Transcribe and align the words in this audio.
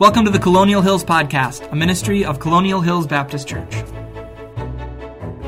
Welcome 0.00 0.24
to 0.24 0.30
the 0.30 0.38
Colonial 0.38 0.80
Hills 0.80 1.04
Podcast, 1.04 1.70
a 1.70 1.76
ministry 1.76 2.24
of 2.24 2.40
Colonial 2.40 2.80
Hills 2.80 3.06
Baptist 3.06 3.46
Church. 3.46 3.70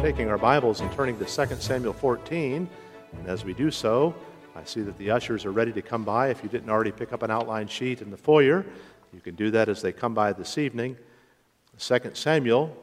Taking 0.03 0.29
our 0.29 0.37
Bibles 0.37 0.83
and 0.83 0.93
turning 0.93 1.19
to 1.19 1.25
2 1.25 1.57
Samuel 1.57 1.95
14, 1.95 2.69
and 3.17 3.27
as 3.27 3.47
we 3.47 3.55
do 3.55 3.71
so, 3.71 4.15
I 4.55 4.63
see 4.65 4.83
that 4.83 4.99
the 4.99 5.11
ushers 5.11 5.47
are 5.47 5.53
ready 5.53 5.73
to 5.73 5.81
come 5.81 6.05
by. 6.05 6.29
If 6.29 6.43
you 6.43 6.51
didn't 6.51 6.69
already 6.69 6.93
pick 6.93 7.15
up 7.15 7.23
an 7.23 7.31
outline 7.31 7.67
sheet 7.67 8.03
in 8.03 8.11
the 8.11 8.19
foyer, 8.19 8.67
you 9.15 9.21
can 9.21 9.37
do 9.37 9.51
that 9.53 9.71
as 9.71 9.81
they 9.81 9.91
come 9.91 10.13
by 10.13 10.35
this 10.35 10.59
evening. 10.59 10.99
2 11.79 12.11
Samuel 12.13 12.77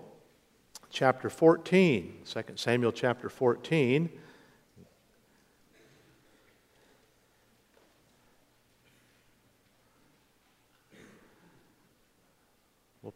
chapter 0.90 1.30
14. 1.30 2.24
2 2.26 2.44
Samuel 2.56 2.92
chapter 2.92 3.30
14. 3.30 4.10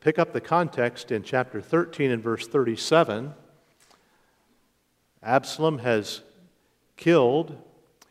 Pick 0.04 0.20
up 0.20 0.34
the 0.34 0.42
context 0.42 1.12
in 1.12 1.24
chapter 1.24 1.62
13 1.62 2.12
and 2.12 2.22
verse 2.22 2.46
37. 2.46 3.34
Absalom 5.24 5.78
has 5.78 6.20
killed 6.98 7.58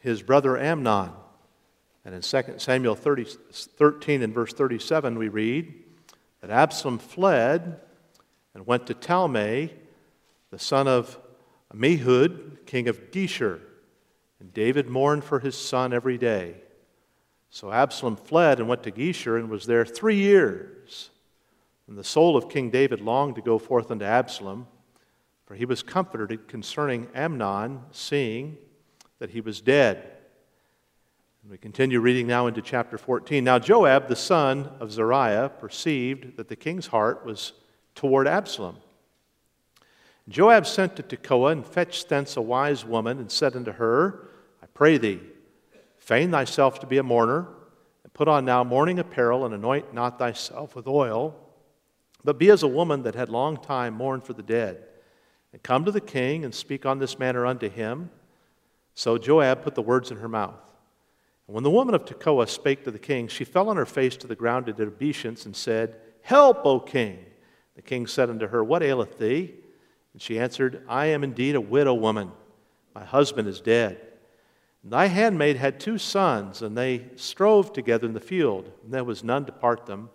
his 0.01 0.23
brother 0.23 0.57
Amnon. 0.57 1.11
And 2.07 2.15
in 2.15 2.23
2 2.23 2.55
Samuel 2.57 2.95
30, 2.95 3.27
13 3.53 4.23
and 4.23 4.33
verse 4.33 4.55
37, 4.55 5.19
we 5.19 5.29
read 5.29 5.75
that 6.41 6.49
Absalom 6.49 6.99
fled 6.99 7.79
and 8.55 8.67
went 8.67 8.87
to 8.87 8.95
Talmai, 8.95 9.71
the 10.51 10.59
son 10.59 10.89
of 10.89 11.19
Ammihud, 11.75 12.65
king 12.65 12.89
of 12.89 13.11
Geshur. 13.11 13.61
And 14.41 14.55
David 14.55 14.89
mourned 14.89 15.25
for 15.25 15.41
his 15.41 15.59
son 15.59 15.93
every 15.93 16.17
day. 16.17 16.55
So 17.51 17.71
Absalom 17.71 18.17
fled 18.17 18.61
and 18.61 18.67
went 18.67 18.83
to 18.85 18.91
Geshur 18.91 19.39
and 19.39 19.51
was 19.51 19.67
there 19.67 19.85
three 19.85 20.17
years. 20.17 20.82
And 21.93 21.99
the 21.99 22.05
soul 22.05 22.39
of 22.39 22.49
King 22.49 22.71
David 22.71 23.03
longed 23.03 23.35
to 23.35 23.43
go 23.43 23.59
forth 23.59 23.91
unto 23.91 24.07
Absalom, 24.07 24.67
for 25.45 25.55
he 25.55 25.67
was 25.67 25.83
comforted 25.83 26.49
concerning 26.49 27.07
Amnon, 27.15 27.83
seeing 27.91 28.57
that 29.19 29.29
he 29.29 29.43
was 29.43 29.61
dead. 29.61 30.11
And 31.43 31.51
we 31.51 31.59
continue 31.59 32.01
reading 32.01 32.27
now 32.27 32.47
into 32.47 32.63
chapter 32.63 32.97
14. 32.97 33.45
Now 33.45 33.59
Joab, 33.59 34.09
the 34.09 34.17
son 34.17 34.71
of 34.81 34.91
Zeruiah, 34.91 35.51
perceived 35.61 36.39
that 36.39 36.49
the 36.49 36.57
king's 36.57 36.87
heart 36.87 37.27
was 37.27 37.53
toward 37.95 38.27
Absalom. 38.27 38.79
Joab 40.31 40.67
sent 40.67 40.97
to 40.97 41.03
Tekoa 41.03 41.53
and 41.53 41.67
fetched 41.67 42.09
thence 42.09 42.39
a 42.39 42.41
wise 42.41 42.87
woman 42.87 43.19
and 43.19 43.31
said 43.31 43.55
unto 43.55 43.73
her, 43.73 44.31
I 44.63 44.67
pray 44.73 44.97
thee, 44.97 45.21
feign 45.99 46.31
thyself 46.31 46.81
to 46.81 46.87
be 46.87 46.97
a 46.97 47.03
mourner, 47.03 47.49
and 48.03 48.15
put 48.15 48.29
on 48.29 48.47
now 48.47 48.65
mourning 48.65 48.99
apparel, 48.99 49.45
and 49.45 49.53
anoint 49.53 49.93
not 49.93 50.19
thyself 50.19 50.75
with 50.75 50.87
oil 50.87 51.37
but 52.25 52.39
be 52.39 52.51
as 52.51 52.63
a 52.63 52.69
woman 52.69 53.03
that 53.03 53.15
had 53.15 53.29
long 53.29 53.57
time 53.57 53.95
mourned 53.95 54.25
for 54.25 54.33
the 54.33 54.43
dead, 54.43 54.85
and 55.53 55.63
come 55.63 55.85
to 55.85 55.91
the 55.91 56.01
king 56.01 56.45
and 56.45 56.55
speak 56.55 56.87
on 56.87 56.99
this 56.99 57.19
manner 57.19 57.47
unto 57.47 57.69
him. 57.69 58.11
So 58.95 59.19
Joab 59.19 59.63
put 59.63 59.75
the 59.75 59.83
words 59.83 60.11
in 60.11 60.19
her 60.19 60.29
mouth. 60.29 60.61
And 61.47 61.55
when 61.55 61.65
the 61.65 61.71
woman 61.71 61.95
of 61.95 62.05
Tekoa 62.05 62.49
spake 62.49 62.85
to 62.85 62.91
the 62.91 62.99
king, 62.99 63.29
she 63.29 63.45
fell 63.45 63.69
on 63.69 63.77
her 63.77 63.87
face 63.87 64.17
to 64.19 64.27
the 64.27 64.37
ground 64.37 64.67
did 64.67 64.81
obeisance 64.81 65.45
and 65.45 65.57
said, 65.57 65.97
Help, 66.23 66.65
O 66.65 66.81
king! 66.81 67.19
The 67.75 67.83
king 67.83 68.07
said 68.07 68.31
unto 68.31 68.47
her, 68.49 68.63
What 68.63 68.83
aileth 68.83 69.19
thee? 69.19 69.55
And 70.13 70.23
she 70.23 70.39
answered, 70.39 70.85
I 70.89 71.07
am 71.07 71.25
indeed 71.25 71.55
a 71.55 71.61
widow 71.61 71.95
woman. 71.95 72.33
My 72.95 73.05
husband 73.05 73.49
is 73.49 73.61
dead. 73.61 74.01
And 74.83 74.93
thy 74.93 75.07
handmaid 75.07 75.57
had 75.57 75.81
two 75.81 75.99
sons, 75.99 76.61
and 76.61 76.77
they 76.77 77.07
strove 77.17 77.73
together 77.73 78.07
in 78.07 78.15
the 78.15 78.21
field, 78.21 78.71
and 78.83 78.93
there 78.93 79.05
was 79.05 79.25
none 79.25 79.47
to 79.47 79.53
part 79.53 79.87
them. 79.87 80.11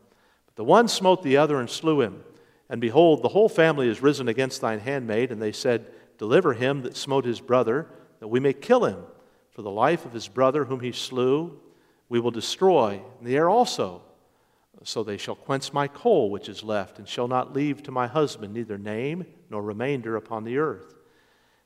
The 0.58 0.63
one 0.63 0.88
smote 0.89 1.23
the 1.23 1.37
other 1.37 1.59
and 1.59 1.70
slew 1.70 2.02
him. 2.02 2.23
And 2.70 2.81
behold, 2.81 3.21
the 3.21 3.30
whole 3.30 3.48
family 3.48 3.87
is 3.87 4.02
risen 4.02 4.27
against 4.27 4.59
thine 4.59 4.80
handmaid. 4.80 5.31
And 5.31 5.42
they 5.42 5.54
said, 5.54 5.87
Deliver 6.17 6.54
him 6.54 6.81
that 6.81 6.98
smote 6.98 7.23
his 7.23 7.39
brother, 7.39 7.87
that 8.20 8.27
we 8.27 8.39
may 8.39 8.54
kill 8.54 8.83
him. 8.83 9.04
For 9.52 9.61
the 9.61 9.71
life 9.71 10.05
of 10.05 10.14
his 10.14 10.27
brother 10.27 10.65
whom 10.65 10.81
he 10.81 10.92
slew, 10.92 11.59
we 12.09 12.20
will 12.20 12.31
destroy, 12.31 13.02
the 13.21 13.36
heir 13.36 13.49
also. 13.49 14.02
So 14.83 15.04
they 15.04 15.17
shall 15.17 15.36
quench 15.36 15.73
my 15.73 15.87
coal 15.87 16.30
which 16.30 16.49
is 16.49 16.64
left, 16.64 16.99
and 16.99 17.08
shall 17.08 17.27
not 17.27 17.54
leave 17.54 17.83
to 17.83 17.92
my 17.92 18.08
husband 18.08 18.54
neither 18.54 18.77
name 18.77 19.26
nor 19.49 19.61
remainder 19.61 20.15
upon 20.15 20.43
the 20.43 20.58
earth. 20.58 20.95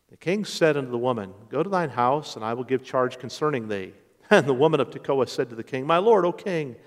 The 0.09 0.17
king 0.17 0.43
said 0.43 0.75
unto 0.75 0.91
the 0.91 0.97
woman, 0.97 1.33
Go 1.49 1.63
to 1.63 1.69
thine 1.69 1.89
house, 1.89 2.35
and 2.35 2.43
I 2.43 2.53
will 2.53 2.63
give 2.63 2.83
charge 2.83 3.17
concerning 3.17 3.67
thee. 3.67 3.93
And 4.29 4.45
the 4.45 4.53
woman 4.53 4.79
of 4.79 4.89
Tekoa 4.89 5.27
said 5.27 5.49
to 5.49 5.55
the 5.55 5.63
king, 5.63 5.85
My 5.85 5.97
lord, 5.97 6.25
O 6.25 6.31
king, 6.31 6.77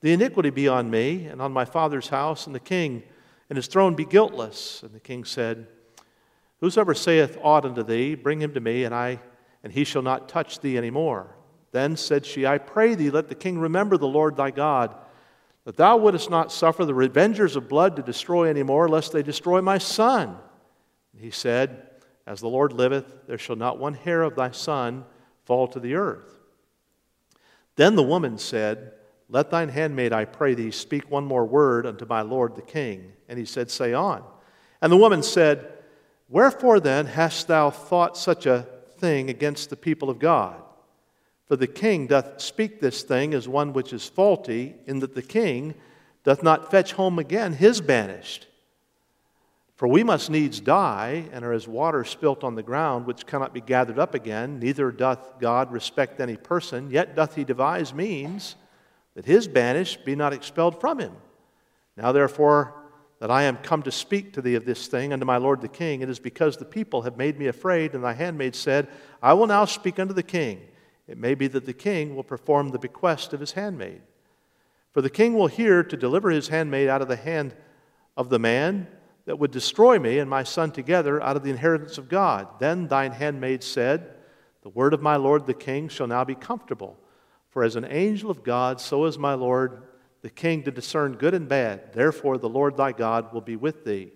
the 0.00 0.12
iniquity 0.12 0.50
be 0.50 0.68
on 0.68 0.90
me 0.90 1.26
and 1.26 1.42
on 1.42 1.52
my 1.52 1.64
father's 1.64 2.08
house, 2.08 2.46
and 2.46 2.54
the 2.54 2.60
king 2.60 3.02
and 3.50 3.56
his 3.56 3.66
throne 3.66 3.94
be 3.94 4.04
guiltless. 4.04 4.82
And 4.82 4.92
the 4.92 5.00
king 5.00 5.24
said, 5.24 5.66
Whosoever 6.60 6.94
saith 6.94 7.38
aught 7.42 7.64
unto 7.64 7.82
thee, 7.82 8.14
bring 8.14 8.40
him 8.40 8.54
to 8.54 8.60
me, 8.60 8.84
and 8.84 8.94
I 8.94 9.20
and 9.62 9.72
he 9.72 9.84
shall 9.84 10.02
not 10.02 10.28
touch 10.28 10.60
thee 10.60 10.76
any 10.76 10.90
more. 10.90 11.34
Then 11.72 11.96
said 11.96 12.24
she, 12.24 12.46
I 12.46 12.58
pray 12.58 12.94
thee, 12.94 13.10
let 13.10 13.28
the 13.28 13.34
king 13.34 13.58
remember 13.58 13.96
the 13.96 14.06
Lord 14.06 14.36
thy 14.36 14.50
God, 14.50 14.94
that 15.64 15.76
thou 15.76 15.96
wouldest 15.96 16.30
not 16.30 16.52
suffer 16.52 16.84
the 16.84 16.94
revengers 16.94 17.56
of 17.56 17.68
blood 17.68 17.96
to 17.96 18.02
destroy 18.02 18.48
any 18.48 18.62
more, 18.62 18.88
lest 18.88 19.12
they 19.12 19.22
destroy 19.22 19.60
my 19.60 19.78
son. 19.78 20.36
And 21.12 21.22
he 21.22 21.30
said, 21.30 21.90
As 22.26 22.40
the 22.40 22.48
Lord 22.48 22.72
liveth, 22.72 23.26
there 23.26 23.38
shall 23.38 23.56
not 23.56 23.78
one 23.78 23.94
hair 23.94 24.22
of 24.22 24.34
thy 24.34 24.50
son 24.50 25.04
fall 25.44 25.68
to 25.68 25.80
the 25.80 25.94
earth. 25.94 26.38
Then 27.76 27.96
the 27.96 28.02
woman 28.02 28.38
said, 28.38 28.92
let 29.30 29.50
thine 29.50 29.68
handmaid, 29.68 30.12
I 30.12 30.24
pray 30.24 30.54
thee, 30.54 30.70
speak 30.70 31.10
one 31.10 31.24
more 31.24 31.44
word 31.44 31.86
unto 31.86 32.06
my 32.06 32.22
lord 32.22 32.56
the 32.56 32.62
king. 32.62 33.12
And 33.28 33.38
he 33.38 33.44
said, 33.44 33.70
Say 33.70 33.92
on. 33.92 34.24
And 34.80 34.90
the 34.90 34.96
woman 34.96 35.22
said, 35.22 35.70
Wherefore 36.28 36.80
then 36.80 37.06
hast 37.06 37.48
thou 37.48 37.70
thought 37.70 38.16
such 38.16 38.46
a 38.46 38.66
thing 38.98 39.28
against 39.28 39.70
the 39.70 39.76
people 39.76 40.08
of 40.08 40.18
God? 40.18 40.62
For 41.46 41.56
the 41.56 41.66
king 41.66 42.06
doth 42.06 42.40
speak 42.40 42.80
this 42.80 43.02
thing 43.02 43.34
as 43.34 43.48
one 43.48 43.72
which 43.72 43.92
is 43.92 44.06
faulty, 44.06 44.74
in 44.86 45.00
that 45.00 45.14
the 45.14 45.22
king 45.22 45.74
doth 46.24 46.42
not 46.42 46.70
fetch 46.70 46.92
home 46.92 47.18
again 47.18 47.54
his 47.54 47.80
banished. 47.80 48.46
For 49.76 49.86
we 49.86 50.02
must 50.02 50.28
needs 50.28 50.60
die, 50.60 51.26
and 51.32 51.44
are 51.44 51.52
as 51.52 51.68
water 51.68 52.04
spilt 52.04 52.44
on 52.44 52.54
the 52.54 52.62
ground, 52.62 53.06
which 53.06 53.26
cannot 53.26 53.54
be 53.54 53.60
gathered 53.60 53.98
up 53.98 54.14
again. 54.14 54.58
Neither 54.58 54.90
doth 54.90 55.38
God 55.38 55.70
respect 55.70 56.20
any 56.20 56.36
person, 56.36 56.90
yet 56.90 57.14
doth 57.14 57.34
he 57.34 57.44
devise 57.44 57.94
means 57.94 58.56
that 59.18 59.26
his 59.26 59.48
banished 59.48 60.04
be 60.04 60.14
not 60.14 60.32
expelled 60.32 60.80
from 60.80 61.00
him. 61.00 61.12
Now, 61.96 62.12
therefore, 62.12 62.84
that 63.18 63.32
I 63.32 63.42
am 63.42 63.56
come 63.56 63.82
to 63.82 63.90
speak 63.90 64.32
to 64.34 64.40
thee 64.40 64.54
of 64.54 64.64
this 64.64 64.86
thing 64.86 65.12
unto 65.12 65.26
my 65.26 65.38
lord 65.38 65.60
the 65.60 65.66
king, 65.66 66.02
it 66.02 66.08
is 66.08 66.20
because 66.20 66.56
the 66.56 66.64
people 66.64 67.02
have 67.02 67.16
made 67.16 67.36
me 67.36 67.48
afraid, 67.48 67.94
and 67.94 68.04
thy 68.04 68.12
handmaid 68.12 68.54
said, 68.54 68.86
I 69.20 69.32
will 69.32 69.48
now 69.48 69.64
speak 69.64 69.98
unto 69.98 70.14
the 70.14 70.22
king. 70.22 70.60
It 71.08 71.18
may 71.18 71.34
be 71.34 71.48
that 71.48 71.66
the 71.66 71.72
king 71.72 72.14
will 72.14 72.22
perform 72.22 72.68
the 72.68 72.78
bequest 72.78 73.32
of 73.32 73.40
his 73.40 73.50
handmaid. 73.50 74.02
For 74.92 75.02
the 75.02 75.10
king 75.10 75.34
will 75.34 75.48
hear 75.48 75.82
to 75.82 75.96
deliver 75.96 76.30
his 76.30 76.46
handmaid 76.46 76.88
out 76.88 77.02
of 77.02 77.08
the 77.08 77.16
hand 77.16 77.56
of 78.16 78.28
the 78.28 78.38
man 78.38 78.86
that 79.24 79.40
would 79.40 79.50
destroy 79.50 79.98
me 79.98 80.20
and 80.20 80.30
my 80.30 80.44
son 80.44 80.70
together 80.70 81.20
out 81.20 81.34
of 81.34 81.42
the 81.42 81.50
inheritance 81.50 81.98
of 81.98 82.08
God. 82.08 82.46
Then 82.60 82.86
thine 82.86 83.10
handmaid 83.10 83.64
said, 83.64 84.14
The 84.62 84.68
word 84.68 84.94
of 84.94 85.02
my 85.02 85.16
lord 85.16 85.44
the 85.44 85.54
king 85.54 85.88
shall 85.88 86.06
now 86.06 86.22
be 86.22 86.36
comfortable. 86.36 86.96
For 87.50 87.64
as 87.64 87.76
an 87.76 87.86
angel 87.86 88.30
of 88.30 88.42
God, 88.42 88.80
so 88.80 89.04
is 89.06 89.18
my 89.18 89.34
Lord 89.34 89.82
the 90.22 90.30
king 90.30 90.62
to 90.64 90.70
discern 90.70 91.14
good 91.14 91.34
and 91.34 91.48
bad. 91.48 91.92
Therefore, 91.92 92.38
the 92.38 92.48
Lord 92.48 92.76
thy 92.76 92.92
God 92.92 93.32
will 93.32 93.40
be 93.40 93.56
with 93.56 93.84
thee. 93.84 94.12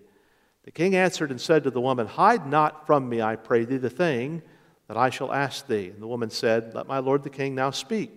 The 0.65 0.71
king 0.71 0.95
answered 0.95 1.31
and 1.31 1.39
said 1.39 1.63
to 1.63 1.71
the 1.71 1.81
woman, 1.81 2.07
Hide 2.07 2.45
not 2.45 2.85
from 2.85 3.07
me, 3.09 3.21
I 3.21 3.35
pray 3.35 3.65
thee, 3.65 3.77
the 3.77 3.89
thing 3.89 4.41
that 4.87 4.97
I 4.97 5.09
shall 5.09 5.31
ask 5.31 5.67
thee. 5.67 5.89
And 5.89 6.01
the 6.01 6.07
woman 6.07 6.29
said, 6.29 6.73
Let 6.73 6.87
my 6.87 6.99
lord 6.99 7.23
the 7.23 7.29
king 7.29 7.55
now 7.55 7.71
speak. 7.71 8.11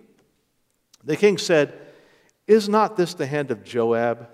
The 1.05 1.17
king 1.17 1.38
said, 1.38 1.75
Is 2.46 2.69
not 2.69 2.96
this 2.96 3.14
the 3.14 3.26
hand 3.26 3.50
of 3.50 3.64
Joab 3.64 4.29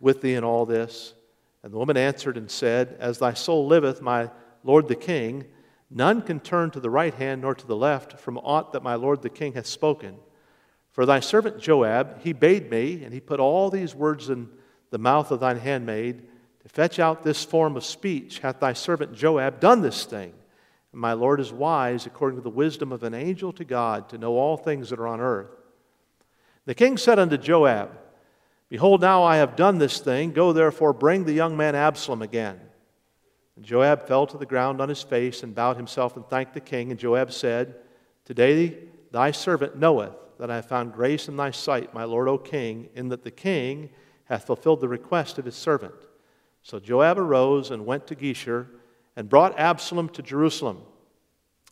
with 0.00 0.22
thee 0.22 0.34
in 0.34 0.44
all 0.44 0.66
this? 0.66 1.14
And 1.62 1.72
the 1.72 1.78
woman 1.78 1.96
answered 1.96 2.36
and 2.36 2.50
said, 2.50 2.96
As 2.98 3.18
thy 3.18 3.34
soul 3.34 3.66
liveth, 3.66 4.02
my 4.02 4.30
lord 4.62 4.88
the 4.88 4.94
king, 4.94 5.44
none 5.90 6.22
can 6.22 6.40
turn 6.40 6.70
to 6.70 6.80
the 6.80 6.90
right 6.90 7.14
hand 7.14 7.42
nor 7.42 7.54
to 7.54 7.66
the 7.66 7.76
left 7.76 8.18
from 8.18 8.38
aught 8.38 8.72
that 8.72 8.82
my 8.82 8.94
lord 8.94 9.22
the 9.22 9.28
king 9.28 9.52
hath 9.52 9.66
spoken. 9.66 10.16
For 10.90 11.04
thy 11.06 11.20
servant 11.20 11.58
Joab, 11.58 12.22
he 12.22 12.32
bade 12.32 12.70
me, 12.70 13.02
and 13.02 13.12
he 13.12 13.20
put 13.20 13.40
all 13.40 13.68
these 13.68 13.94
words 13.94 14.30
in 14.30 14.48
the 14.90 14.98
mouth 14.98 15.32
of 15.32 15.40
thine 15.40 15.58
handmaid, 15.58 16.22
to 16.62 16.68
fetch 16.68 17.00
out 17.00 17.24
this 17.24 17.44
form 17.44 17.76
of 17.76 17.84
speech, 17.84 18.38
hath 18.38 18.60
thy 18.60 18.72
servant 18.72 19.12
Joab 19.12 19.58
done 19.58 19.82
this 19.82 20.04
thing. 20.04 20.32
And 20.92 21.00
my 21.00 21.12
Lord 21.12 21.40
is 21.40 21.52
wise, 21.52 22.06
according 22.06 22.38
to 22.38 22.44
the 22.44 22.48
wisdom 22.48 22.92
of 22.92 23.02
an 23.02 23.12
angel 23.12 23.52
to 23.54 23.64
God, 23.64 24.08
to 24.10 24.18
know 24.18 24.36
all 24.36 24.56
things 24.56 24.90
that 24.90 25.00
are 25.00 25.08
on 25.08 25.20
earth. 25.20 25.50
The 26.64 26.76
king 26.76 26.96
said 26.96 27.18
unto 27.18 27.36
Joab, 27.36 27.90
Behold, 28.68 29.00
now 29.00 29.24
I 29.24 29.36
have 29.36 29.56
done 29.56 29.78
this 29.78 29.98
thing. 29.98 30.30
Go 30.30 30.52
therefore, 30.52 30.92
bring 30.92 31.24
the 31.24 31.32
young 31.32 31.56
man 31.56 31.74
Absalom 31.74 32.22
again. 32.22 32.60
And 33.56 33.64
Joab 33.64 34.06
fell 34.06 34.26
to 34.26 34.38
the 34.38 34.46
ground 34.46 34.80
on 34.80 34.88
his 34.88 35.02
face 35.02 35.42
and 35.42 35.54
bowed 35.54 35.76
himself 35.76 36.16
and 36.16 36.26
thanked 36.28 36.54
the 36.54 36.60
king. 36.60 36.90
And 36.90 36.98
Joab 36.98 37.32
said, 37.32 37.76
Today 38.24 38.78
thy 39.12 39.30
servant 39.30 39.76
knoweth 39.76 40.14
that 40.38 40.50
I 40.50 40.56
have 40.56 40.66
found 40.66 40.92
grace 40.92 41.28
in 41.28 41.36
thy 41.36 41.50
sight, 41.52 41.94
my 41.94 42.04
lord, 42.04 42.28
O 42.28 42.38
king, 42.38 42.88
in 42.94 43.08
that 43.10 43.22
the 43.22 43.30
king 43.30 43.90
hath 44.24 44.46
fulfilled 44.46 44.80
the 44.80 44.88
request 44.88 45.38
of 45.38 45.44
his 45.44 45.54
servant. 45.54 45.94
So 46.62 46.80
Joab 46.80 47.18
arose 47.18 47.70
and 47.70 47.86
went 47.86 48.06
to 48.08 48.16
Geshur 48.16 48.66
and 49.16 49.28
brought 49.28 49.58
Absalom 49.58 50.08
to 50.10 50.22
Jerusalem. 50.22 50.82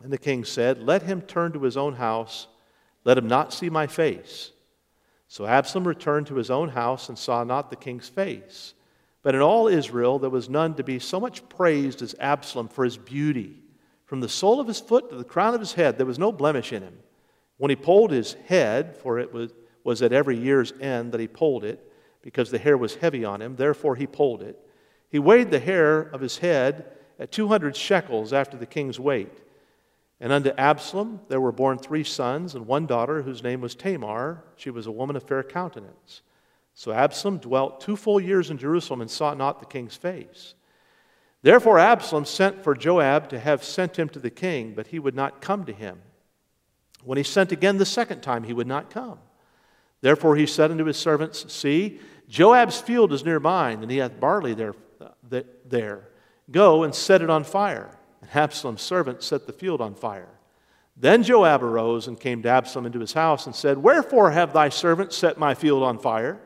And 0.03 0.13
the 0.13 0.19
king 0.19 0.45
said, 0.45 0.83
Let 0.83 1.03
him 1.03 1.23
turn 1.23 1.53
to 1.53 1.63
his 1.63 1.77
own 1.77 1.95
house, 1.95 2.47
let 3.05 3.19
him 3.19 3.27
not 3.27 3.53
see 3.53 3.71
my 3.71 3.87
face. 3.87 4.53
So 5.29 5.47
Absalom 5.47 5.89
returned 5.89 6.27
to 6.27 6.35
his 6.37 6.51
own 6.51 6.69
house 6.69 7.09
and 7.09 7.19
saw 7.19 7.43
not 7.43 7.71
the 7.71 7.77
king's 7.77 8.09
face. 8.09 8.75
But 9.23 9.35
in 9.35 9.41
all 9.41 9.69
Israel 9.69 10.19
there 10.19 10.31
was 10.31 10.49
none 10.49 10.75
to 10.75 10.85
be 10.85 10.99
so 10.99 11.21
much 11.21 11.49
praised 11.49 12.03
as 12.03 12.15
Absalom 12.19 12.69
for 12.69 12.85
his 12.85 12.99
beauty. 12.99 13.59
From 14.05 14.21
the 14.21 14.29
sole 14.29 14.61
of 14.61 14.67
his 14.67 14.81
foot 14.81 15.11
to 15.11 15.17
the 15.17 15.25
crown 15.25 15.55
of 15.55 15.61
his 15.61 15.73
head, 15.73 15.97
there 15.97 16.07
was 16.07 16.19
no 16.19 16.33
blemish 16.33 16.73
in 16.73 16.83
him. 16.83 16.99
When 17.57 17.71
he 17.71 17.77
polled 17.77 18.11
his 18.11 18.35
head, 18.47 18.97
for 18.97 19.19
it 19.19 19.33
was, 19.33 19.53
was 19.85 20.03
at 20.03 20.13
every 20.13 20.37
year's 20.37 20.73
end 20.81 21.13
that 21.13 21.21
he 21.21 21.29
polled 21.29 21.65
it, 21.65 21.91
because 22.21 22.51
the 22.51 22.59
hair 22.59 22.77
was 22.77 22.97
heavy 22.97 23.25
on 23.25 23.41
him, 23.41 23.57
therefore 23.57 23.97
he 23.97 24.07
polled 24.07 24.43
it. 24.43 24.59
He 25.09 25.19
weighed 25.19 25.51
the 25.51 25.59
hair 25.59 26.01
of 26.01 26.21
his 26.21 26.39
head 26.39 26.93
at 27.19 27.33
200 27.33 27.77
shekels 27.77 28.33
after 28.33 28.57
the 28.57 28.67
king's 28.67 28.99
weight. 28.99 29.39
And 30.21 30.33
unto 30.33 30.51
Absalom 30.51 31.21
there 31.29 31.41
were 31.41 31.53
born 31.53 31.79
three 31.79 32.05
sons 32.05 32.55
and 32.55 32.67
one 32.67 32.87
daughter, 32.87 33.23
whose 33.23 33.43
name 33.43 33.61
was 33.61 33.75
Tamar. 33.75 34.45
She 34.57 34.71
was 34.71 34.87
a 34.87 34.93
woman 34.93 35.17
of 35.17 35.23
fair 35.23 35.43
countenance. 35.43 36.23
So 36.75 36.93
Absalom 36.93 37.39
dwelt 37.39 37.81
two 37.81 37.97
full 37.97 38.21
years 38.21 38.51
in 38.51 38.59
Jerusalem 38.59 39.01
and 39.01 39.11
sought 39.11 39.39
not 39.39 39.61
the 39.61 39.67
king's 39.67 39.97
face. 39.97 40.55
Therefore 41.43 41.79
Absalom 41.79 42.25
sent 42.25 42.63
for 42.63 42.75
Joab 42.75 43.29
to 43.31 43.39
have 43.39 43.65
sent 43.65 43.99
him 43.99 44.09
to 44.11 44.19
the 44.19 44.31
king, 44.31 44.75
but 44.75 44.89
he 44.89 44.99
would 44.99 45.15
not 45.15 45.41
come 45.41 45.65
to 45.65 45.73
him. 45.73 46.01
When 47.05 47.19
he 47.19 47.25
sent 47.25 47.53
again 47.53 47.79
the 47.79 47.87
second 47.87 48.23
time, 48.23 48.45
he 48.45 48.53
would 48.53 48.67
not 48.67 48.91
come. 48.91 49.19
Therefore 50.01 50.37
he 50.37 50.47
said 50.47 50.71
unto 50.71 50.85
his 50.85 50.97
servants, 50.97 51.53
See, 51.53 52.01
Joab's 52.29 52.81
field 52.81 53.13
is 53.13 53.25
near 53.25 53.41
mine, 53.41 53.83
and 53.83 53.91
he 53.91 53.99
hath 53.99 54.21
barley 54.21 54.55
there. 54.55 54.75
there. 55.29 56.09
Go 56.51 56.85
and 56.85 56.95
set 56.95 57.23
it 57.23 57.31
on 57.31 57.45
fire. 57.45 57.99
And 58.21 58.31
Absalom's 58.35 58.83
servant 58.83 59.23
set 59.23 59.47
the 59.47 59.53
field 59.53 59.81
on 59.81 59.95
fire. 59.95 60.29
Then 60.97 61.23
Joab 61.23 61.63
arose 61.63 62.07
and 62.07 62.19
came 62.19 62.43
to 62.43 62.49
Absalom 62.49 62.87
into 62.87 63.01
his 63.01 63.13
house 63.13 63.47
and 63.47 63.55
said, 63.55 63.79
Wherefore 63.79 64.31
have 64.31 64.53
thy 64.53 64.69
servant 64.69 65.13
set 65.13 65.39
my 65.39 65.55
field 65.55 65.83
on 65.83 65.99
fire? 65.99 66.41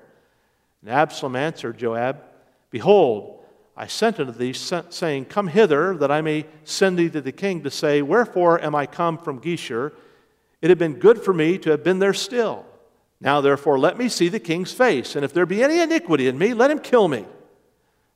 And 0.87 0.95
Absalom 0.95 1.35
answered 1.35 1.79
Joab, 1.79 2.23
Behold, 2.71 3.45
I 3.77 3.89
sent 3.89 4.21
unto 4.21 4.31
thee, 4.31 4.53
saying, 4.53 5.25
Come 5.25 5.49
hither, 5.49 5.97
that 5.97 6.13
I 6.13 6.21
may 6.21 6.47
send 6.63 6.97
thee 6.97 7.11
to 7.11 7.21
the 7.21 7.33
king 7.33 7.65
to 7.65 7.73
say, 7.73 8.03
Wherefore 8.03 8.63
am 8.63 8.77
I 8.77 8.87
come 8.87 9.19
from 9.19 9.41
Geshur? 9.41 9.93
It 10.63 10.69
had 10.69 10.79
been 10.79 11.01
good 11.01 11.21
for 11.21 11.35
me 11.35 11.59
to 11.59 11.71
have 11.73 11.83
been 11.83 11.99
there 11.99 12.15
still. 12.15 12.65
Now, 13.21 13.41
therefore, 13.41 13.81
let 13.81 13.99
me 13.99 14.09
see 14.09 14.29
the 14.29 14.39
king's 14.39 14.73
face, 14.73 15.17
and 15.17 15.25
if 15.25 15.33
there 15.33 15.45
be 15.45 15.61
any 15.61 15.81
iniquity 15.81 16.29
in 16.29 16.39
me, 16.39 16.55
let 16.55 16.71
him 16.71 16.79
kill 16.79 17.09
me. 17.09 17.25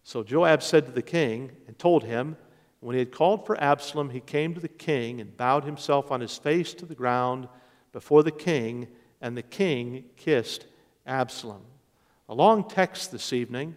So 0.04 0.22
Joab 0.22 0.62
said 0.62 0.86
to 0.86 0.92
the 0.92 1.02
king 1.02 1.50
and 1.66 1.76
told 1.76 2.04
him, 2.04 2.36
when 2.78 2.94
he 2.94 3.00
had 3.00 3.10
called 3.10 3.46
for 3.46 3.60
Absalom, 3.60 4.10
he 4.10 4.20
came 4.20 4.54
to 4.54 4.60
the 4.60 4.68
king 4.68 5.20
and 5.20 5.36
bowed 5.36 5.64
himself 5.64 6.12
on 6.12 6.20
his 6.20 6.38
face 6.38 6.72
to 6.74 6.86
the 6.86 6.94
ground 6.94 7.48
before 7.90 8.22
the 8.22 8.30
king, 8.30 8.86
and 9.20 9.36
the 9.36 9.42
king 9.42 10.04
kissed 10.16 10.66
Absalom. 11.04 11.62
A 12.30 12.34
long 12.34 12.62
text 12.68 13.10
this 13.10 13.32
evening, 13.32 13.74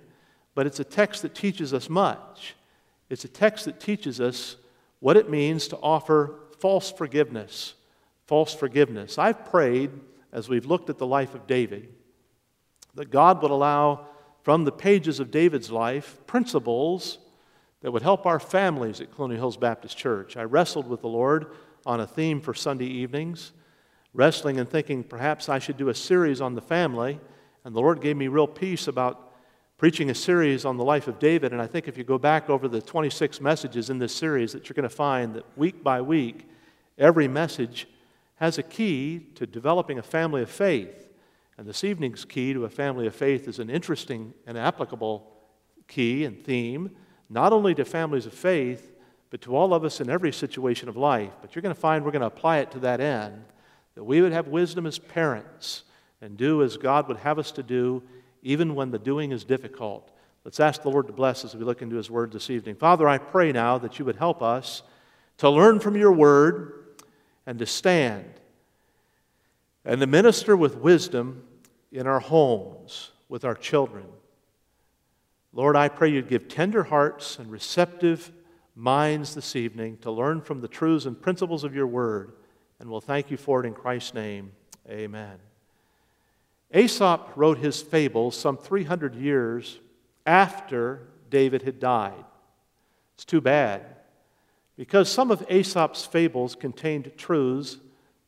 but 0.54 0.68
it's 0.68 0.80
a 0.80 0.84
text 0.84 1.24
that 1.24 1.34
teaches 1.34 1.74
us 1.74 1.90
much. 1.90 2.54
It's 3.10 3.26
a 3.26 3.28
text 3.28 3.66
that 3.66 3.80
teaches 3.80 4.22
us 4.22 4.58
what 5.00 5.18
it 5.18 5.28
means 5.28 5.68
to 5.70 5.78
offer 5.78 6.36
false 6.60 6.92
forgiveness. 6.92 7.74
False 8.28 8.54
forgiveness. 8.54 9.18
I've 9.18 9.44
prayed 9.50 9.90
as 10.32 10.50
we've 10.50 10.68
looked 10.68 10.92
at 10.92 11.00
the 11.00 11.08
life 11.08 11.34
of 11.34 11.48
David 11.48 11.90
that 12.94 13.10
God 13.10 13.42
would 13.42 13.50
allow 13.50 14.06
from 14.44 14.66
the 14.66 14.72
pages 14.72 15.20
of 15.20 15.32
David's 15.32 15.72
life 15.72 16.20
principles 16.28 17.18
that 17.82 17.92
would 17.92 18.04
help 18.04 18.28
our 18.28 18.40
families 18.40 19.02
at 19.02 19.12
Colonial 19.12 19.40
Hills 19.40 19.58
Baptist 19.58 19.98
Church. 19.98 20.38
I 20.38 20.44
wrestled 20.44 20.88
with 20.88 21.02
the 21.02 21.08
Lord 21.08 21.48
on 21.88 22.00
a 22.00 22.06
theme 22.06 22.40
for 22.40 22.54
Sunday 22.54 22.86
evenings, 22.86 23.52
wrestling 24.14 24.60
and 24.60 24.70
thinking 24.70 25.04
perhaps 25.04 25.50
I 25.50 25.58
should 25.58 25.78
do 25.78 25.90
a 25.90 25.96
series 25.96 26.40
on 26.40 26.54
the 26.54 26.62
family. 26.62 27.20
And 27.64 27.76
the 27.76 27.80
Lord 27.80 28.02
gave 28.02 28.18
me 28.18 28.28
real 28.28 28.48
peace 28.48 28.88
about 28.88 29.34
preaching 29.78 30.10
a 30.10 30.16
series 30.16 30.66
on 30.66 30.78
the 30.78 30.84
life 30.84 31.08
of 31.08 31.20
David. 31.20 31.52
And 31.54 31.62
I 31.62 31.68
think 31.68 31.88
if 31.88 31.98
you 31.98 32.04
go 32.04 32.18
back 32.18 32.50
over 32.50 32.68
the 32.68 32.82
26 32.82 33.42
messages 33.42 33.90
in 33.90 34.00
this 34.00 34.16
series, 34.16 34.54
that 34.54 34.68
you're 34.68 34.76
going 34.76 34.84
to 34.84 34.96
find 34.96 35.36
that 35.36 35.58
week 35.58 35.84
by 35.84 36.02
week, 36.02 36.48
every 36.98 37.28
message 37.28 37.88
has 38.36 38.58
a 38.58 38.64
key 38.64 39.28
to 39.36 39.46
developing 39.46 40.00
a 40.00 40.04
family 40.04 40.42
of 40.42 40.50
faith. 40.50 41.10
And 41.58 41.68
this 41.68 41.84
evening's 41.84 42.26
key 42.26 42.54
to 42.54 42.66
a 42.66 42.70
family 42.70 43.08
of 43.08 43.16
faith 43.16 43.48
is 43.48 43.60
an 43.60 43.70
interesting 43.70 44.34
and 44.48 44.58
applicable 44.58 45.32
key 45.88 46.26
and 46.26 46.44
theme 46.44 46.92
not 47.30 47.52
only 47.52 47.74
to 47.76 47.84
families 47.84 48.26
of 48.26 48.34
faith, 48.34 48.94
but 49.30 49.42
to 49.42 49.56
all 49.56 49.74
of 49.74 49.84
us 49.84 50.00
in 50.00 50.10
every 50.10 50.32
situation 50.32 50.88
of 50.88 50.96
life. 50.96 51.32
But 51.42 51.56
you're 51.56 51.64
going 51.64 51.74
to 51.74 51.82
find 51.82 52.06
we're 52.06 52.12
going 52.12 52.22
to 52.22 52.28
apply 52.28 52.60
it 52.60 52.72
to 52.72 52.80
that 52.80 53.02
end, 53.02 53.44
that 53.96 54.04
we 54.04 54.22
would 54.22 54.32
have 54.32 54.48
wisdom 54.48 54.86
as 54.86 55.00
parents 55.00 55.84
and 56.24 56.38
do 56.38 56.64
as 56.64 56.78
God 56.78 57.08
would 57.10 57.18
have 57.18 57.38
us 57.38 57.52
to 57.52 57.64
do, 57.64 58.02
even 58.42 58.76
when 58.76 58.92
the 58.92 59.00
doing 59.00 59.32
is 59.32 59.44
difficult. 59.44 60.10
Let's 60.46 60.60
ask 60.60 60.82
the 60.82 60.90
Lord 60.90 61.08
to 61.08 61.14
bless 61.14 61.44
us 61.44 61.54
as 61.54 61.60
we 61.60 61.66
look 61.66 61.82
into 61.82 61.98
His 61.98 62.10
Word 62.10 62.32
this 62.32 62.50
evening. 62.50 62.76
Father, 62.76 63.08
I 63.08 63.18
pray 63.18 63.52
now 63.52 63.78
that 63.78 64.00
you 64.00 64.06
would 64.06 64.16
help 64.16 64.42
us 64.42 64.84
to 65.40 65.50
learn 65.50 65.80
from 65.80 65.98
your 65.98 66.14
Word 66.14 66.96
and 67.46 67.60
to 67.60 67.66
stand 67.66 68.26
and 69.84 70.00
to 70.00 70.08
minister 70.08 70.56
with 70.56 70.78
wisdom 70.78 71.44
in 71.92 72.08
our 72.08 72.22
homes, 72.22 73.12
with 73.28 73.44
our 73.44 73.56
children. 73.56 74.06
Lord, 75.52 75.76
I 75.76 75.90
pray 75.90 76.10
you'd 76.10 76.30
give 76.30 76.48
tender 76.48 76.84
hearts 76.84 77.38
and 77.38 77.52
receptive 77.52 78.32
minds 78.76 79.36
this 79.36 79.56
evening 79.56 79.98
to 79.98 80.10
learn 80.10 80.42
from 80.42 80.62
the 80.62 80.68
truths 80.70 81.06
and 81.06 81.22
principles 81.22 81.64
of 81.64 81.76
your 81.76 81.88
word. 81.88 82.34
And 82.80 82.90
we'll 82.90 83.02
thank 83.02 83.30
you 83.30 83.38
for 83.38 83.64
it 83.64 83.68
in 83.68 83.74
Christ's 83.74 84.14
name. 84.14 84.54
Amen. 84.90 85.53
Aesop 86.74 87.32
wrote 87.36 87.60
his 87.60 87.82
fables 87.82 88.36
some 88.36 88.58
300 88.58 89.16
years 89.16 89.80
after 90.26 91.08
David 91.30 91.62
had 91.62 91.80
died. 91.80 92.26
It's 93.16 93.26
too 93.26 93.42
bad 93.42 93.86
because 94.76 95.10
some 95.10 95.30
of 95.30 95.46
Aesop's 95.50 96.06
fables 96.06 96.56
contained 96.56 97.12
truths 97.18 97.78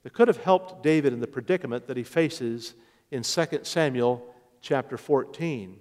that 0.04 0.14
could 0.14 0.28
have 0.28 0.44
helped 0.44 0.84
David 0.84 1.14
in 1.14 1.20
the 1.20 1.28
predicament 1.28 1.88
that 1.88 1.98
he 1.98 2.04
faces 2.04 2.75
in 3.10 3.24
2 3.24 3.46
Samuel 3.64 4.24
chapter 4.62 4.98
14. 4.98 5.80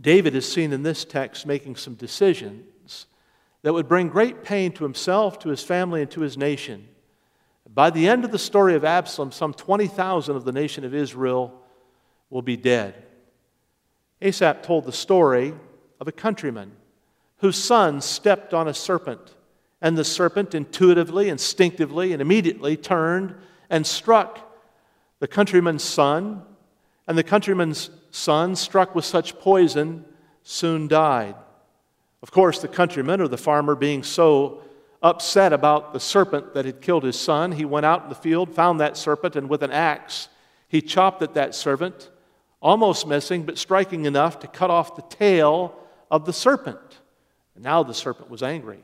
David 0.00 0.34
is 0.34 0.50
seen 0.50 0.72
in 0.72 0.82
this 0.82 1.04
text 1.04 1.46
making 1.46 1.76
some 1.76 1.94
decisions 1.94 3.06
that 3.62 3.72
would 3.72 3.88
bring 3.88 4.08
great 4.08 4.42
pain 4.42 4.72
to 4.72 4.84
himself, 4.84 5.38
to 5.38 5.48
his 5.48 5.62
family, 5.62 6.02
and 6.02 6.10
to 6.10 6.20
his 6.20 6.36
nation. 6.36 6.88
By 7.74 7.90
the 7.90 8.06
end 8.06 8.24
of 8.24 8.32
the 8.32 8.38
story 8.38 8.74
of 8.74 8.84
Absalom, 8.84 9.32
some 9.32 9.54
20,000 9.54 10.36
of 10.36 10.44
the 10.44 10.52
nation 10.52 10.84
of 10.84 10.94
Israel 10.94 11.58
will 12.28 12.42
be 12.42 12.56
dead. 12.56 12.94
Aesop 14.20 14.62
told 14.62 14.84
the 14.84 14.92
story 14.92 15.54
of 15.98 16.06
a 16.06 16.12
countryman 16.12 16.72
whose 17.38 17.56
son 17.56 18.00
stepped 18.00 18.52
on 18.54 18.68
a 18.68 18.74
serpent, 18.74 19.34
and 19.80 19.96
the 19.96 20.04
serpent 20.04 20.54
intuitively, 20.54 21.28
instinctively, 21.28 22.12
and 22.12 22.22
immediately 22.22 22.76
turned 22.76 23.34
and 23.68 23.86
struck 23.86 24.38
the 25.18 25.26
countryman's 25.26 25.82
son, 25.82 26.42
and 27.08 27.16
the 27.16 27.24
countryman's 27.24 27.90
son, 28.10 28.54
struck 28.54 28.94
with 28.94 29.04
such 29.04 29.38
poison, 29.40 30.04
soon 30.42 30.88
died. 30.88 31.34
Of 32.22 32.30
course, 32.30 32.60
the 32.60 32.68
countryman 32.68 33.20
or 33.20 33.28
the 33.28 33.38
farmer, 33.38 33.74
being 33.74 34.02
so 34.02 34.62
upset 35.02 35.52
about 35.52 35.92
the 35.92 36.00
serpent 36.00 36.54
that 36.54 36.64
had 36.64 36.80
killed 36.80 37.04
his 37.04 37.18
son, 37.18 37.52
he 37.52 37.64
went 37.64 37.86
out 37.86 38.04
in 38.04 38.08
the 38.08 38.14
field, 38.14 38.54
found 38.54 38.80
that 38.80 38.96
serpent, 38.96 39.36
and 39.36 39.48
with 39.48 39.62
an 39.62 39.72
axe, 39.72 40.28
he 40.68 40.80
chopped 40.80 41.22
at 41.22 41.34
that 41.34 41.54
serpent, 41.54 42.10
almost 42.60 43.06
missing, 43.06 43.42
but 43.42 43.58
striking 43.58 44.04
enough 44.06 44.38
to 44.40 44.46
cut 44.46 44.70
off 44.70 44.96
the 44.96 45.02
tail 45.02 45.74
of 46.10 46.24
the 46.24 46.32
serpent. 46.32 46.78
And 47.54 47.64
now 47.64 47.82
the 47.82 47.94
serpent 47.94 48.30
was 48.30 48.42
angry. 48.42 48.78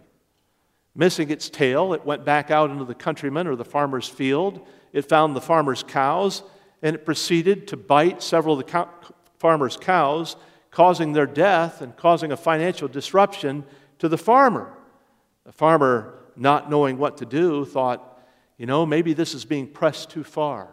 Missing 0.95 1.31
its 1.31 1.49
tail, 1.49 1.95
it 1.95 2.05
went 2.05 2.25
back 2.25 2.51
out 2.51 2.71
into 2.71 2.85
the 2.85 2.95
countryman 2.95 3.47
or 3.47 3.55
the 3.55 3.65
farmer's 3.65 4.09
field. 4.09 4.67
It 4.93 5.09
found 5.09 5.37
the 5.37 5.41
farmer's 5.41 5.85
cows, 5.85 6.43
and 6.83 6.97
it 6.97 7.05
proceeded 7.05 7.69
to 7.69 7.77
bite 7.77 8.23
several 8.23 8.59
of 8.59 8.67
the 8.67 8.89
farmer's 9.39 9.77
cows, 9.77 10.37
causing 10.71 11.13
their 11.13 11.27
death 11.27 11.81
and 11.81 11.97
causing 11.97 12.33
a 12.33 12.37
financial 12.37 12.89
disruption 12.89 13.65
to 14.01 14.09
the 14.09 14.19
farmer. 14.19 14.75
The 15.49 15.53
farmer, 15.53 16.13
not 16.37 16.69
knowing 16.69 16.99
what 16.99 17.17
to 17.17 17.25
do, 17.25 17.65
thought, 17.65 18.21
you 18.59 18.67
know, 18.67 18.85
maybe 18.85 19.15
this 19.15 19.33
is 19.33 19.47
being 19.47 19.67
pressed 19.67 20.11
too 20.11 20.23
far. 20.23 20.69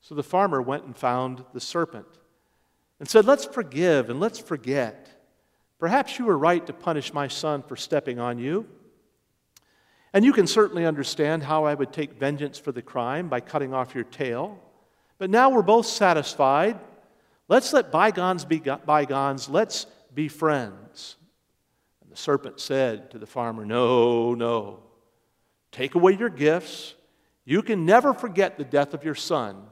So 0.00 0.14
the 0.14 0.22
farmer 0.22 0.62
went 0.62 0.84
and 0.84 0.96
found 0.96 1.44
the 1.52 1.58
serpent 1.58 2.06
and 3.00 3.08
said, 3.08 3.24
Let's 3.24 3.44
forgive 3.44 4.10
and 4.10 4.20
let's 4.20 4.38
forget. 4.38 5.10
Perhaps 5.80 6.20
you 6.20 6.26
were 6.26 6.38
right 6.38 6.64
to 6.68 6.72
punish 6.72 7.12
my 7.12 7.26
son 7.26 7.64
for 7.64 7.74
stepping 7.74 8.20
on 8.20 8.38
you. 8.38 8.64
And 10.12 10.24
you 10.24 10.32
can 10.32 10.46
certainly 10.46 10.86
understand 10.86 11.42
how 11.42 11.64
I 11.64 11.74
would 11.74 11.92
take 11.92 12.12
vengeance 12.12 12.60
for 12.60 12.70
the 12.70 12.80
crime 12.80 13.28
by 13.28 13.40
cutting 13.40 13.74
off 13.74 13.92
your 13.92 14.04
tail. 14.04 14.56
But 15.18 15.30
now 15.30 15.50
we're 15.50 15.62
both 15.62 15.86
satisfied. 15.86 16.78
Let's 17.48 17.72
let 17.72 17.90
bygones 17.90 18.44
be 18.44 18.60
bygones. 18.60 19.48
Let's 19.48 19.86
be 20.14 20.28
friends. 20.28 21.16
Serpent 22.18 22.58
said 22.58 23.12
to 23.12 23.18
the 23.18 23.26
farmer, 23.26 23.64
No, 23.64 24.34
no. 24.34 24.80
Take 25.70 25.94
away 25.94 26.12
your 26.12 26.28
gifts. 26.28 26.94
You 27.44 27.62
can 27.62 27.86
never 27.86 28.12
forget 28.12 28.58
the 28.58 28.64
death 28.64 28.92
of 28.92 29.04
your 29.04 29.14
son, 29.14 29.62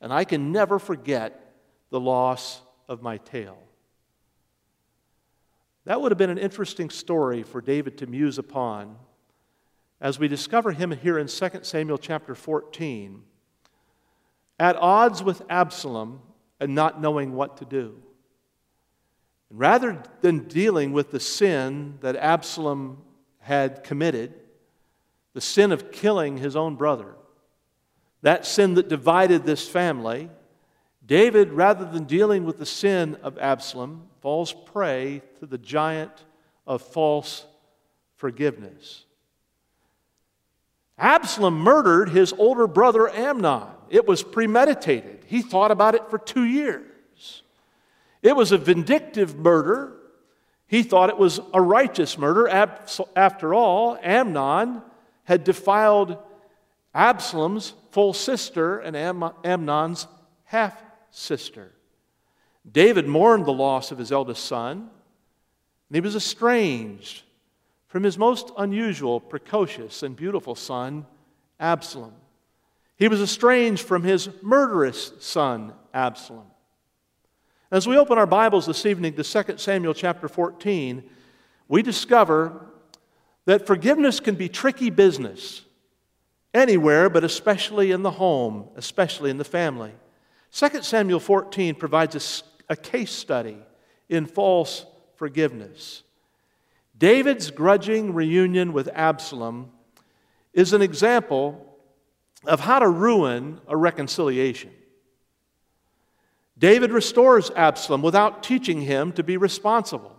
and 0.00 0.12
I 0.12 0.24
can 0.24 0.52
never 0.52 0.78
forget 0.78 1.54
the 1.90 2.00
loss 2.00 2.62
of 2.88 3.02
my 3.02 3.18
tail. 3.18 3.58
That 5.84 6.00
would 6.00 6.12
have 6.12 6.18
been 6.18 6.30
an 6.30 6.38
interesting 6.38 6.88
story 6.88 7.42
for 7.42 7.60
David 7.60 7.98
to 7.98 8.06
muse 8.06 8.38
upon 8.38 8.96
as 10.00 10.18
we 10.18 10.28
discover 10.28 10.72
him 10.72 10.92
here 10.92 11.18
in 11.18 11.26
2 11.26 11.48
Samuel 11.62 11.98
chapter 11.98 12.34
14, 12.34 13.22
at 14.58 14.76
odds 14.76 15.22
with 15.22 15.42
Absalom 15.50 16.20
and 16.60 16.74
not 16.74 17.00
knowing 17.00 17.32
what 17.34 17.56
to 17.58 17.64
do. 17.64 18.00
Rather 19.50 20.02
than 20.20 20.48
dealing 20.48 20.92
with 20.92 21.10
the 21.10 21.20
sin 21.20 21.98
that 22.00 22.16
Absalom 22.16 22.98
had 23.40 23.84
committed, 23.84 24.34
the 25.32 25.40
sin 25.40 25.72
of 25.72 25.92
killing 25.92 26.38
his 26.38 26.56
own 26.56 26.76
brother, 26.76 27.14
that 28.22 28.46
sin 28.46 28.74
that 28.74 28.88
divided 28.88 29.44
this 29.44 29.68
family, 29.68 30.30
David, 31.04 31.52
rather 31.52 31.84
than 31.84 32.04
dealing 32.04 32.44
with 32.44 32.58
the 32.58 32.66
sin 32.66 33.16
of 33.22 33.38
Absalom, 33.38 34.08
falls 34.20 34.52
prey 34.52 35.22
to 35.38 35.46
the 35.46 35.58
giant 35.58 36.24
of 36.66 36.80
false 36.80 37.44
forgiveness. 38.16 39.04
Absalom 40.96 41.58
murdered 41.58 42.08
his 42.08 42.32
older 42.38 42.66
brother 42.66 43.08
Amnon. 43.08 43.68
It 43.90 44.06
was 44.06 44.22
premeditated. 44.22 45.24
He 45.26 45.42
thought 45.42 45.70
about 45.70 45.94
it 45.94 46.08
for 46.08 46.18
two 46.18 46.44
years. 46.44 46.93
It 48.24 48.34
was 48.34 48.50
a 48.50 48.58
vindictive 48.58 49.36
murder. 49.36 49.92
He 50.66 50.82
thought 50.82 51.10
it 51.10 51.18
was 51.18 51.38
a 51.52 51.60
righteous 51.60 52.18
murder. 52.18 52.48
After 52.48 53.54
all, 53.54 53.98
Amnon 54.02 54.82
had 55.24 55.44
defiled 55.44 56.16
Absalom's 56.94 57.74
full 57.90 58.14
sister 58.14 58.78
and 58.78 58.96
Amnon's 59.44 60.08
half 60.44 60.82
sister. 61.10 61.72
David 62.70 63.06
mourned 63.06 63.44
the 63.44 63.52
loss 63.52 63.92
of 63.92 63.98
his 63.98 64.10
eldest 64.10 64.46
son, 64.46 64.88
and 65.88 65.94
he 65.94 66.00
was 66.00 66.16
estranged 66.16 67.24
from 67.88 68.04
his 68.04 68.16
most 68.16 68.50
unusual, 68.56 69.20
precocious, 69.20 70.02
and 70.02 70.16
beautiful 70.16 70.54
son, 70.54 71.04
Absalom. 71.60 72.14
He 72.96 73.06
was 73.06 73.20
estranged 73.20 73.86
from 73.86 74.02
his 74.02 74.30
murderous 74.40 75.12
son, 75.20 75.74
Absalom. 75.92 76.46
As 77.74 77.88
we 77.88 77.98
open 77.98 78.18
our 78.18 78.26
Bibles 78.26 78.66
this 78.66 78.86
evening 78.86 79.14
to 79.14 79.24
2 79.24 79.58
Samuel 79.58 79.94
chapter 79.94 80.28
14, 80.28 81.02
we 81.66 81.82
discover 81.82 82.66
that 83.46 83.66
forgiveness 83.66 84.20
can 84.20 84.36
be 84.36 84.48
tricky 84.48 84.90
business 84.90 85.62
anywhere, 86.54 87.10
but 87.10 87.24
especially 87.24 87.90
in 87.90 88.02
the 88.02 88.12
home, 88.12 88.68
especially 88.76 89.28
in 89.28 89.38
the 89.38 89.44
family. 89.44 89.90
2 90.52 90.82
Samuel 90.82 91.18
14 91.18 91.74
provides 91.74 92.44
a, 92.68 92.74
a 92.74 92.76
case 92.76 93.10
study 93.10 93.58
in 94.08 94.26
false 94.26 94.86
forgiveness. 95.16 96.04
David's 96.96 97.50
grudging 97.50 98.14
reunion 98.14 98.72
with 98.72 98.88
Absalom 98.94 99.72
is 100.52 100.74
an 100.74 100.80
example 100.80 101.76
of 102.44 102.60
how 102.60 102.78
to 102.78 102.88
ruin 102.88 103.60
a 103.66 103.76
reconciliation. 103.76 104.70
David 106.58 106.92
restores 106.92 107.50
Absalom 107.50 108.02
without 108.02 108.42
teaching 108.42 108.80
him 108.80 109.12
to 109.12 109.22
be 109.22 109.36
responsible. 109.36 110.14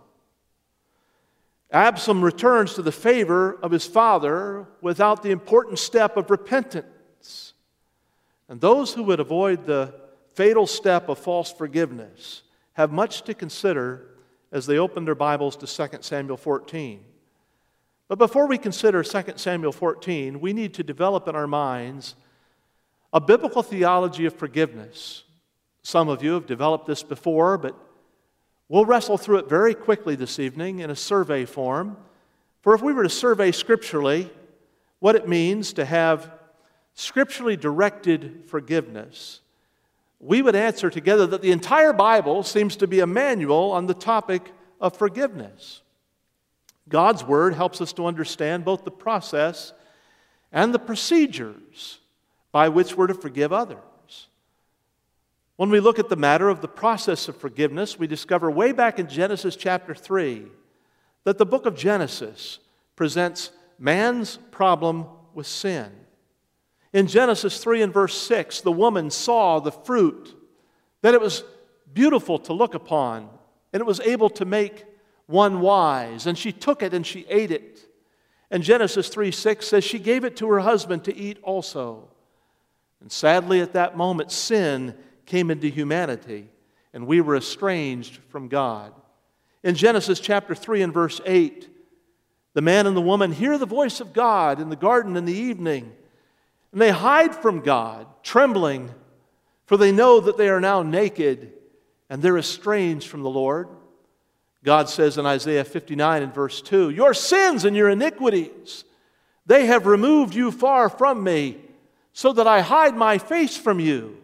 Absalom 1.70 2.22
returns 2.22 2.74
to 2.74 2.82
the 2.82 2.92
favor 2.92 3.58
of 3.62 3.72
his 3.72 3.86
father 3.86 4.66
without 4.80 5.22
the 5.22 5.30
important 5.30 5.78
step 5.78 6.16
of 6.16 6.30
repentance. 6.30 7.54
And 8.48 8.60
those 8.60 8.94
who 8.94 9.02
would 9.04 9.20
avoid 9.20 9.66
the 9.66 9.94
fatal 10.34 10.66
step 10.66 11.08
of 11.08 11.18
false 11.18 11.50
forgiveness 11.50 12.42
have 12.74 12.92
much 12.92 13.22
to 13.22 13.34
consider 13.34 14.06
as 14.52 14.66
they 14.66 14.78
open 14.78 15.04
their 15.04 15.14
Bibles 15.14 15.56
to 15.56 15.66
2 15.66 15.98
Samuel 16.02 16.36
14. 16.36 17.02
But 18.08 18.18
before 18.18 18.46
we 18.46 18.58
consider 18.58 19.02
2 19.02 19.32
Samuel 19.36 19.72
14, 19.72 20.40
we 20.40 20.52
need 20.52 20.74
to 20.74 20.84
develop 20.84 21.26
in 21.26 21.34
our 21.34 21.48
minds 21.48 22.14
a 23.12 23.20
biblical 23.20 23.62
theology 23.62 24.26
of 24.26 24.34
forgiveness. 24.34 25.24
Some 25.86 26.08
of 26.08 26.20
you 26.20 26.32
have 26.32 26.46
developed 26.46 26.88
this 26.88 27.04
before, 27.04 27.56
but 27.56 27.78
we'll 28.68 28.84
wrestle 28.84 29.16
through 29.16 29.38
it 29.38 29.48
very 29.48 29.72
quickly 29.72 30.16
this 30.16 30.40
evening 30.40 30.80
in 30.80 30.90
a 30.90 30.96
survey 30.96 31.44
form. 31.44 31.96
For 32.62 32.74
if 32.74 32.82
we 32.82 32.92
were 32.92 33.04
to 33.04 33.08
survey 33.08 33.52
scripturally 33.52 34.28
what 34.98 35.14
it 35.14 35.28
means 35.28 35.72
to 35.74 35.84
have 35.84 36.32
scripturally 36.94 37.56
directed 37.56 38.42
forgiveness, 38.48 39.42
we 40.18 40.42
would 40.42 40.56
answer 40.56 40.90
together 40.90 41.24
that 41.24 41.40
the 41.40 41.52
entire 41.52 41.92
Bible 41.92 42.42
seems 42.42 42.74
to 42.78 42.88
be 42.88 42.98
a 42.98 43.06
manual 43.06 43.70
on 43.70 43.86
the 43.86 43.94
topic 43.94 44.50
of 44.80 44.96
forgiveness. 44.96 45.82
God's 46.88 47.22
Word 47.22 47.54
helps 47.54 47.80
us 47.80 47.92
to 47.92 48.06
understand 48.06 48.64
both 48.64 48.82
the 48.82 48.90
process 48.90 49.72
and 50.50 50.74
the 50.74 50.80
procedures 50.80 52.00
by 52.50 52.70
which 52.70 52.96
we're 52.96 53.06
to 53.06 53.14
forgive 53.14 53.52
others. 53.52 53.78
When 55.56 55.70
we 55.70 55.80
look 55.80 55.98
at 55.98 56.10
the 56.10 56.16
matter 56.16 56.48
of 56.48 56.60
the 56.60 56.68
process 56.68 57.28
of 57.28 57.36
forgiveness, 57.36 57.98
we 57.98 58.06
discover 58.06 58.50
way 58.50 58.72
back 58.72 58.98
in 58.98 59.08
Genesis 59.08 59.56
chapter 59.56 59.94
3 59.94 60.46
that 61.24 61.38
the 61.38 61.46
book 61.46 61.64
of 61.64 61.76
Genesis 61.76 62.58
presents 62.94 63.50
man's 63.78 64.36
problem 64.50 65.06
with 65.34 65.46
sin. 65.46 65.90
In 66.92 67.06
Genesis 67.06 67.62
3 67.62 67.82
and 67.82 67.92
verse 67.92 68.16
6, 68.20 68.60
the 68.60 68.72
woman 68.72 69.10
saw 69.10 69.58
the 69.58 69.72
fruit, 69.72 70.34
that 71.02 71.14
it 71.14 71.20
was 71.20 71.42
beautiful 71.92 72.38
to 72.40 72.52
look 72.52 72.74
upon, 72.74 73.28
and 73.72 73.80
it 73.80 73.86
was 73.86 74.00
able 74.00 74.30
to 74.30 74.44
make 74.44 74.84
one 75.26 75.60
wise. 75.60 76.26
And 76.26 76.36
she 76.36 76.52
took 76.52 76.82
it 76.82 76.94
and 76.94 77.06
she 77.06 77.26
ate 77.28 77.50
it. 77.50 77.80
And 78.50 78.62
Genesis 78.62 79.08
3 79.08 79.30
6 79.30 79.66
says 79.66 79.84
she 79.84 79.98
gave 79.98 80.24
it 80.24 80.36
to 80.36 80.48
her 80.48 80.60
husband 80.60 81.04
to 81.04 81.16
eat 81.16 81.38
also. 81.42 82.08
And 83.00 83.10
sadly, 83.10 83.60
at 83.60 83.72
that 83.72 83.96
moment, 83.96 84.30
sin 84.30 84.94
came 85.26 85.50
into 85.50 85.68
humanity, 85.68 86.48
and 86.92 87.06
we 87.06 87.20
were 87.20 87.36
estranged 87.36 88.18
from 88.28 88.48
God. 88.48 88.92
In 89.62 89.74
Genesis 89.74 90.20
chapter 90.20 90.54
3 90.54 90.82
and 90.82 90.94
verse 90.94 91.20
8, 91.26 91.68
the 92.54 92.62
man 92.62 92.86
and 92.86 92.96
the 92.96 93.02
woman 93.02 93.32
hear 93.32 93.58
the 93.58 93.66
voice 93.66 94.00
of 94.00 94.12
God 94.12 94.60
in 94.60 94.70
the 94.70 94.76
garden 94.76 95.16
in 95.16 95.24
the 95.24 95.34
evening, 95.34 95.92
and 96.72 96.80
they 96.80 96.90
hide 96.90 97.34
from 97.34 97.60
God, 97.60 98.06
trembling, 98.22 98.90
for 99.66 99.76
they 99.76 99.92
know 99.92 100.20
that 100.20 100.36
they 100.36 100.48
are 100.48 100.60
now 100.60 100.82
naked 100.82 101.52
and 102.08 102.22
they're 102.22 102.38
estranged 102.38 103.08
from 103.08 103.22
the 103.22 103.30
Lord. 103.30 103.68
God 104.62 104.88
says 104.88 105.18
in 105.18 105.26
Isaiah 105.26 105.64
59 105.64 106.22
and 106.22 106.34
verse 106.34 106.62
2 106.62 106.90
Your 106.90 107.14
sins 107.14 107.64
and 107.64 107.76
your 107.76 107.90
iniquities, 107.90 108.84
they 109.44 109.66
have 109.66 109.86
removed 109.86 110.34
you 110.34 110.50
far 110.50 110.88
from 110.88 111.22
me, 111.22 111.58
so 112.12 112.32
that 112.32 112.46
I 112.46 112.60
hide 112.60 112.96
my 112.96 113.18
face 113.18 113.56
from 113.56 113.80
you. 113.80 114.16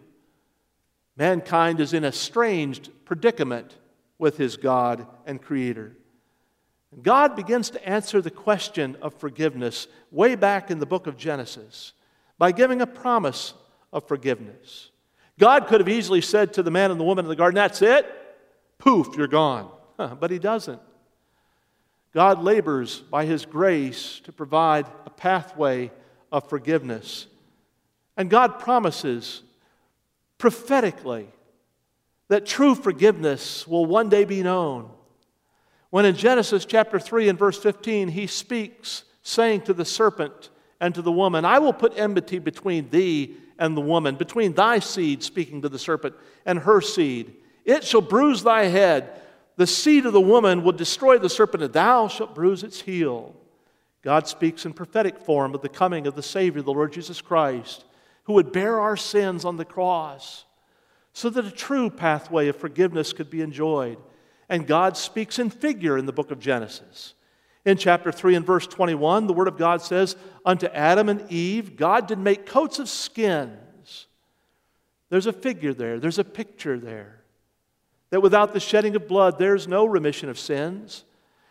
Mankind 1.15 1.79
is 1.79 1.93
in 1.93 2.03
a 2.03 2.11
strange 2.11 2.89
predicament 3.05 3.77
with 4.17 4.37
his 4.37 4.57
God 4.57 5.05
and 5.25 5.41
Creator. 5.41 5.95
God 7.01 7.35
begins 7.35 7.71
to 7.71 7.87
answer 7.87 8.21
the 8.21 8.31
question 8.31 8.97
of 9.01 9.13
forgiveness 9.15 9.87
way 10.11 10.35
back 10.35 10.69
in 10.69 10.79
the 10.79 10.85
book 10.85 11.07
of 11.07 11.17
Genesis 11.17 11.93
by 12.37 12.51
giving 12.51 12.81
a 12.81 12.87
promise 12.87 13.53
of 13.91 14.07
forgiveness. 14.07 14.91
God 15.39 15.67
could 15.67 15.79
have 15.79 15.89
easily 15.89 16.21
said 16.21 16.53
to 16.53 16.63
the 16.63 16.71
man 16.71 16.91
and 16.91 16.99
the 16.99 17.03
woman 17.03 17.25
in 17.25 17.29
the 17.29 17.35
garden, 17.35 17.55
That's 17.55 17.81
it. 17.81 18.05
Poof, 18.77 19.15
you're 19.17 19.27
gone. 19.27 19.69
But 20.19 20.31
he 20.31 20.39
doesn't. 20.39 20.81
God 22.13 22.43
labors 22.43 22.99
by 22.99 23.25
his 23.25 23.45
grace 23.45 24.19
to 24.25 24.31
provide 24.31 24.85
a 25.05 25.09
pathway 25.09 25.91
of 26.31 26.49
forgiveness. 26.49 27.27
And 28.17 28.29
God 28.29 28.59
promises 28.59 29.41
prophetically 30.43 31.25
that 32.27 32.45
true 32.45 32.75
forgiveness 32.75 33.65
will 33.65 33.85
one 33.85 34.09
day 34.09 34.25
be 34.25 34.43
known. 34.43 34.91
When 35.89 36.03
in 36.03 36.17
Genesis 36.17 36.65
chapter 36.65 36.99
3 36.99 37.29
and 37.29 37.39
verse 37.39 37.57
15, 37.57 38.09
he 38.09 38.27
speaks, 38.27 39.05
saying 39.21 39.61
to 39.61 39.73
the 39.73 39.85
serpent 39.85 40.49
and 40.81 40.93
to 40.95 41.01
the 41.01 41.13
woman, 41.13 41.45
I 41.45 41.59
will 41.59 41.71
put 41.71 41.97
enmity 41.97 42.39
between 42.39 42.89
thee 42.89 43.37
and 43.57 43.77
the 43.77 43.79
woman, 43.79 44.17
between 44.17 44.51
thy 44.51 44.79
seed, 44.79 45.23
speaking 45.23 45.61
to 45.61 45.69
the 45.69 45.79
serpent, 45.79 46.13
and 46.45 46.59
her 46.59 46.81
seed. 46.81 47.35
It 47.63 47.85
shall 47.85 48.01
bruise 48.01 48.43
thy 48.43 48.65
head. 48.65 49.21
The 49.55 49.65
seed 49.65 50.05
of 50.05 50.11
the 50.11 50.19
woman 50.19 50.65
will 50.65 50.73
destroy 50.73 51.19
the 51.19 51.29
serpent, 51.29 51.63
and 51.63 51.71
thou 51.71 52.09
shalt 52.09 52.35
bruise 52.35 52.63
its 52.63 52.81
heel. 52.81 53.33
God 54.01 54.27
speaks 54.27 54.65
in 54.65 54.73
prophetic 54.73 55.19
form 55.19 55.55
of 55.55 55.61
the 55.61 55.69
coming 55.69 56.05
of 56.05 56.15
the 56.15 56.21
Savior, 56.21 56.61
the 56.61 56.73
Lord 56.73 56.91
Jesus 56.91 57.21
Christ, 57.21 57.85
who 58.23 58.33
would 58.33 58.51
bear 58.51 58.79
our 58.79 58.97
sins 58.97 59.45
on 59.45 59.57
the 59.57 59.65
cross 59.65 60.45
so 61.13 61.29
that 61.29 61.45
a 61.45 61.51
true 61.51 61.89
pathway 61.89 62.47
of 62.47 62.55
forgiveness 62.55 63.13
could 63.13 63.29
be 63.29 63.41
enjoyed. 63.41 63.97
And 64.49 64.67
God 64.67 64.97
speaks 64.97 65.39
in 65.39 65.49
figure 65.49 65.97
in 65.97 66.05
the 66.05 66.13
book 66.13 66.31
of 66.31 66.39
Genesis. 66.39 67.13
In 67.65 67.77
chapter 67.77 68.11
3 68.11 68.35
and 68.35 68.45
verse 68.45 68.67
21, 68.67 69.27
the 69.27 69.33
Word 69.33 69.47
of 69.47 69.57
God 69.57 69.81
says, 69.81 70.17
Unto 70.45 70.67
Adam 70.67 71.07
and 71.07 71.31
Eve, 71.31 71.77
God 71.77 72.07
did 72.07 72.19
make 72.19 72.45
coats 72.45 72.79
of 72.79 72.89
skins. 72.89 74.07
There's 75.09 75.27
a 75.27 75.33
figure 75.33 75.73
there, 75.73 75.99
there's 75.99 76.19
a 76.19 76.23
picture 76.23 76.79
there. 76.79 77.21
That 78.09 78.21
without 78.21 78.53
the 78.53 78.59
shedding 78.59 78.95
of 78.95 79.07
blood, 79.07 79.39
there's 79.39 79.67
no 79.67 79.85
remission 79.85 80.29
of 80.29 80.37
sins. 80.37 81.03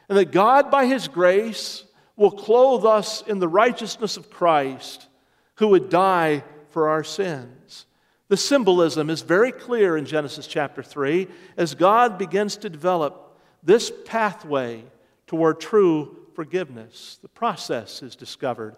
And 0.09 0.19
that 0.19 0.33
God, 0.33 0.71
by 0.71 0.87
His 0.87 1.09
grace, 1.09 1.85
will 2.17 2.31
clothe 2.31 2.85
us 2.85 3.23
in 3.23 3.39
the 3.39 3.49
righteousness 3.49 4.17
of 4.17 4.31
Christ, 4.31 5.09
who 5.57 5.69
would 5.69 5.89
die 5.89 6.45
for 6.73 6.89
our 6.89 7.05
sins. 7.05 7.87
The 8.29 8.37
symbolism 8.37 9.11
is 9.11 9.23
very 9.23 9.53
clear 9.53 9.97
in 9.97 10.07
Genesis 10.07 10.47
chapter 10.47 10.83
3 10.83 11.29
as 11.57 11.75
God 11.75 12.19
begins 12.19 12.57
to 12.57 12.71
develop 12.71 13.39
this 13.63 13.93
pathway 14.07 14.85
toward 15.27 15.61
true 15.61 16.17
forgiveness. 16.35 17.19
The 17.23 17.29
process 17.29 18.03
is 18.03 18.17
discovered 18.17 18.77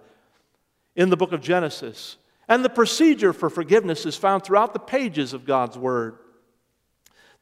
in 0.96 1.08
the 1.08 1.16
book 1.16 1.32
of 1.32 1.40
Genesis, 1.40 2.16
and 2.48 2.64
the 2.64 2.68
procedure 2.68 3.32
for 3.32 3.48
forgiveness 3.48 4.04
is 4.06 4.16
found 4.16 4.44
throughout 4.44 4.72
the 4.72 4.78
pages 4.78 5.32
of 5.32 5.46
God's 5.46 5.78
Word. 5.78 6.18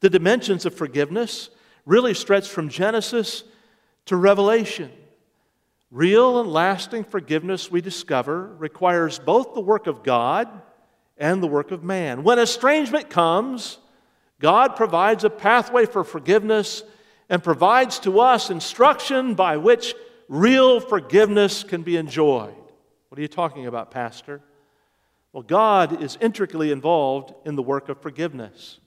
The 0.01 0.11
dimensions 0.11 0.67
of 0.67 0.75
forgiveness 0.75 1.51
really 1.87 2.15
stretch 2.15 2.49
from 2.49 2.69
Genesis 2.69 3.45
to 4.07 4.17
Revelation. 4.17 4.91
Real 5.93 6.41
and 6.41 6.51
lasting 6.51 7.05
forgiveness, 7.05 7.71
we 7.71 7.83
discover, 7.83 8.47
requires 8.57 9.19
both 9.19 9.53
the 9.53 9.61
work 9.61 9.87
of 9.87 10.03
God 10.03 10.49
and 11.19 11.43
the 11.43 11.47
work 11.47 11.71
of 11.71 11.85
man. 11.85 12.25
When 12.25 12.39
estrangement 12.39 13.11
comes, 13.11 13.77
God 14.41 14.75
provides 14.75 15.23
a 15.23 15.29
pathway 15.29 15.85
for 15.85 16.03
forgiveness 16.03 16.83
and 17.29 17.45
provides 17.45 17.99
to 18.01 18.21
us 18.21 18.49
instruction 18.49 19.35
by 19.35 19.59
which 19.59 19.95
real 20.29 20.81
forgiveness 20.81 21.63
can 21.63 21.83
be 21.83 21.99
enjoyed. 21.99 22.55
What 23.11 23.19
are 23.19 23.23
you 23.23 23.29
talking 23.29 23.67
about, 23.67 23.91
Pastor? 23.91 24.41
Well, 25.35 25.43
God 25.43 26.03
is 26.03 26.17
intricately 26.23 26.73
involved 26.73 27.35
in 27.45 27.55
the 27.55 27.63
work 27.63 27.91
of 27.91 28.01
forgiveness. 28.01 28.79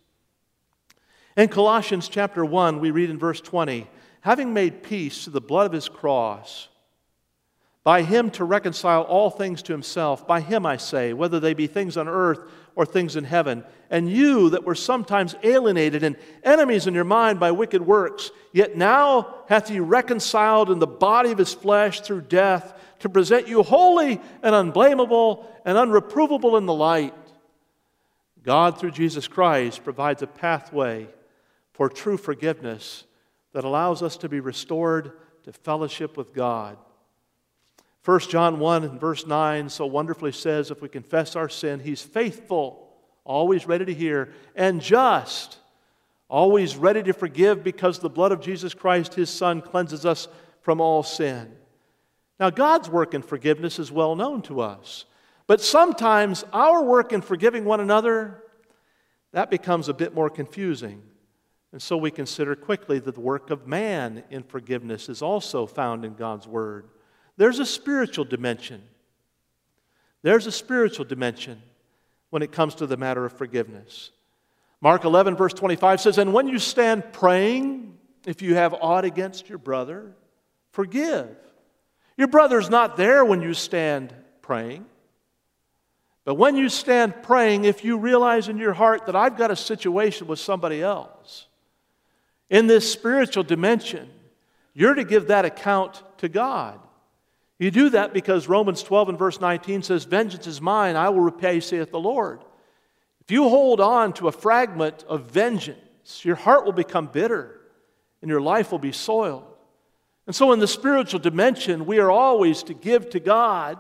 In 1.38 1.50
Colossians 1.50 2.10
chapter 2.10 2.44
1, 2.44 2.80
we 2.80 2.90
read 2.90 3.12
in 3.12 3.20
verse 3.20 3.42
20, 3.42 3.88
having 4.22 4.56
made 4.56 4.82
peace 4.82 5.26
to 5.26 5.30
the 5.30 5.40
blood 5.40 5.68
of 5.68 5.72
his 5.72 5.88
cross, 5.88 6.70
by 7.86 8.02
him 8.02 8.32
to 8.32 8.44
reconcile 8.44 9.04
all 9.04 9.30
things 9.30 9.62
to 9.62 9.72
himself. 9.72 10.26
By 10.26 10.42
him, 10.42 10.66
I 10.66 10.78
say, 10.78 11.14
whether 11.14 11.40
they 11.40 11.54
be 11.54 11.68
things 11.68 11.98
on 11.98 12.08
earth 12.08 12.40
or 12.76 12.84
things 12.84 13.16
in 13.16 13.24
heaven. 13.24 13.64
And 13.92 14.10
you 14.10 14.50
that 14.50 14.64
were 14.64 14.74
sometimes 14.74 15.36
alienated 15.44 16.04
and 16.04 16.18
enemies 16.44 16.88
in 16.88 16.96
your 16.96 17.04
mind 17.04 17.40
by 17.40 17.52
wicked 17.52 17.86
works, 17.86 18.32
yet 18.52 18.76
now 18.76 19.36
hath 19.48 19.70
he 19.70 19.80
reconciled 19.80 20.72
in 20.72 20.80
the 20.80 20.88
body 20.88 21.32
of 21.32 21.38
his 21.38 21.54
flesh 21.54 22.02
through 22.02 22.22
death 22.22 22.74
to 23.02 23.08
present 23.08 23.48
you 23.48 23.62
holy 23.62 24.20
and 24.42 24.56
unblameable 24.56 25.48
and 25.64 25.78
unreprovable 25.78 26.58
in 26.58 26.66
the 26.66 26.74
light. 26.74 27.14
God, 28.42 28.80
through 28.80 28.92
Jesus 28.92 29.28
Christ, 29.28 29.84
provides 29.84 30.24
a 30.24 30.28
pathway 30.28 31.08
for 31.74 31.88
true 31.88 32.18
forgiveness 32.18 33.04
that 33.54 33.64
allows 33.64 34.02
us 34.02 34.18
to 34.18 34.30
be 34.30 34.40
restored 34.40 35.12
to 35.44 35.54
fellowship 35.54 36.18
with 36.18 36.34
God. 36.34 36.78
1 38.06 38.20
John 38.20 38.60
1 38.60 38.84
and 38.84 39.00
verse 39.00 39.26
9 39.26 39.68
so 39.68 39.88
wonderfully 39.88 40.32
says 40.32 40.70
if 40.70 40.80
we 40.80 40.88
confess 40.88 41.36
our 41.36 41.50
sin, 41.50 41.80
he's 41.80 42.04
faithful, 42.04 42.88
always 43.24 43.66
ready 43.66 43.84
to 43.84 43.94
hear, 43.96 44.32
and 44.56 44.80
just, 44.80 45.58
always 46.30 46.76
ready 46.76 47.02
to 47.02 47.14
forgive 47.14 47.64
because 47.64 47.98
the 47.98 48.10
blood 48.10 48.32
of 48.32 48.42
Jesus 48.42 48.76
Christ, 48.76 49.16
his 49.16 49.32
Son, 49.32 49.60
cleanses 49.60 50.06
us 50.06 50.28
from 50.62 50.80
all 50.80 51.02
sin. 51.02 51.52
Now, 52.40 52.52
God's 52.52 52.90
work 52.90 53.16
in 53.16 53.24
forgiveness 53.24 53.80
is 53.80 53.92
well 53.92 54.16
known 54.16 54.44
to 54.44 54.62
us, 54.62 55.06
but 55.48 55.60
sometimes 55.60 56.46
our 56.54 56.84
work 56.84 57.12
in 57.12 57.22
forgiving 57.22 57.66
one 57.66 57.80
another, 57.80 58.44
that 59.32 59.50
becomes 59.50 59.90
a 59.90 59.94
bit 59.96 60.14
more 60.14 60.30
confusing. 60.30 61.02
And 61.72 61.82
so 61.82 61.98
we 61.98 62.12
consider 62.12 62.56
quickly 62.56 63.00
that 63.00 63.16
the 63.16 63.22
work 63.22 63.50
of 63.50 63.68
man 63.68 64.24
in 64.30 64.44
forgiveness 64.44 65.10
is 65.10 65.24
also 65.24 65.66
found 65.66 66.06
in 66.06 66.14
God's 66.14 66.48
Word. 66.48 66.86
There's 67.38 67.60
a 67.60 67.66
spiritual 67.66 68.26
dimension. 68.26 68.82
There's 70.22 70.48
a 70.48 70.52
spiritual 70.52 71.06
dimension 71.06 71.62
when 72.30 72.42
it 72.42 72.52
comes 72.52 72.76
to 72.76 72.88
the 72.88 72.98
matter 72.98 73.26
of 73.26 73.34
forgiveness. 73.34 74.12
Mark 74.82 75.04
11, 75.04 75.36
verse 75.36 75.54
25 75.54 76.02
says, 76.02 76.18
And 76.18 76.34
when 76.34 76.48
you 76.48 76.60
stand 76.60 77.14
praying, 77.14 77.98
if 78.26 78.42
you 78.42 78.56
have 78.56 78.74
aught 78.74 79.06
against 79.06 79.50
your 79.50 79.58
brother, 79.58 80.12
forgive. 80.72 81.36
Your 82.18 82.28
brother's 82.28 82.70
not 82.70 82.98
there 82.98 83.24
when 83.24 83.42
you 83.42 83.54
stand 83.54 84.14
praying. 84.42 84.86
But 86.24 86.36
when 86.36 86.56
you 86.56 86.70
stand 86.70 87.22
praying, 87.22 87.66
if 87.66 87.84
you 87.84 87.98
realize 87.98 88.50
in 88.50 88.58
your 88.58 88.74
heart 88.74 89.06
that 89.06 89.16
I've 89.16 89.38
got 89.38 89.52
a 89.52 89.56
situation 89.56 90.28
with 90.28 90.40
somebody 90.40 90.82
else, 90.82 91.48
in 92.50 92.68
this 92.68 92.92
spiritual 92.92 93.44
dimension, 93.44 94.10
you're 94.74 94.96
to 94.96 95.04
give 95.04 95.28
that 95.28 95.46
account 95.46 96.02
to 96.18 96.30
God. 96.30 96.80
You 97.58 97.72
do 97.72 97.90
that 97.92 98.14
because 98.14 98.50
Romans 98.50 98.84
12 98.84 99.10
and 99.10 99.20
verse 99.20 99.40
19 99.40 99.82
says, 99.84 100.04
Vengeance 100.04 100.46
is 100.46 100.60
mine, 100.60 100.96
I 100.96 101.10
will 101.10 101.22
repay, 101.22 101.60
saith 101.60 101.92
the 101.92 102.00
Lord. 102.00 102.44
If 103.22 103.32
you 103.32 103.48
hold 103.50 103.80
on 103.80 104.14
to 104.14 104.28
a 104.28 104.32
fragment 104.32 105.04
of 105.08 105.32
vengeance, 105.32 106.24
your 106.26 106.36
heart 106.36 106.66
will 106.66 106.74
become 106.74 107.08
bitter 107.08 107.60
and 108.22 108.30
your 108.30 108.42
life 108.42 108.72
will 108.72 108.80
be 108.80 108.92
soiled. 108.92 109.46
And 110.28 110.36
so, 110.36 110.52
in 110.52 110.60
the 110.60 110.68
spiritual 110.68 111.20
dimension, 111.20 111.86
we 111.86 112.00
are 112.00 112.12
always 112.12 112.64
to 112.64 112.74
give 112.74 113.10
to 113.12 113.20
God 113.20 113.78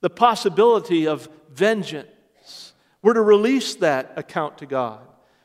the 0.00 0.10
possibility 0.10 1.06
of 1.08 1.28
vengeance. 1.50 2.74
We're 3.02 3.14
to 3.14 3.22
release 3.22 3.74
that 3.76 4.12
account 4.16 4.58
to 4.58 4.66
God. 4.66 5.00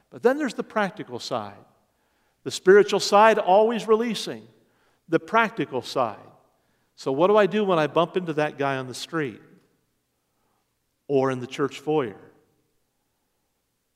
But 0.10 0.23
then 0.23 0.38
there's 0.38 0.54
the 0.54 0.63
practical 0.63 1.19
side. 1.19 1.54
The 2.43 2.51
spiritual 2.51 2.99
side, 2.99 3.38
always 3.38 3.88
releasing. 3.88 4.47
The 5.08 5.19
practical 5.19 5.82
side. 5.82 6.17
So, 7.01 7.11
what 7.11 7.29
do 7.29 7.35
I 7.35 7.47
do 7.47 7.65
when 7.65 7.79
I 7.79 7.87
bump 7.87 8.15
into 8.15 8.33
that 8.33 8.59
guy 8.59 8.77
on 8.77 8.85
the 8.85 8.93
street 8.93 9.41
or 11.07 11.31
in 11.31 11.39
the 11.39 11.47
church 11.47 11.79
foyer? 11.79 12.21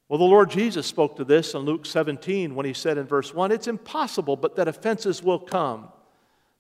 Well, 0.10 0.18
the 0.18 0.26
Lord 0.26 0.50
Jesus 0.50 0.88
spoke 0.88 1.18
to 1.18 1.24
this 1.24 1.54
in 1.54 1.60
Luke 1.60 1.86
17 1.86 2.56
when 2.56 2.66
he 2.66 2.74
said 2.74 2.98
in 2.98 3.06
verse 3.06 3.32
1 3.32 3.52
It's 3.52 3.68
impossible 3.68 4.38
but 4.38 4.56
that 4.56 4.68
offenses 4.68 5.22
will 5.22 5.38
come. 5.38 5.90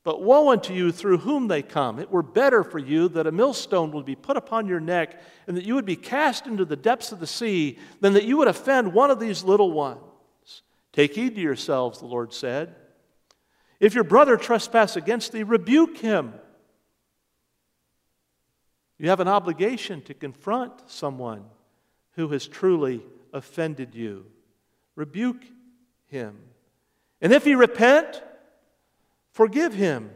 But 0.03 0.21
woe 0.21 0.51
unto 0.51 0.71
you 0.71 0.91
through 0.91 1.17
whom 1.17 1.47
they 1.47 1.63
come. 1.63 1.97
It 1.97 2.11
were 2.11 2.21
better 2.21 2.63
for 2.63 2.77
you 2.77 3.09
that 3.09 3.25
a 3.25 3.31
millstone 3.31 3.91
would 3.93 4.05
be 4.05 4.15
put 4.15 4.37
upon 4.37 4.67
your 4.67 4.79
neck 4.79 5.19
and 5.47 5.57
that 5.57 5.65
you 5.65 5.73
would 5.73 5.83
be 5.83 5.95
cast 5.95 6.45
into 6.45 6.63
the 6.63 6.75
depths 6.75 7.11
of 7.11 7.19
the 7.19 7.25
sea 7.25 7.79
than 8.01 8.13
that 8.13 8.25
you 8.25 8.37
would 8.37 8.47
offend 8.47 8.93
one 8.93 9.09
of 9.09 9.19
these 9.19 9.43
little 9.43 9.71
ones. 9.71 10.61
Take 10.93 11.15
heed 11.15 11.33
to 11.33 11.41
yourselves, 11.41 12.01
the 12.01 12.05
Lord 12.05 12.33
said. 12.33 12.75
If 13.79 13.93
your 13.93 14.03
brother 14.03 14.37
trespass 14.37 14.95
against 14.95 15.31
thee, 15.31 15.43
rebuke 15.43 15.97
him. 15.97 16.33
You 18.97 19.09
have 19.09 19.19
an 19.19 19.27
obligation 19.27 20.01
to 20.03 20.13
confront 20.13 20.89
someone 20.89 21.43
who 22.11 22.29
has 22.29 22.47
truly 22.47 23.03
offended 23.33 23.93
you. 23.93 24.25
Rebuke 24.95 25.43
him. 26.07 26.37
And 27.21 27.33
if 27.33 27.43
he 27.43 27.55
repent, 27.55 28.23
forgive 29.31 29.73
him. 29.73 30.09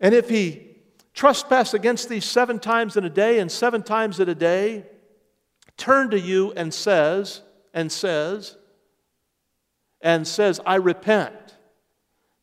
And 0.00 0.14
if 0.14 0.28
he 0.30 0.76
trespass 1.12 1.74
against 1.74 2.08
thee 2.08 2.20
seven 2.20 2.58
times 2.58 2.96
in 2.96 3.04
a 3.04 3.10
day 3.10 3.40
and 3.40 3.52
seven 3.52 3.82
times 3.82 4.20
in 4.20 4.28
a 4.28 4.34
day, 4.34 4.86
turn 5.76 6.10
to 6.10 6.18
you 6.18 6.52
and 6.52 6.72
says, 6.72 7.42
and 7.74 7.92
says, 7.92 8.56
and 10.00 10.26
says, 10.26 10.60
I 10.64 10.76
repent 10.76 11.47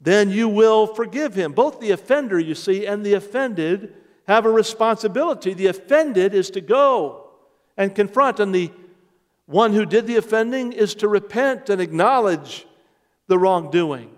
then 0.02 0.30
you 0.30 0.48
will 0.48 0.88
forgive 0.88 1.34
him. 1.34 1.54
Both 1.54 1.80
the 1.80 1.92
offender, 1.92 2.40
you 2.40 2.56
see, 2.56 2.86
and 2.86 3.06
the 3.06 3.14
offended 3.14 3.94
have 4.28 4.46
a 4.46 4.52
responsibility. 4.52 5.54
The 5.54 5.68
offended 5.68 6.34
is 6.34 6.50
to 6.52 6.62
go 6.62 7.30
and 7.78 7.94
confront, 7.94 8.40
and 8.40 8.54
the 8.54 8.72
one 9.46 9.74
who 9.74 9.86
did 9.86 10.08
the 10.08 10.18
offending 10.18 10.74
is 10.74 10.96
to 10.96 11.08
repent 11.08 11.70
and 11.70 11.82
acknowledge 11.82 12.66
the 13.28 13.38
wrongdoing. 13.38 14.12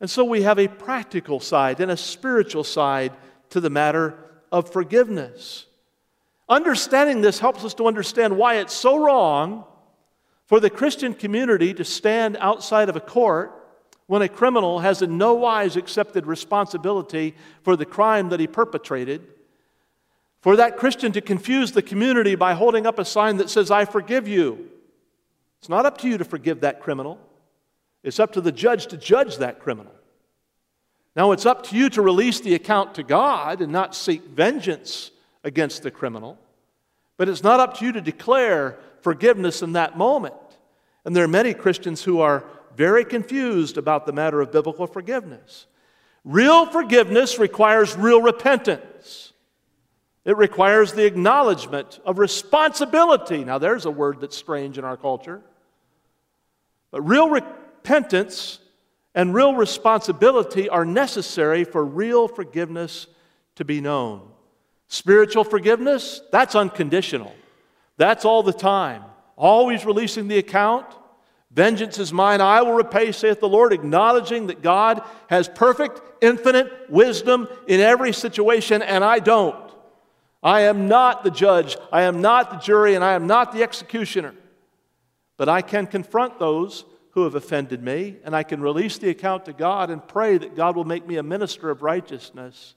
And 0.00 0.08
so 0.08 0.24
we 0.24 0.42
have 0.42 0.58
a 0.58 0.68
practical 0.68 1.40
side 1.40 1.80
and 1.80 1.90
a 1.90 1.96
spiritual 1.96 2.64
side 2.64 3.12
to 3.50 3.60
the 3.60 3.70
matter 3.70 4.16
of 4.50 4.72
forgiveness. 4.72 5.66
Understanding 6.48 7.20
this 7.20 7.38
helps 7.38 7.64
us 7.64 7.74
to 7.74 7.86
understand 7.86 8.36
why 8.36 8.56
it's 8.56 8.74
so 8.74 8.98
wrong 8.98 9.64
for 10.46 10.58
the 10.58 10.70
Christian 10.70 11.14
community 11.14 11.72
to 11.74 11.84
stand 11.84 12.36
outside 12.40 12.88
of 12.88 12.96
a 12.96 13.00
court 13.00 13.59
when 14.10 14.22
a 14.22 14.28
criminal 14.28 14.80
has 14.80 15.02
in 15.02 15.16
no 15.18 15.34
wise 15.34 15.76
accepted 15.76 16.26
responsibility 16.26 17.32
for 17.62 17.76
the 17.76 17.86
crime 17.86 18.28
that 18.30 18.40
he 18.40 18.46
perpetrated, 18.48 19.24
for 20.40 20.56
that 20.56 20.76
Christian 20.76 21.12
to 21.12 21.20
confuse 21.20 21.70
the 21.70 21.80
community 21.80 22.34
by 22.34 22.54
holding 22.54 22.88
up 22.88 22.98
a 22.98 23.04
sign 23.04 23.36
that 23.36 23.48
says, 23.48 23.70
I 23.70 23.84
forgive 23.84 24.26
you, 24.26 24.68
It's 25.60 25.68
not 25.68 25.86
up 25.86 25.98
to 25.98 26.08
you 26.08 26.18
to 26.18 26.24
forgive 26.24 26.62
that 26.62 26.80
criminal. 26.80 27.20
It's 28.02 28.18
up 28.18 28.32
to 28.32 28.40
the 28.40 28.50
judge 28.50 28.88
to 28.88 28.96
judge 28.96 29.36
that 29.36 29.60
criminal. 29.60 29.94
Now, 31.14 31.30
it's 31.30 31.46
up 31.46 31.62
to 31.66 31.76
you 31.76 31.88
to 31.90 32.02
release 32.02 32.40
the 32.40 32.54
account 32.54 32.96
to 32.96 33.04
God 33.04 33.60
and 33.60 33.70
not 33.70 33.94
seek 33.94 34.24
vengeance 34.24 35.12
against 35.44 35.84
the 35.84 35.90
criminal. 35.92 36.36
But 37.16 37.28
it's 37.28 37.44
not 37.44 37.60
up 37.60 37.76
to 37.76 37.84
you 37.84 37.92
to 37.92 38.00
declare 38.00 38.76
forgiveness 39.02 39.62
in 39.62 39.74
that 39.74 39.96
moment. 39.96 40.34
And 41.04 41.14
there 41.14 41.22
are 41.22 41.28
many 41.28 41.54
Christians 41.54 42.02
who 42.02 42.18
are 42.18 42.42
very 42.76 43.04
confused 43.04 43.76
about 43.76 44.06
the 44.06 44.12
matter 44.12 44.40
of 44.40 44.52
biblical 44.52 44.86
forgiveness. 44.86 45.66
Real 46.24 46.66
forgiveness 46.66 47.38
requires 47.38 47.96
real 47.96 48.20
repentance. 48.20 49.32
It 50.24 50.36
requires 50.36 50.92
the 50.92 51.06
acknowledgement 51.06 51.98
of 52.04 52.18
responsibility. 52.18 53.44
Now, 53.44 53.58
there's 53.58 53.86
a 53.86 53.90
word 53.90 54.20
that's 54.20 54.36
strange 54.36 54.76
in 54.76 54.84
our 54.84 54.96
culture. 54.96 55.40
But 56.90 57.02
real 57.02 57.30
repentance 57.30 58.58
and 59.14 59.34
real 59.34 59.54
responsibility 59.54 60.68
are 60.68 60.84
necessary 60.84 61.64
for 61.64 61.84
real 61.84 62.28
forgiveness 62.28 63.06
to 63.56 63.64
be 63.64 63.80
known. 63.80 64.28
Spiritual 64.88 65.44
forgiveness, 65.44 66.20
that's 66.32 66.54
unconditional. 66.54 67.34
That's 67.96 68.24
all 68.24 68.42
the 68.42 68.52
time. 68.52 69.04
Always 69.36 69.84
releasing 69.84 70.28
the 70.28 70.38
account. 70.38 70.86
Vengeance 71.50 71.98
is 71.98 72.12
mine, 72.12 72.40
I 72.40 72.62
will 72.62 72.74
repay, 72.74 73.10
saith 73.10 73.40
the 73.40 73.48
Lord, 73.48 73.72
acknowledging 73.72 74.46
that 74.46 74.62
God 74.62 75.02
has 75.28 75.48
perfect, 75.48 76.00
infinite 76.20 76.88
wisdom 76.88 77.48
in 77.66 77.80
every 77.80 78.12
situation, 78.12 78.82
and 78.82 79.02
I 79.02 79.18
don't. 79.18 79.56
I 80.42 80.62
am 80.62 80.86
not 80.86 81.24
the 81.24 81.30
judge, 81.30 81.76
I 81.92 82.02
am 82.02 82.20
not 82.20 82.50
the 82.50 82.56
jury, 82.56 82.94
and 82.94 83.04
I 83.04 83.14
am 83.14 83.26
not 83.26 83.52
the 83.52 83.64
executioner. 83.64 84.34
But 85.36 85.48
I 85.48 85.60
can 85.60 85.86
confront 85.86 86.38
those 86.38 86.84
who 87.12 87.24
have 87.24 87.34
offended 87.34 87.82
me, 87.82 88.16
and 88.24 88.36
I 88.36 88.44
can 88.44 88.60
release 88.60 88.98
the 88.98 89.10
account 89.10 89.46
to 89.46 89.52
God 89.52 89.90
and 89.90 90.06
pray 90.06 90.38
that 90.38 90.54
God 90.54 90.76
will 90.76 90.84
make 90.84 91.06
me 91.06 91.16
a 91.16 91.22
minister 91.22 91.68
of 91.68 91.82
righteousness, 91.82 92.76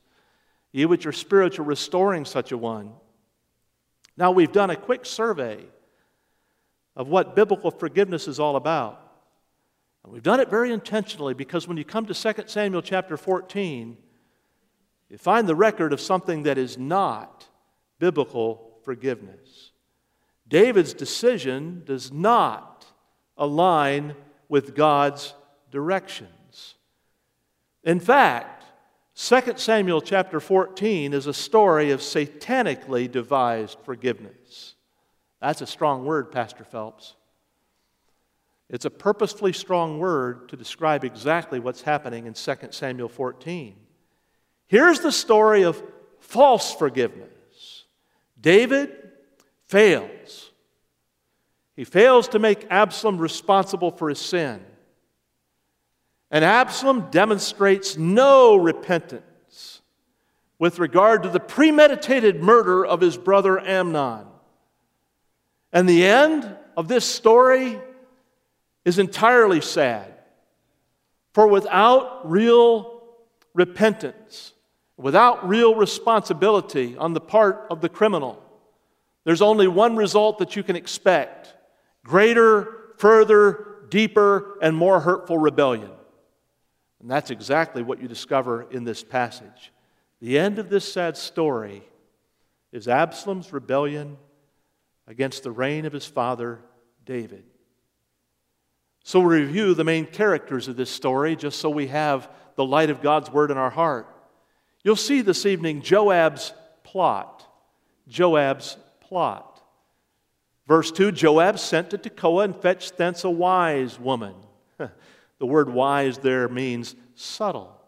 ye 0.71 0.85
which 0.85 1.05
are 1.05 1.11
spiritual, 1.11 1.65
restoring 1.65 2.25
such 2.25 2.51
a 2.51 2.57
one. 2.57 2.93
Now, 4.17 4.31
we've 4.31 4.51
done 4.51 4.71
a 4.71 4.75
quick 4.75 5.05
survey 5.05 5.63
of 6.95 7.07
what 7.07 7.35
biblical 7.35 7.71
forgiveness 7.71 8.27
is 8.27 8.39
all 8.39 8.55
about. 8.55 8.99
And 10.03 10.13
we've 10.13 10.23
done 10.23 10.39
it 10.39 10.49
very 10.49 10.71
intentionally 10.71 11.33
because 11.33 11.67
when 11.67 11.77
you 11.77 11.85
come 11.85 12.05
to 12.05 12.13
2 12.13 12.43
Samuel 12.47 12.81
chapter 12.81 13.17
14, 13.17 13.97
you 15.09 15.17
find 15.17 15.47
the 15.47 15.55
record 15.55 15.93
of 15.93 16.01
something 16.01 16.43
that 16.43 16.57
is 16.57 16.77
not 16.77 17.47
biblical 17.99 18.79
forgiveness. 18.83 19.71
David's 20.47 20.93
decision 20.93 21.83
does 21.85 22.11
not 22.11 22.85
align 23.37 24.15
with 24.49 24.75
God's 24.75 25.33
directions. 25.71 26.75
In 27.83 27.99
fact, 27.99 28.65
2 29.15 29.53
Samuel 29.57 30.01
chapter 30.01 30.39
14 30.39 31.13
is 31.13 31.27
a 31.27 31.33
story 31.33 31.91
of 31.91 32.01
satanically 32.01 33.11
devised 33.11 33.77
forgiveness. 33.83 34.42
That's 35.43 35.59
a 35.59 35.67
strong 35.67 36.05
word, 36.05 36.31
Pastor 36.31 36.63
Phelps. 36.63 37.15
It's 38.69 38.85
a 38.85 38.89
purposefully 38.89 39.51
strong 39.51 39.99
word 39.99 40.47
to 40.47 40.55
describe 40.55 41.03
exactly 41.03 41.59
what's 41.59 41.81
happening 41.81 42.27
in 42.27 42.33
2 42.33 42.53
Samuel 42.71 43.09
14. 43.09 43.75
Here's 44.67 45.01
the 45.01 45.11
story 45.11 45.63
of 45.63 45.83
false 46.21 46.73
forgiveness 46.73 47.83
David 48.39 48.95
fails. 49.65 50.51
He 51.75 51.83
fails 51.83 52.29
to 52.29 52.39
make 52.39 52.65
Absalom 52.69 53.17
responsible 53.17 53.91
for 53.91 54.07
his 54.07 54.19
sin. 54.19 54.61
And 56.31 56.45
Absalom 56.45 57.09
demonstrates 57.11 57.97
no 57.97 58.55
repentance 58.55 59.81
with 60.57 60.79
regard 60.79 61.23
to 61.23 61.29
the 61.29 61.41
premeditated 61.41 62.41
murder 62.41 62.85
of 62.85 63.01
his 63.01 63.17
brother 63.17 63.59
Amnon. 63.59 64.27
And 65.73 65.89
the 65.89 66.05
end 66.05 66.55
of 66.77 66.87
this 66.87 67.03
story 67.03 67.81
is 68.85 68.99
entirely 68.99 69.59
sad. 69.59 70.13
For 71.33 71.47
without 71.47 72.29
real 72.29 73.01
repentance, 73.55 74.53
without 74.97 75.47
real 75.47 75.73
responsibility 75.73 76.95
on 76.95 77.13
the 77.13 77.19
part 77.19 77.65
of 77.71 77.81
the 77.81 77.89
criminal, 77.89 78.39
there's 79.23 79.41
only 79.41 79.67
one 79.67 79.95
result 79.95 80.37
that 80.37 80.55
you 80.55 80.61
can 80.61 80.75
expect 80.75 81.55
greater, 82.05 82.67
further, 82.97 83.77
deeper, 83.89 84.59
and 84.61 84.75
more 84.75 84.99
hurtful 84.99 85.39
rebellion. 85.39 85.89
And 87.01 87.09
that's 87.09 87.31
exactly 87.31 87.81
what 87.81 87.99
you 88.01 88.07
discover 88.07 88.67
in 88.69 88.83
this 88.83 89.03
passage. 89.03 89.71
The 90.21 90.37
end 90.37 90.59
of 90.59 90.69
this 90.69 90.91
sad 90.91 91.17
story 91.17 91.83
is 92.71 92.87
Absalom's 92.87 93.51
rebellion 93.51 94.17
against 95.07 95.43
the 95.43 95.51
reign 95.51 95.85
of 95.85 95.93
his 95.93 96.05
father, 96.05 96.59
David. 97.05 97.43
So 99.03 99.19
we'll 99.19 99.29
review 99.29 99.73
the 99.73 99.83
main 99.83 100.05
characters 100.05 100.67
of 100.67 100.77
this 100.77 100.89
story 100.89 101.35
just 101.35 101.59
so 101.59 101.69
we 101.69 101.87
have 101.87 102.29
the 102.55 102.63
light 102.63 102.89
of 102.89 103.01
God's 103.01 103.29
word 103.29 103.51
in 103.51 103.57
our 103.57 103.69
heart. 103.69 104.07
You'll 104.83 104.95
see 104.95 105.21
this 105.21 105.45
evening 105.45 105.81
Joab's 105.81 106.53
plot. 106.83 107.45
Joab's 108.07 108.77
plot. 109.01 109.61
Verse 110.67 110.91
2 110.91 111.11
Joab 111.11 111.59
sent 111.59 111.89
to 111.89 111.97
Tekoa 111.97 112.45
and 112.45 112.55
fetched 112.55 112.97
thence 112.97 113.23
a 113.23 113.29
wise 113.29 113.99
woman. 113.99 114.35
the 114.77 115.45
word 115.45 115.69
wise 115.69 116.17
there 116.19 116.47
means 116.47 116.95
subtle. 117.15 117.79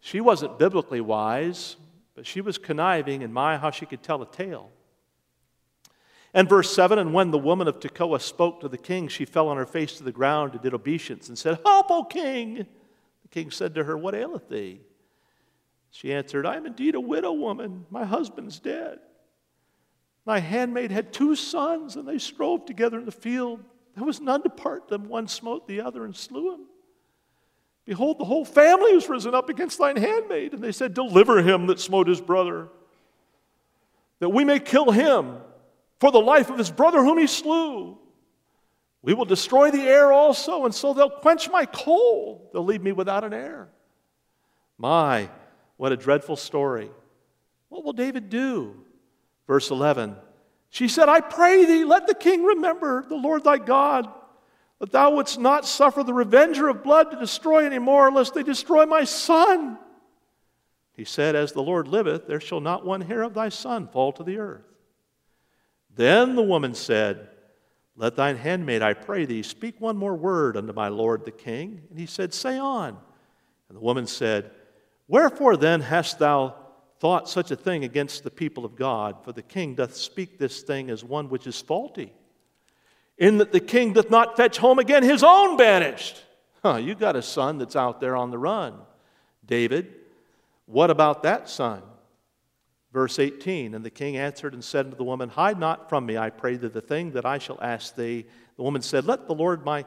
She 0.00 0.20
wasn't 0.20 0.58
biblically 0.58 1.00
wise, 1.00 1.76
but 2.14 2.26
she 2.26 2.40
was 2.40 2.58
conniving, 2.58 3.22
and 3.22 3.32
my, 3.32 3.56
how 3.56 3.70
she 3.70 3.86
could 3.86 4.02
tell 4.02 4.22
a 4.22 4.26
tale. 4.26 4.70
And 6.38 6.48
verse 6.48 6.72
7 6.72 7.00
And 7.00 7.12
when 7.12 7.32
the 7.32 7.38
woman 7.38 7.66
of 7.66 7.80
Tekoa 7.80 8.20
spoke 8.20 8.60
to 8.60 8.68
the 8.68 8.78
king, 8.78 9.08
she 9.08 9.24
fell 9.24 9.48
on 9.48 9.56
her 9.56 9.66
face 9.66 9.96
to 9.96 10.04
the 10.04 10.12
ground 10.12 10.52
and 10.52 10.62
did 10.62 10.72
obeisance 10.72 11.28
and 11.28 11.36
said, 11.36 11.58
Help, 11.66 11.90
O 11.90 12.04
king! 12.04 12.64
The 13.22 13.28
king 13.28 13.50
said 13.50 13.74
to 13.74 13.82
her, 13.82 13.98
What 13.98 14.14
aileth 14.14 14.48
thee? 14.48 14.80
She 15.90 16.12
answered, 16.12 16.46
I 16.46 16.54
am 16.54 16.64
indeed 16.64 16.94
a 16.94 17.00
widow 17.00 17.32
woman. 17.32 17.86
My 17.90 18.04
husband's 18.04 18.60
dead. 18.60 19.00
My 20.24 20.38
handmaid 20.38 20.92
had 20.92 21.12
two 21.12 21.34
sons, 21.34 21.96
and 21.96 22.06
they 22.06 22.18
strove 22.18 22.66
together 22.66 23.00
in 23.00 23.04
the 23.04 23.10
field. 23.10 23.58
There 23.96 24.04
was 24.04 24.20
none 24.20 24.44
to 24.44 24.48
part 24.48 24.86
them. 24.86 25.08
One 25.08 25.26
smote 25.26 25.66
the 25.66 25.80
other 25.80 26.04
and 26.04 26.14
slew 26.14 26.54
him. 26.54 26.66
Behold, 27.84 28.20
the 28.20 28.24
whole 28.26 28.44
family 28.44 28.94
was 28.94 29.08
risen 29.08 29.34
up 29.34 29.48
against 29.48 29.78
thine 29.78 29.96
handmaid. 29.96 30.54
And 30.54 30.62
they 30.62 30.70
said, 30.70 30.94
Deliver 30.94 31.42
him 31.42 31.66
that 31.66 31.80
smote 31.80 32.06
his 32.06 32.20
brother, 32.20 32.68
that 34.20 34.28
we 34.28 34.44
may 34.44 34.60
kill 34.60 34.92
him 34.92 35.38
for 36.00 36.10
the 36.10 36.20
life 36.20 36.50
of 36.50 36.58
his 36.58 36.70
brother 36.70 37.02
whom 37.02 37.18
he 37.18 37.26
slew. 37.26 37.98
We 39.02 39.14
will 39.14 39.24
destroy 39.24 39.70
the 39.70 39.82
heir 39.82 40.12
also, 40.12 40.64
and 40.64 40.74
so 40.74 40.92
they'll 40.92 41.10
quench 41.10 41.50
my 41.50 41.66
coal. 41.66 42.50
They'll 42.52 42.64
leave 42.64 42.82
me 42.82 42.92
without 42.92 43.24
an 43.24 43.32
heir. 43.32 43.68
My, 44.76 45.28
what 45.76 45.92
a 45.92 45.96
dreadful 45.96 46.36
story. 46.36 46.90
What 47.68 47.84
will 47.84 47.92
David 47.92 48.28
do? 48.28 48.84
Verse 49.46 49.70
11 49.70 50.16
She 50.70 50.88
said, 50.88 51.08
I 51.08 51.20
pray 51.20 51.64
thee, 51.64 51.84
let 51.84 52.06
the 52.06 52.14
king 52.14 52.44
remember 52.44 53.04
the 53.08 53.16
Lord 53.16 53.44
thy 53.44 53.58
God, 53.58 54.08
that 54.80 54.92
thou 54.92 55.14
wouldst 55.14 55.38
not 55.38 55.64
suffer 55.64 56.02
the 56.02 56.14
revenger 56.14 56.68
of 56.68 56.82
blood 56.82 57.10
to 57.10 57.18
destroy 57.18 57.64
any 57.64 57.78
more, 57.78 58.10
lest 58.10 58.34
they 58.34 58.42
destroy 58.42 58.86
my 58.86 59.04
son. 59.04 59.78
He 60.92 61.04
said, 61.04 61.36
As 61.36 61.52
the 61.52 61.62
Lord 61.62 61.86
liveth, 61.86 62.26
there 62.26 62.40
shall 62.40 62.60
not 62.60 62.84
one 62.84 63.00
hair 63.00 63.22
of 63.22 63.34
thy 63.34 63.48
son 63.48 63.86
fall 63.88 64.12
to 64.12 64.24
the 64.24 64.38
earth. 64.38 64.67
Then 65.98 66.36
the 66.36 66.42
woman 66.42 66.74
said, 66.74 67.28
Let 67.96 68.14
thine 68.14 68.36
handmaid, 68.36 68.82
I 68.82 68.94
pray 68.94 69.24
thee, 69.24 69.42
speak 69.42 69.80
one 69.80 69.96
more 69.96 70.14
word 70.14 70.56
unto 70.56 70.72
my 70.72 70.86
lord 70.86 71.24
the 71.24 71.32
king. 71.32 71.82
And 71.90 71.98
he 71.98 72.06
said, 72.06 72.32
Say 72.32 72.56
on. 72.56 72.96
And 73.68 73.76
the 73.76 73.82
woman 73.82 74.06
said, 74.06 74.52
Wherefore 75.08 75.56
then 75.56 75.80
hast 75.80 76.20
thou 76.20 76.54
thought 77.00 77.28
such 77.28 77.50
a 77.50 77.56
thing 77.56 77.82
against 77.82 78.22
the 78.22 78.30
people 78.30 78.64
of 78.64 78.76
God, 78.76 79.24
for 79.24 79.32
the 79.32 79.42
king 79.42 79.74
doth 79.74 79.96
speak 79.96 80.38
this 80.38 80.62
thing 80.62 80.88
as 80.88 81.02
one 81.02 81.28
which 81.30 81.48
is 81.48 81.60
faulty, 81.60 82.12
in 83.18 83.38
that 83.38 83.50
the 83.50 83.58
king 83.58 83.92
doth 83.92 84.08
not 84.08 84.36
fetch 84.36 84.56
home 84.56 84.78
again 84.78 85.02
his 85.02 85.24
own 85.24 85.56
banished. 85.56 86.22
Huh, 86.62 86.76
you 86.76 86.94
got 86.94 87.16
a 87.16 87.22
son 87.22 87.58
that's 87.58 87.74
out 87.74 87.98
there 87.98 88.14
on 88.14 88.30
the 88.30 88.38
run. 88.38 88.74
David, 89.44 89.92
what 90.66 90.90
about 90.90 91.24
that 91.24 91.48
son? 91.48 91.82
Verse 92.92 93.18
18 93.18 93.74
And 93.74 93.84
the 93.84 93.90
king 93.90 94.16
answered 94.16 94.54
and 94.54 94.64
said 94.64 94.86
unto 94.86 94.96
the 94.96 95.04
woman, 95.04 95.28
Hide 95.28 95.58
not 95.58 95.88
from 95.88 96.06
me, 96.06 96.16
I 96.16 96.30
pray 96.30 96.56
thee, 96.56 96.68
the 96.68 96.80
thing 96.80 97.12
that 97.12 97.26
I 97.26 97.38
shall 97.38 97.58
ask 97.60 97.94
thee. 97.94 98.26
The 98.56 98.62
woman 98.62 98.82
said, 98.82 99.04
Let 99.04 99.26
the 99.26 99.34
Lord 99.34 99.64
my 99.64 99.84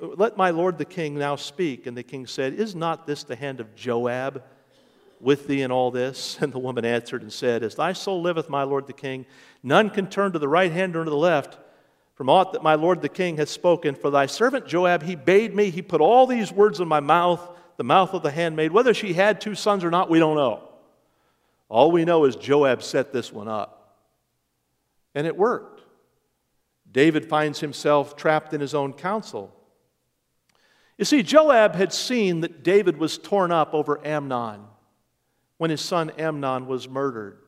let 0.00 0.36
my 0.36 0.50
lord 0.50 0.76
the 0.76 0.84
king 0.84 1.16
now 1.16 1.36
speak. 1.36 1.86
And 1.86 1.96
the 1.96 2.02
king 2.02 2.26
said, 2.26 2.54
Is 2.54 2.74
not 2.74 3.06
this 3.06 3.22
the 3.24 3.36
hand 3.36 3.60
of 3.60 3.74
Joab? 3.74 4.42
with 5.20 5.46
thee 5.46 5.62
in 5.62 5.72
all 5.72 5.90
this? 5.90 6.38
And 6.42 6.52
the 6.52 6.58
woman 6.58 6.84
answered 6.84 7.22
and 7.22 7.32
said, 7.32 7.62
As 7.62 7.74
thy 7.74 7.92
soul 7.92 8.22
liveth, 8.22 8.48
my 8.48 8.62
lord 8.62 8.86
the 8.86 8.92
king, 8.92 9.26
none 9.62 9.90
can 9.90 10.06
turn 10.06 10.32
to 10.32 10.38
the 10.38 10.48
right 10.48 10.70
hand 10.70 10.96
or 10.96 11.04
to 11.04 11.10
the 11.10 11.16
left 11.16 11.58
from 12.14 12.28
aught 12.28 12.52
that 12.52 12.62
my 12.62 12.74
lord 12.74 13.02
the 13.02 13.08
king 13.08 13.36
hath 13.36 13.48
spoken. 13.48 13.94
For 13.94 14.10
thy 14.10 14.26
servant 14.26 14.66
Joab, 14.66 15.02
he 15.02 15.14
bade 15.14 15.54
me, 15.54 15.70
he 15.70 15.82
put 15.82 16.00
all 16.00 16.26
these 16.26 16.52
words 16.52 16.80
in 16.80 16.88
my 16.88 17.00
mouth, 17.00 17.40
the 17.76 17.84
mouth 17.84 18.12
of 18.14 18.22
the 18.22 18.30
handmaid. 18.30 18.72
Whether 18.72 18.94
she 18.94 19.12
had 19.12 19.40
two 19.40 19.54
sons 19.54 19.84
or 19.84 19.90
not, 19.90 20.10
we 20.10 20.18
don't 20.18 20.36
know. 20.36 20.67
All 21.68 21.90
we 21.90 22.04
know 22.04 22.24
is 22.24 22.36
Joab 22.36 22.82
set 22.82 23.12
this 23.12 23.32
one 23.32 23.48
up. 23.48 23.96
And 25.14 25.26
it 25.26 25.36
worked. 25.36 25.82
David 26.90 27.26
finds 27.26 27.60
himself 27.60 28.16
trapped 28.16 28.54
in 28.54 28.60
his 28.60 28.74
own 28.74 28.92
counsel. 28.92 29.54
You 30.96 31.04
see, 31.04 31.22
Joab 31.22 31.74
had 31.74 31.92
seen 31.92 32.40
that 32.40 32.62
David 32.62 32.96
was 32.96 33.18
torn 33.18 33.52
up 33.52 33.74
over 33.74 34.04
Amnon 34.06 34.62
when 35.58 35.70
his 35.70 35.80
son 35.80 36.10
Amnon 36.18 36.66
was 36.66 36.88
murdered. 36.88 37.38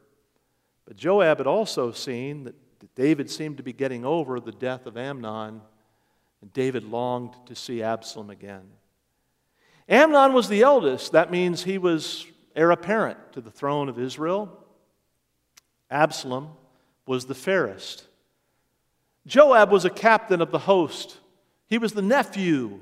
But 0.86 0.96
Joab 0.96 1.38
had 1.38 1.46
also 1.46 1.90
seen 1.90 2.44
that 2.44 2.54
David 2.94 3.30
seemed 3.30 3.56
to 3.56 3.62
be 3.62 3.72
getting 3.72 4.04
over 4.04 4.40
the 4.40 4.52
death 4.52 4.86
of 4.86 4.96
Amnon, 4.96 5.60
and 6.42 6.52
David 6.52 6.84
longed 6.84 7.34
to 7.46 7.54
see 7.54 7.82
Absalom 7.82 8.30
again. 8.30 8.68
Amnon 9.88 10.32
was 10.32 10.48
the 10.48 10.62
eldest. 10.62 11.12
That 11.12 11.30
means 11.30 11.64
he 11.64 11.78
was 11.78 12.26
heir 12.54 12.70
apparent 12.70 13.32
to 13.32 13.40
the 13.40 13.50
throne 13.50 13.88
of 13.88 13.98
Israel. 13.98 14.50
Absalom 15.90 16.50
was 17.06 17.26
the 17.26 17.34
fairest. 17.34 18.04
Joab 19.26 19.70
was 19.70 19.84
a 19.84 19.90
captain 19.90 20.40
of 20.40 20.50
the 20.50 20.58
host. 20.58 21.18
He 21.66 21.78
was 21.78 21.92
the 21.92 22.02
nephew 22.02 22.80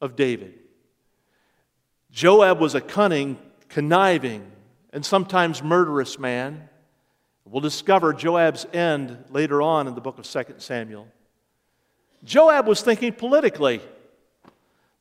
of 0.00 0.16
David. 0.16 0.54
Joab 2.10 2.60
was 2.60 2.74
a 2.74 2.80
cunning, 2.80 3.38
conniving, 3.68 4.50
and 4.92 5.04
sometimes 5.04 5.62
murderous 5.62 6.18
man. 6.18 6.68
We'll 7.44 7.60
discover 7.60 8.12
Joab's 8.12 8.66
end 8.72 9.24
later 9.30 9.62
on 9.62 9.86
in 9.86 9.94
the 9.94 10.00
book 10.00 10.18
of 10.18 10.28
2 10.28 10.54
Samuel. 10.58 11.06
Joab 12.24 12.66
was 12.66 12.82
thinking 12.82 13.12
politically. 13.12 13.80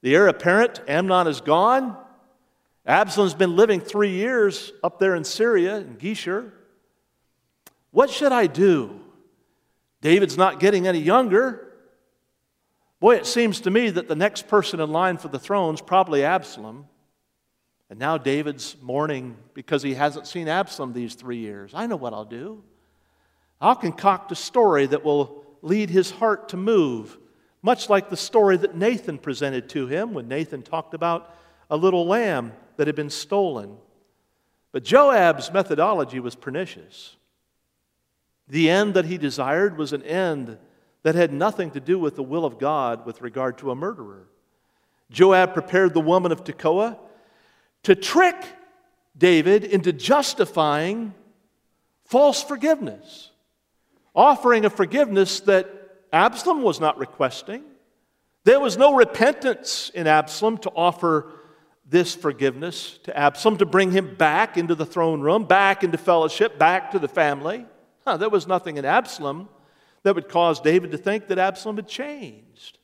The 0.02 0.14
heir 0.14 0.28
apparent, 0.28 0.82
Amnon, 0.88 1.28
is 1.28 1.42
gone. 1.42 1.98
Absalom's 2.86 3.34
been 3.34 3.56
living 3.56 3.80
three 3.80 4.12
years 4.12 4.72
up 4.84 5.00
there 5.00 5.16
in 5.16 5.24
Syria, 5.24 5.78
in 5.78 5.96
Geshur. 5.96 6.52
What 7.92 8.10
should 8.10 8.32
I 8.32 8.48
do? 8.48 9.00
David's 10.02 10.38
not 10.38 10.60
getting 10.60 10.86
any 10.88 11.00
younger. 11.00 11.74
Boy, 13.00 13.16
it 13.16 13.26
seems 13.26 13.62
to 13.62 13.72
me 13.72 13.90
that 13.90 14.08
the 14.08 14.16
next 14.16 14.48
person 14.48 14.80
in 14.80 14.92
line 14.92 15.18
for 15.18 15.30
the 15.30 15.40
throne 15.40 15.74
is 15.74 15.82
probably 15.82 16.24
Absalom. 16.24 16.86
And 17.90 17.98
now 17.98 18.18
David's 18.18 18.76
mourning 18.82 19.36
because 19.54 19.82
he 19.82 19.96
hasn't 19.96 20.28
seen 20.28 20.48
Absalom 20.48 20.94
these 20.94 21.16
three 21.16 21.38
years. 21.38 21.72
I 21.74 21.88
know 21.88 21.96
what 21.96 22.14
I'll 22.14 22.26
do. 22.26 22.64
I'll 23.60 23.76
concoct 23.76 24.32
a 24.32 24.36
story 24.36 24.86
that 24.88 25.04
will 25.04 25.44
lead 25.62 25.90
his 25.90 26.12
heart 26.12 26.50
to 26.50 26.58
move, 26.58 27.18
much 27.64 27.90
like 27.90 28.10
the 28.10 28.18
story 28.18 28.58
that 28.58 28.76
Nathan 28.76 29.18
presented 29.18 29.70
to 29.70 29.88
him 29.88 30.14
when 30.14 30.28
Nathan 30.28 30.62
talked 30.62 30.94
about 30.94 31.36
a 31.70 31.78
little 31.78 32.06
lamb 32.06 32.52
that 32.78 32.88
had 32.88 32.96
been 32.96 33.10
stolen. 33.10 33.78
But 34.72 34.84
Joab's 34.84 35.52
methodology 35.54 36.20
was 36.20 36.36
pernicious. 36.36 37.16
The 38.48 38.70
end 38.70 38.94
that 38.94 39.06
he 39.06 39.18
desired 39.18 39.78
was 39.78 39.94
an 39.94 40.04
end 40.04 40.58
that 41.04 41.16
had 41.16 41.32
nothing 41.32 41.72
to 41.72 41.80
do 41.80 41.98
with 41.98 42.16
the 42.16 42.24
will 42.24 42.46
of 42.46 42.60
God 42.60 43.06
with 43.06 43.22
regard 43.22 43.58
to 43.60 43.72
a 43.72 43.76
murderer. 43.76 44.28
Joab 45.12 45.54
prepared 45.54 45.94
the 45.94 46.02
woman 46.02 46.32
of 46.32 46.44
Tekoa 46.44 46.98
to 47.84 47.96
trick 47.96 48.36
David 49.18 49.64
into 49.64 49.94
justifying 49.94 51.14
false 52.06 52.44
forgiveness, 52.44 53.32
offering 54.14 54.66
a 54.66 54.70
forgiveness 54.70 55.40
that 55.42 55.70
Absalom 56.12 56.62
was 56.62 56.80
not 56.80 56.98
requesting. 56.98 57.64
There 58.44 58.60
was 58.60 58.78
no 58.78 58.96
repentance 58.96 59.92
in 59.94 60.08
Absalom 60.08 60.58
to 60.60 60.70
offer 60.72 61.32
this 61.86 62.16
forgiveness 62.16 62.98
to 63.04 63.16
Absalom, 63.16 63.58
to 63.58 63.66
bring 63.66 63.92
him 63.92 64.16
back 64.16 64.58
into 64.58 64.76
the 64.76 64.86
throne 64.86 65.22
room, 65.22 65.46
back 65.46 65.84
into 65.84 65.98
fellowship, 65.98 66.58
back 66.58 66.92
to 66.92 67.00
the 67.00 67.08
family. 67.08 67.66
Huh, 68.06 68.18
there 68.18 68.30
was 68.30 68.48
nothing 68.48 68.78
in 68.78 68.86
Absalom 68.86 69.50
that 70.04 70.16
would 70.16 70.30
cause 70.30 70.60
David 70.60 70.92
to 70.92 70.98
think 70.98 71.28
that 71.28 71.40
Absalom 71.40 71.76
had 71.76 71.88
changed. 71.88 72.80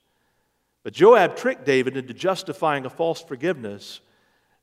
But 0.83 0.93
Joab 0.93 1.35
tricked 1.35 1.65
David 1.65 1.97
into 1.97 2.13
justifying 2.13 2.85
a 2.85 2.89
false 2.89 3.21
forgiveness 3.21 4.01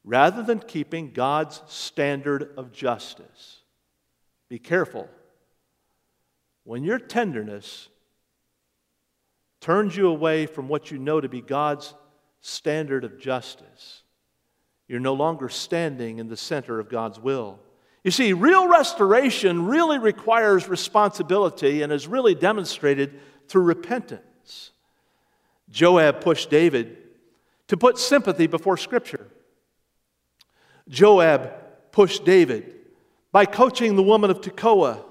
rather 0.05 0.42
than 0.42 0.61
keeping 0.61 1.12
God's 1.12 1.62
standard 1.66 2.51
of 2.57 2.72
justice. 2.72 3.61
Be 4.48 4.59
careful. 4.59 5.09
When 6.64 6.85
your 6.85 6.98
tenderness 6.98 7.88
turns 9.61 9.96
you 9.96 10.09
away 10.09 10.46
from 10.46 10.68
what 10.68 10.90
you 10.90 10.98
know 10.98 11.20
to 11.20 11.29
be 11.29 11.40
God's 11.40 11.94
standard 12.40 13.05
of 13.05 13.18
justice, 13.18 14.03
you're 14.88 15.01
no 15.01 15.12
longer 15.12 15.48
standing 15.48 16.18
in 16.18 16.29
the 16.29 16.37
center 16.37 16.81
of 16.81 16.88
God's 16.88 17.20
will. 17.20 17.61
You 18.03 18.11
see, 18.11 18.33
real 18.33 18.68
restoration 18.68 19.66
really 19.66 19.98
requires 19.98 20.68
responsibility 20.68 21.83
and 21.83 21.92
is 21.92 22.07
really 22.07 22.35
demonstrated 22.35 23.20
through 23.48 23.64
repentance. 23.64 24.70
Joab 25.70 26.22
pushed 26.22 26.48
David 26.48 26.96
to 27.66 27.77
put 27.77 27.98
sympathy 27.98 28.46
before 28.46 28.79
Scripture. 28.79 29.27
Joab 30.88 31.53
pushed 31.92 32.24
David 32.24 32.74
by 33.31 33.44
coaching 33.44 33.94
the 33.94 34.03
woman 34.03 34.31
of 34.31 34.40
Tekoa 34.40 35.05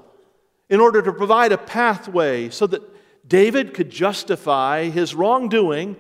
in 0.70 0.80
order 0.80 1.02
to 1.04 1.14
provide 1.14 1.52
a 1.52 1.58
pathway 1.58 2.50
so 2.50 2.66
that 2.66 2.82
David 3.28 3.74
could 3.74 3.92
justify 3.92 4.86
his 4.86 5.14
wrongdoing 5.14 5.96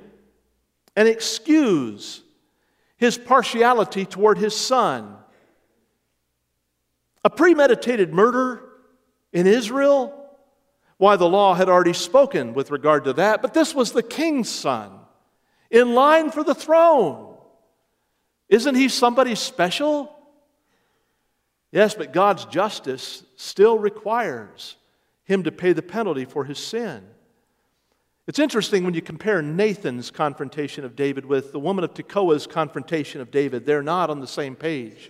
and 0.95 1.07
excuse 1.07 2.23
his 2.97 3.17
partiality 3.17 4.05
toward 4.05 4.37
his 4.37 4.55
son. 4.55 5.15
A 7.23 7.29
premeditated 7.29 8.13
murder 8.13 8.63
in 9.31 9.47
Israel? 9.47 10.13
Why, 10.97 11.15
the 11.15 11.29
law 11.29 11.53
had 11.53 11.69
already 11.69 11.93
spoken 11.93 12.53
with 12.53 12.71
regard 12.71 13.03
to 13.03 13.13
that, 13.13 13.41
but 13.41 13.53
this 13.53 13.75
was 13.75 13.91
the 13.91 14.03
king's 14.03 14.49
son 14.49 14.91
in 15.69 15.93
line 15.93 16.31
for 16.31 16.43
the 16.43 16.55
throne. 16.55 17.35
Isn't 18.49 18.75
he 18.75 18.89
somebody 18.89 19.35
special? 19.35 20.15
Yes, 21.71 21.93
but 21.93 22.13
God's 22.13 22.45
justice 22.45 23.23
still 23.35 23.77
requires 23.77 24.77
him 25.25 25.43
to 25.43 25.51
pay 25.51 25.73
the 25.73 25.81
penalty 25.81 26.25
for 26.25 26.45
his 26.45 26.57
sin. 26.57 27.05
It's 28.27 28.39
interesting 28.39 28.83
when 28.83 28.93
you 28.93 29.01
compare 29.01 29.41
Nathan's 29.41 30.11
confrontation 30.11 30.83
of 30.83 30.97
David 30.97 31.25
with 31.25 31.53
the 31.53 31.59
woman 31.59 31.85
of 31.85 31.93
Tekoa's 31.93 32.45
confrontation 32.45 33.21
of 33.21 33.31
David, 33.31 33.65
they're 33.65 33.81
not 33.81 34.09
on 34.09 34.19
the 34.19 34.27
same 34.27 34.53
page. 34.53 35.09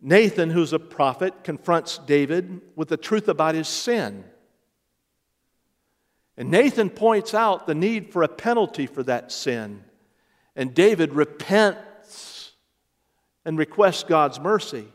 Nathan, 0.00 0.50
who's 0.50 0.72
a 0.72 0.78
prophet, 0.78 1.42
confronts 1.42 1.98
David 1.98 2.60
with 2.76 2.88
the 2.88 2.96
truth 2.96 3.26
about 3.26 3.56
his 3.56 3.66
sin. 3.66 4.22
And 6.36 6.50
Nathan 6.50 6.90
points 6.90 7.34
out 7.34 7.66
the 7.66 7.74
need 7.74 8.12
for 8.12 8.22
a 8.22 8.28
penalty 8.28 8.86
for 8.86 9.02
that 9.02 9.32
sin. 9.32 9.82
And 10.54 10.74
David 10.74 11.12
repents 11.12 12.52
and 13.44 13.58
requests 13.58 14.04
God's 14.04 14.38
mercy. 14.38 14.86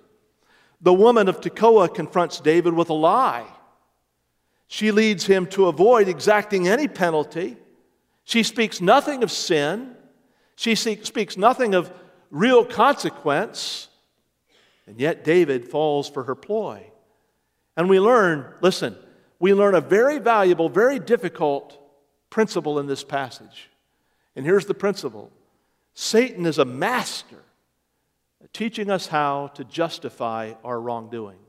The 0.79 0.93
woman 0.93 1.27
of 1.27 1.41
Tekoa 1.41 1.93
confronts 1.93 2.39
David 2.39 2.73
with 2.73 2.89
a 2.89 2.93
lie. 2.93 3.47
She 4.71 4.91
leads 4.91 5.25
him 5.25 5.47
to 5.47 5.65
avoid 5.65 6.07
exacting 6.07 6.67
any 6.67 6.87
penalty. 6.87 7.57
She 8.23 8.43
speaks 8.43 8.79
nothing 8.79 9.23
of 9.23 9.31
sin. 9.31 9.95
She 10.55 10.75
speaks 10.75 11.37
nothing 11.37 11.73
of 11.73 11.91
real 12.29 12.63
consequence. 12.63 13.87
And 14.85 14.99
yet 14.99 15.23
David 15.23 15.67
falls 15.67 16.07
for 16.07 16.23
her 16.25 16.35
ploy. 16.35 16.83
And 17.75 17.89
we 17.89 17.99
learn, 17.99 18.45
listen, 18.61 18.95
we 19.39 19.55
learn 19.55 19.73
a 19.73 19.81
very 19.81 20.19
valuable, 20.19 20.69
very 20.69 20.99
difficult 20.99 21.75
principle 22.29 22.77
in 22.77 22.85
this 22.85 23.03
passage. 23.03 23.71
And 24.35 24.45
here's 24.45 24.67
the 24.67 24.75
principle 24.75 25.31
Satan 25.95 26.45
is 26.45 26.59
a 26.59 26.65
master 26.65 27.43
teaching 28.53 28.91
us 28.91 29.07
how 29.07 29.47
to 29.55 29.63
justify 29.63 30.53
our 30.63 30.79
wrongdoing. 30.79 31.39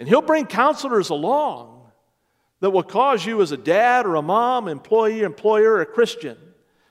And 0.00 0.08
he'll 0.08 0.22
bring 0.22 0.46
counselors 0.46 1.10
along 1.10 1.82
that 2.60 2.70
will 2.70 2.82
cause 2.82 3.24
you, 3.24 3.42
as 3.42 3.52
a 3.52 3.56
dad 3.58 4.06
or 4.06 4.14
a 4.14 4.22
mom, 4.22 4.66
employee, 4.66 5.20
employer, 5.20 5.74
or 5.74 5.84
Christian, 5.84 6.38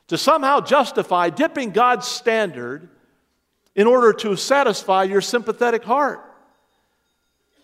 to 0.08 0.18
somehow 0.18 0.62
justify 0.62 1.32
dipping 1.32 1.72
God's 1.72 2.08
standard 2.08 2.88
in 3.74 3.88
order 3.88 4.14
to 4.14 4.36
satisfy 4.36 5.06
your 5.06 5.22
sympathetic 5.22 5.84
heart. 5.84 6.24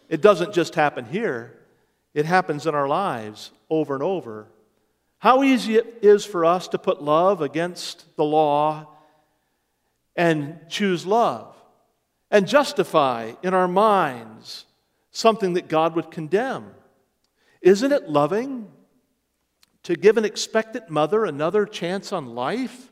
It 0.09 0.21
doesn't 0.21 0.51
just 0.51 0.73
happen 0.73 1.05
here, 1.05 1.59
it 2.15 2.25
happens 2.25 2.65
in 2.65 2.73
our 2.73 2.87
lives 2.87 3.51
over 3.69 3.93
and 3.93 4.03
over 4.03 4.47
how 5.19 5.43
easy 5.43 5.75
it 5.75 5.99
is 6.01 6.25
for 6.25 6.43
us 6.43 6.67
to 6.69 6.79
put 6.79 7.03
love 7.03 7.43
against 7.43 8.15
the 8.15 8.23
law 8.23 8.87
and 10.15 10.59
choose 10.69 11.05
love 11.05 11.55
and 12.31 12.47
justify 12.47 13.33
in 13.43 13.53
our 13.53 13.67
minds 13.67 14.65
something 15.15 15.53
that 15.53 15.69
God 15.69 15.95
would 15.95 16.11
condemn. 16.11 16.71
Isn't 17.61 17.93
it 17.93 18.09
loving 18.09 18.67
to 19.83 19.95
give 19.95 20.17
an 20.17 20.25
expectant 20.25 20.89
mother 20.89 21.23
another 21.23 21.65
chance 21.65 22.11
on 22.11 22.35
life 22.35 22.91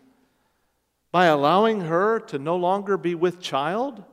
by 1.12 1.26
allowing 1.26 1.82
her 1.82 2.22
to 2.22 2.40
no 2.40 2.56
longer 2.56 2.98
be 2.98 3.14
with 3.14 3.42
child 3.42 4.06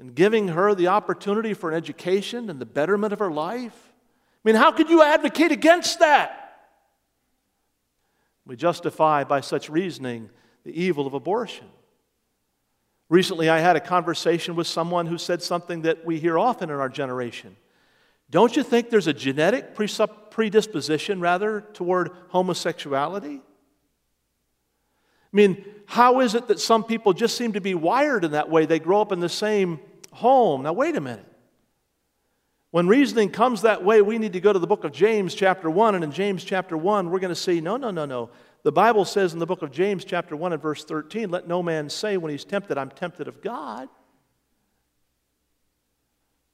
and 0.00 0.12
giving 0.12 0.48
her 0.48 0.74
the 0.74 0.88
opportunity 0.88 1.54
for 1.54 1.70
an 1.70 1.76
education 1.76 2.50
and 2.50 2.60
the 2.60 2.66
betterment 2.66 3.12
of 3.12 3.20
her 3.20 3.30
life? 3.30 3.92
I 4.44 4.48
mean, 4.48 4.56
how 4.56 4.72
could 4.72 4.90
you 4.90 5.04
advocate 5.04 5.52
against 5.52 6.00
that? 6.00 6.42
We 8.44 8.56
justify 8.56 9.22
by 9.22 9.40
such 9.40 9.70
reasoning 9.70 10.30
the 10.64 10.72
evil 10.72 11.06
of 11.06 11.14
abortion. 11.14 11.66
Recently, 13.08 13.48
I 13.48 13.60
had 13.60 13.76
a 13.76 13.80
conversation 13.80 14.56
with 14.56 14.66
someone 14.66 15.06
who 15.06 15.18
said 15.18 15.42
something 15.42 15.82
that 15.82 16.04
we 16.04 16.18
hear 16.18 16.38
often 16.38 16.70
in 16.70 16.76
our 16.76 16.88
generation. 16.88 17.56
Don't 18.30 18.56
you 18.56 18.64
think 18.64 18.90
there's 18.90 19.06
a 19.06 19.12
genetic 19.12 19.76
predisposition, 20.30 21.20
rather, 21.20 21.60
toward 21.72 22.10
homosexuality? 22.28 23.40
I 23.40 25.36
mean, 25.36 25.64
how 25.86 26.20
is 26.20 26.34
it 26.34 26.48
that 26.48 26.58
some 26.58 26.82
people 26.82 27.12
just 27.12 27.36
seem 27.36 27.52
to 27.52 27.60
be 27.60 27.74
wired 27.74 28.24
in 28.24 28.32
that 28.32 28.50
way? 28.50 28.66
They 28.66 28.80
grow 28.80 29.00
up 29.00 29.12
in 29.12 29.20
the 29.20 29.28
same 29.28 29.78
home. 30.12 30.64
Now, 30.64 30.72
wait 30.72 30.96
a 30.96 31.00
minute. 31.00 31.32
When 32.72 32.88
reasoning 32.88 33.30
comes 33.30 33.62
that 33.62 33.84
way, 33.84 34.02
we 34.02 34.18
need 34.18 34.32
to 34.32 34.40
go 34.40 34.52
to 34.52 34.58
the 34.58 34.66
book 34.66 34.82
of 34.82 34.92
James, 34.92 35.34
chapter 35.34 35.70
1. 35.70 35.94
And 35.94 36.02
in 36.02 36.10
James, 36.10 36.42
chapter 36.42 36.76
1, 36.76 37.10
we're 37.10 37.20
going 37.20 37.28
to 37.28 37.34
see 37.34 37.60
no, 37.60 37.76
no, 37.76 37.92
no, 37.92 38.04
no. 38.04 38.30
The 38.66 38.72
Bible 38.72 39.04
says 39.04 39.32
in 39.32 39.38
the 39.38 39.46
book 39.46 39.62
of 39.62 39.70
James, 39.70 40.04
chapter 40.04 40.34
1 40.34 40.52
and 40.52 40.60
verse 40.60 40.82
13, 40.82 41.30
let 41.30 41.46
no 41.46 41.62
man 41.62 41.88
say 41.88 42.16
when 42.16 42.32
he's 42.32 42.44
tempted, 42.44 42.76
I'm 42.76 42.90
tempted 42.90 43.28
of 43.28 43.40
God. 43.40 43.88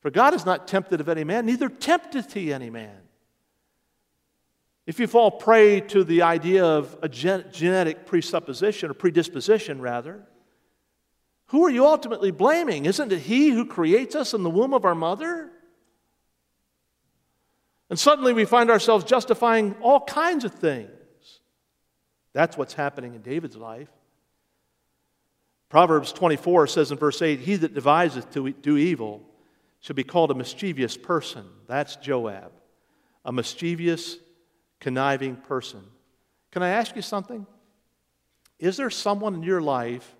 For 0.00 0.10
God 0.10 0.34
is 0.34 0.44
not 0.44 0.68
tempted 0.68 1.00
of 1.00 1.08
any 1.08 1.24
man, 1.24 1.46
neither 1.46 1.70
tempteth 1.70 2.34
he 2.34 2.52
any 2.52 2.68
man. 2.68 2.98
If 4.84 5.00
you 5.00 5.06
fall 5.06 5.30
prey 5.30 5.80
to 5.80 6.04
the 6.04 6.20
idea 6.20 6.62
of 6.66 6.94
a 7.00 7.08
gen- 7.08 7.46
genetic 7.50 8.04
presupposition, 8.04 8.90
or 8.90 8.92
predisposition 8.92 9.80
rather, 9.80 10.22
who 11.46 11.64
are 11.64 11.70
you 11.70 11.86
ultimately 11.86 12.30
blaming? 12.30 12.84
Isn't 12.84 13.10
it 13.10 13.20
He 13.20 13.48
who 13.48 13.64
creates 13.64 14.14
us 14.14 14.34
in 14.34 14.42
the 14.42 14.50
womb 14.50 14.74
of 14.74 14.84
our 14.84 14.94
mother? 14.94 15.50
And 17.88 17.98
suddenly 17.98 18.34
we 18.34 18.44
find 18.44 18.70
ourselves 18.70 19.06
justifying 19.06 19.76
all 19.80 20.04
kinds 20.04 20.44
of 20.44 20.52
things. 20.52 20.90
That's 22.32 22.56
what's 22.56 22.74
happening 22.74 23.14
in 23.14 23.22
David's 23.22 23.56
life. 23.56 23.88
Proverbs 25.68 26.12
24 26.12 26.66
says 26.66 26.90
in 26.92 26.98
verse 26.98 27.22
8, 27.22 27.40
He 27.40 27.56
that 27.56 27.74
deviseth 27.74 28.30
to 28.32 28.52
do 28.52 28.76
evil 28.76 29.22
shall 29.80 29.96
be 29.96 30.04
called 30.04 30.30
a 30.30 30.34
mischievous 30.34 30.96
person. 30.96 31.46
That's 31.66 31.96
Joab, 31.96 32.52
a 33.24 33.32
mischievous, 33.32 34.18
conniving 34.80 35.36
person. 35.36 35.82
Can 36.50 36.62
I 36.62 36.68
ask 36.68 36.94
you 36.94 37.02
something? 37.02 37.46
Is 38.58 38.76
there 38.76 38.90
someone 38.90 39.34
in 39.34 39.42
your 39.42 39.62
life 39.62 40.14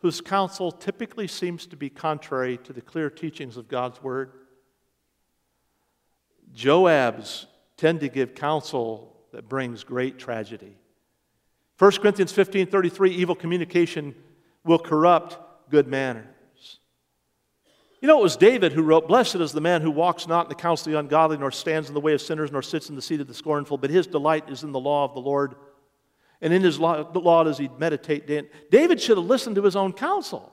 whose 0.00 0.20
counsel 0.20 0.70
typically 0.70 1.26
seems 1.26 1.66
to 1.66 1.76
be 1.76 1.90
contrary 1.90 2.58
to 2.58 2.72
the 2.72 2.80
clear 2.80 3.10
teachings 3.10 3.56
of 3.56 3.66
God's 3.66 4.02
Word? 4.02 4.32
Joab's 6.52 7.46
tend 7.76 8.00
to 8.00 8.08
give 8.08 8.34
counsel 8.34 9.16
that 9.32 9.48
brings 9.48 9.84
great 9.84 10.18
tragedy. 10.18 10.76
1 11.78 11.92
Corinthians 11.92 12.32
15 12.32 12.66
33, 12.66 13.10
evil 13.12 13.34
communication 13.34 14.14
will 14.64 14.78
corrupt 14.78 15.38
good 15.70 15.86
manners. 15.86 16.26
You 18.00 18.06
know, 18.06 18.20
it 18.20 18.22
was 18.22 18.36
David 18.36 18.72
who 18.72 18.82
wrote, 18.82 19.08
Blessed 19.08 19.36
is 19.36 19.52
the 19.52 19.60
man 19.60 19.82
who 19.82 19.90
walks 19.90 20.28
not 20.28 20.46
in 20.46 20.48
the 20.48 20.54
counsel 20.54 20.88
of 20.88 20.92
the 20.92 20.98
ungodly, 20.98 21.36
nor 21.36 21.50
stands 21.50 21.88
in 21.88 21.94
the 21.94 22.00
way 22.00 22.12
of 22.12 22.20
sinners, 22.20 22.52
nor 22.52 22.62
sits 22.62 22.88
in 22.88 22.96
the 22.96 23.02
seat 23.02 23.20
of 23.20 23.26
the 23.26 23.34
scornful, 23.34 23.76
but 23.76 23.90
his 23.90 24.06
delight 24.06 24.48
is 24.48 24.62
in 24.62 24.70
the 24.70 24.78
law 24.78 25.04
of 25.04 25.14
the 25.14 25.20
Lord. 25.20 25.56
And 26.40 26.52
in 26.52 26.62
his 26.62 26.78
law, 26.78 27.10
law 27.12 27.42
does 27.42 27.58
he 27.58 27.68
meditate. 27.78 28.28
David 28.70 29.00
should 29.00 29.16
have 29.16 29.26
listened 29.26 29.56
to 29.56 29.62
his 29.64 29.74
own 29.74 29.92
counsel. 29.92 30.52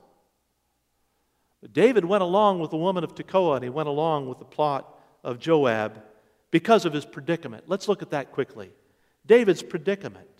But 1.62 1.74
David 1.74 2.06
went 2.06 2.24
along 2.24 2.60
with 2.60 2.72
the 2.72 2.78
woman 2.78 3.04
of 3.04 3.14
Tekoa, 3.14 3.56
and 3.56 3.64
he 3.64 3.70
went 3.70 3.90
along 3.90 4.28
with 4.28 4.40
the 4.40 4.46
plot 4.46 4.98
of 5.24 5.40
Joab 5.40 6.02
because 6.50 6.86
of 6.86 6.94
his 6.94 7.06
predicament. 7.06 7.66
Let's 7.68 7.88
look 7.88 8.02
at 8.02 8.10
that 8.12 8.32
quickly. 8.32 8.72
David's 9.26 9.62
predicament. 9.62 10.35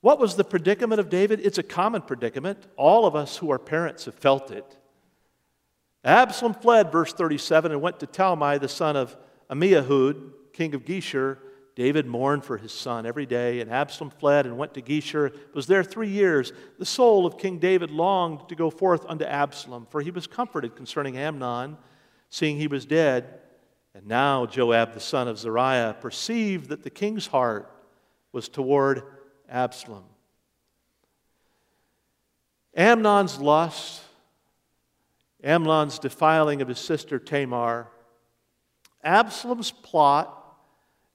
What 0.00 0.20
was 0.20 0.36
the 0.36 0.44
predicament 0.44 1.00
of 1.00 1.08
David? 1.08 1.40
It's 1.44 1.58
a 1.58 1.62
common 1.62 2.02
predicament. 2.02 2.66
All 2.76 3.06
of 3.06 3.16
us 3.16 3.36
who 3.36 3.50
are 3.50 3.58
parents 3.58 4.04
have 4.04 4.14
felt 4.14 4.50
it. 4.50 4.76
Absalom 6.04 6.54
fled, 6.54 6.92
verse 6.92 7.12
37, 7.12 7.72
and 7.72 7.82
went 7.82 8.00
to 8.00 8.06
Talmai, 8.06 8.60
the 8.60 8.68
son 8.68 8.96
of 8.96 9.16
Ammihud, 9.50 10.32
king 10.52 10.74
of 10.74 10.84
Geshur. 10.84 11.38
David 11.74 12.06
mourned 12.06 12.44
for 12.44 12.56
his 12.56 12.72
son 12.72 13.06
every 13.06 13.26
day, 13.26 13.60
and 13.60 13.70
Absalom 13.70 14.10
fled 14.10 14.46
and 14.46 14.56
went 14.58 14.74
to 14.74 14.82
Geshur. 14.82 15.32
Was 15.54 15.66
there 15.66 15.84
three 15.84 16.08
years. 16.08 16.52
The 16.78 16.86
soul 16.86 17.26
of 17.26 17.38
King 17.38 17.58
David 17.58 17.90
longed 17.90 18.48
to 18.48 18.54
go 18.54 18.70
forth 18.70 19.04
unto 19.08 19.24
Absalom, 19.24 19.86
for 19.90 20.00
he 20.00 20.10
was 20.10 20.26
comforted 20.26 20.74
concerning 20.74 21.16
Amnon, 21.16 21.76
seeing 22.30 22.56
he 22.56 22.66
was 22.66 22.84
dead. 22.84 23.40
And 23.94 24.06
now 24.06 24.46
Joab, 24.46 24.94
the 24.94 25.00
son 25.00 25.28
of 25.28 25.38
Zeruiah, 25.38 25.96
perceived 26.00 26.68
that 26.70 26.82
the 26.82 26.90
king's 26.90 27.28
heart 27.28 27.70
was 28.32 28.48
toward 28.48 29.02
Absalom. 29.48 30.04
Amnon's 32.74 33.40
lust 33.40 34.02
Amnon's 35.42 35.98
defiling 35.98 36.60
of 36.60 36.68
his 36.68 36.78
sister 36.78 37.18
Tamar, 37.18 37.88
Absalom's 39.04 39.70
plot, 39.70 40.34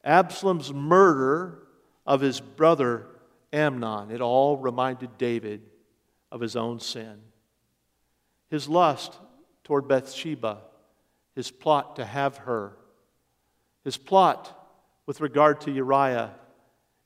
Absalom's 0.03 0.73
murder 0.73 1.59
of 2.05 2.21
his 2.21 2.39
brother 2.39 3.07
Amnon. 3.51 4.11
It 4.11 4.21
all 4.21 4.57
reminded 4.57 5.17
David 5.17 5.61
of 6.31 6.41
his 6.41 6.55
own 6.55 6.79
sin. 6.79 7.19
His 8.49 8.69
lust 8.69 9.13
toward 9.63 9.87
Bathsheba, 9.87 10.61
his 11.35 11.51
plot 11.51 11.97
to 11.97 12.05
have 12.05 12.37
her, 12.37 12.77
his 13.83 13.97
plot 13.97 14.59
with 15.05 15.21
regard 15.21 15.61
to 15.61 15.71
Uriah 15.71 16.31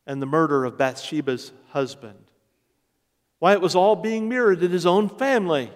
and 0.08 0.22
the 0.22 0.26
murder 0.26 0.66
of 0.66 0.78
Bathsheba's 0.78 1.52
husband. 1.70 2.18
Why, 3.40 3.54
it 3.54 3.62
was 3.62 3.76
all 3.76 3.96
being 3.96 4.28
mirrored 4.28 4.64
in 4.64 4.72
his 4.72 4.88
own 4.88 5.10
family. 5.10 5.70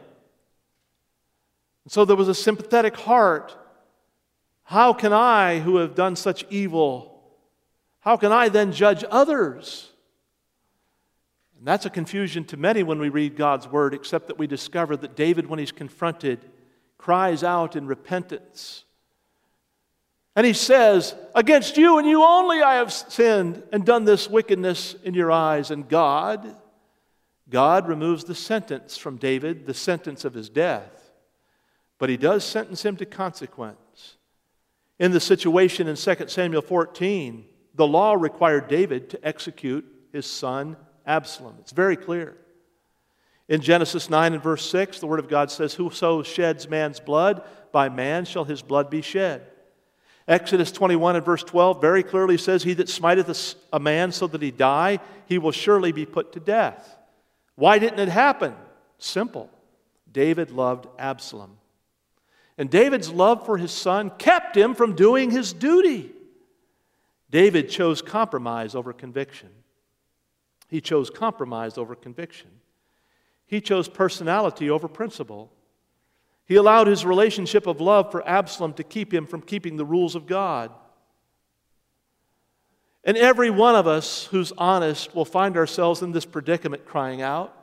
And 1.83 1.91
so 1.91 2.05
there 2.05 2.15
was 2.15 2.27
a 2.27 2.33
sympathetic 2.33 2.95
heart. 2.95 3.55
How 4.63 4.93
can 4.93 5.13
I, 5.13 5.59
who 5.59 5.77
have 5.77 5.93
done 5.93 6.15
such 6.15 6.45
evil, 6.49 7.11
how 7.99 8.17
can 8.17 8.31
I 8.31 8.49
then 8.49 8.71
judge 8.71 9.03
others? 9.11 9.91
And 11.57 11.67
that's 11.67 11.85
a 11.85 11.91
confusion 11.91 12.43
to 12.45 12.57
many 12.57 12.81
when 12.81 12.97
we 12.97 13.09
read 13.09 13.35
God's 13.35 13.67
word, 13.67 13.93
except 13.93 14.27
that 14.27 14.39
we 14.39 14.47
discover 14.47 14.97
that 14.97 15.15
David, 15.15 15.45
when 15.45 15.59
he's 15.59 15.71
confronted, 15.71 16.39
cries 16.97 17.43
out 17.43 17.75
in 17.75 17.85
repentance. 17.85 18.85
And 20.35 20.45
he 20.45 20.53
says, 20.53 21.15
Against 21.35 21.77
you 21.77 21.97
and 21.97 22.07
you 22.07 22.23
only 22.23 22.61
I 22.61 22.75
have 22.75 22.93
sinned 22.93 23.63
and 23.71 23.85
done 23.85 24.05
this 24.05 24.29
wickedness 24.29 24.95
in 25.03 25.13
your 25.13 25.31
eyes. 25.31 25.71
And 25.71 25.87
God, 25.87 26.55
God 27.49 27.87
removes 27.87 28.23
the 28.23 28.35
sentence 28.35 28.97
from 28.97 29.17
David, 29.17 29.65
the 29.65 29.73
sentence 29.73 30.25
of 30.25 30.33
his 30.33 30.49
death. 30.49 31.11
But 31.99 32.09
he 32.09 32.17
does 32.17 32.43
sentence 32.43 32.83
him 32.83 32.95
to 32.97 33.05
consequence. 33.05 34.17
In 34.99 35.11
the 35.11 35.19
situation 35.19 35.87
in 35.87 35.95
2 35.95 36.15
Samuel 36.27 36.61
14, 36.61 37.45
the 37.75 37.87
law 37.87 38.13
required 38.13 38.67
David 38.67 39.09
to 39.11 39.27
execute 39.27 39.85
his 40.11 40.25
son 40.25 40.77
Absalom. 41.05 41.55
It's 41.59 41.71
very 41.71 41.95
clear. 41.95 42.37
In 43.49 43.61
Genesis 43.61 44.09
9 44.09 44.33
and 44.33 44.43
verse 44.43 44.69
6, 44.69 44.99
the 44.99 45.07
Word 45.07 45.19
of 45.19 45.27
God 45.27 45.51
says, 45.51 45.73
Whoso 45.73 46.23
sheds 46.23 46.69
man's 46.69 46.99
blood, 46.99 47.43
by 47.71 47.89
man 47.89 48.25
shall 48.25 48.45
his 48.45 48.61
blood 48.61 48.89
be 48.89 49.01
shed. 49.01 49.41
Exodus 50.27 50.71
21 50.71 51.15
and 51.15 51.25
verse 51.25 51.43
12 51.43 51.81
very 51.81 52.03
clearly 52.03 52.37
says, 52.37 52.63
He 52.63 52.73
that 52.75 52.89
smiteth 52.89 53.55
a 53.73 53.79
man 53.79 54.11
so 54.11 54.27
that 54.27 54.41
he 54.41 54.51
die, 54.51 54.99
he 55.25 55.37
will 55.37 55.51
surely 55.51 55.91
be 55.91 56.05
put 56.05 56.33
to 56.33 56.39
death. 56.39 56.97
Why 57.55 57.79
didn't 57.79 57.99
it 57.99 58.09
happen? 58.09 58.55
Simple. 58.97 59.49
David 60.11 60.51
loved 60.51 60.87
Absalom. 60.99 61.57
And 62.57 62.69
David's 62.69 63.09
love 63.09 63.45
for 63.45 63.57
his 63.57 63.71
son 63.71 64.11
kept 64.17 64.55
him 64.55 64.75
from 64.75 64.95
doing 64.95 65.31
his 65.31 65.53
duty. 65.53 66.11
David 67.29 67.69
chose 67.69 68.01
compromise 68.01 68.75
over 68.75 68.93
conviction. 68.93 69.49
He 70.67 70.81
chose 70.81 71.09
compromise 71.09 71.77
over 71.77 71.95
conviction. 71.95 72.49
He 73.45 73.61
chose 73.61 73.87
personality 73.87 74.69
over 74.69 74.87
principle. 74.87 75.51
He 76.51 76.57
allowed 76.57 76.87
his 76.87 77.05
relationship 77.05 77.65
of 77.65 77.79
love 77.79 78.11
for 78.11 78.27
Absalom 78.27 78.73
to 78.73 78.83
keep 78.83 79.13
him 79.13 79.25
from 79.25 79.41
keeping 79.41 79.77
the 79.77 79.85
rules 79.85 80.15
of 80.15 80.27
God. 80.27 80.69
And 83.05 83.15
every 83.15 83.49
one 83.49 83.77
of 83.77 83.87
us 83.87 84.25
who's 84.25 84.51
honest 84.57 85.15
will 85.15 85.23
find 85.23 85.55
ourselves 85.55 86.01
in 86.01 86.11
this 86.11 86.25
predicament 86.25 86.83
crying 86.83 87.21
out. 87.21 87.55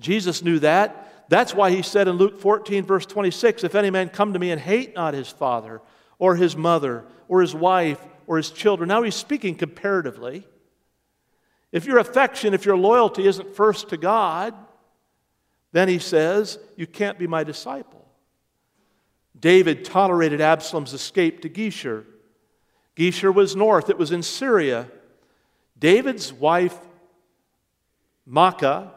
Jesus 0.00 0.42
knew 0.42 0.58
that. 0.60 1.26
That's 1.28 1.52
why 1.52 1.70
he 1.70 1.82
said 1.82 2.08
in 2.08 2.16
Luke 2.16 2.40
14, 2.40 2.82
verse 2.86 3.04
26, 3.04 3.62
If 3.62 3.74
any 3.74 3.90
man 3.90 4.08
come 4.08 4.32
to 4.32 4.38
me 4.38 4.52
and 4.52 4.60
hate 4.62 4.94
not 4.94 5.12
his 5.12 5.28
father, 5.28 5.82
or 6.18 6.34
his 6.34 6.56
mother, 6.56 7.04
or 7.28 7.42
his 7.42 7.54
wife, 7.54 8.00
or 8.26 8.38
his 8.38 8.50
children. 8.50 8.88
Now 8.88 9.02
he's 9.02 9.16
speaking 9.16 9.54
comparatively. 9.54 10.46
If 11.72 11.84
your 11.84 11.98
affection, 11.98 12.54
if 12.54 12.64
your 12.64 12.78
loyalty 12.78 13.26
isn't 13.26 13.54
first 13.54 13.90
to 13.90 13.98
God, 13.98 14.54
then 15.78 15.88
he 15.88 16.00
says, 16.00 16.58
you 16.74 16.88
can't 16.88 17.20
be 17.20 17.28
my 17.28 17.44
disciple. 17.44 18.04
David 19.38 19.84
tolerated 19.84 20.40
Absalom's 20.40 20.92
escape 20.92 21.42
to 21.42 21.48
Geshur. 21.48 22.04
Geshur 22.96 23.32
was 23.32 23.54
north, 23.54 23.88
it 23.88 23.96
was 23.96 24.10
in 24.10 24.24
Syria. 24.24 24.88
David's 25.78 26.32
wife, 26.32 26.76
Maacah, 28.28 28.90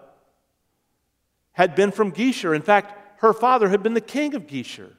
had 1.52 1.76
been 1.76 1.92
from 1.92 2.12
Geshur. 2.12 2.56
In 2.56 2.64
fact, 2.64 3.20
her 3.20 3.32
father 3.32 3.70
had 3.70 3.84
been 3.84 3.94
the 3.94 4.02
king 4.02 4.34
of 4.34 4.48
Geshur. 4.48 4.92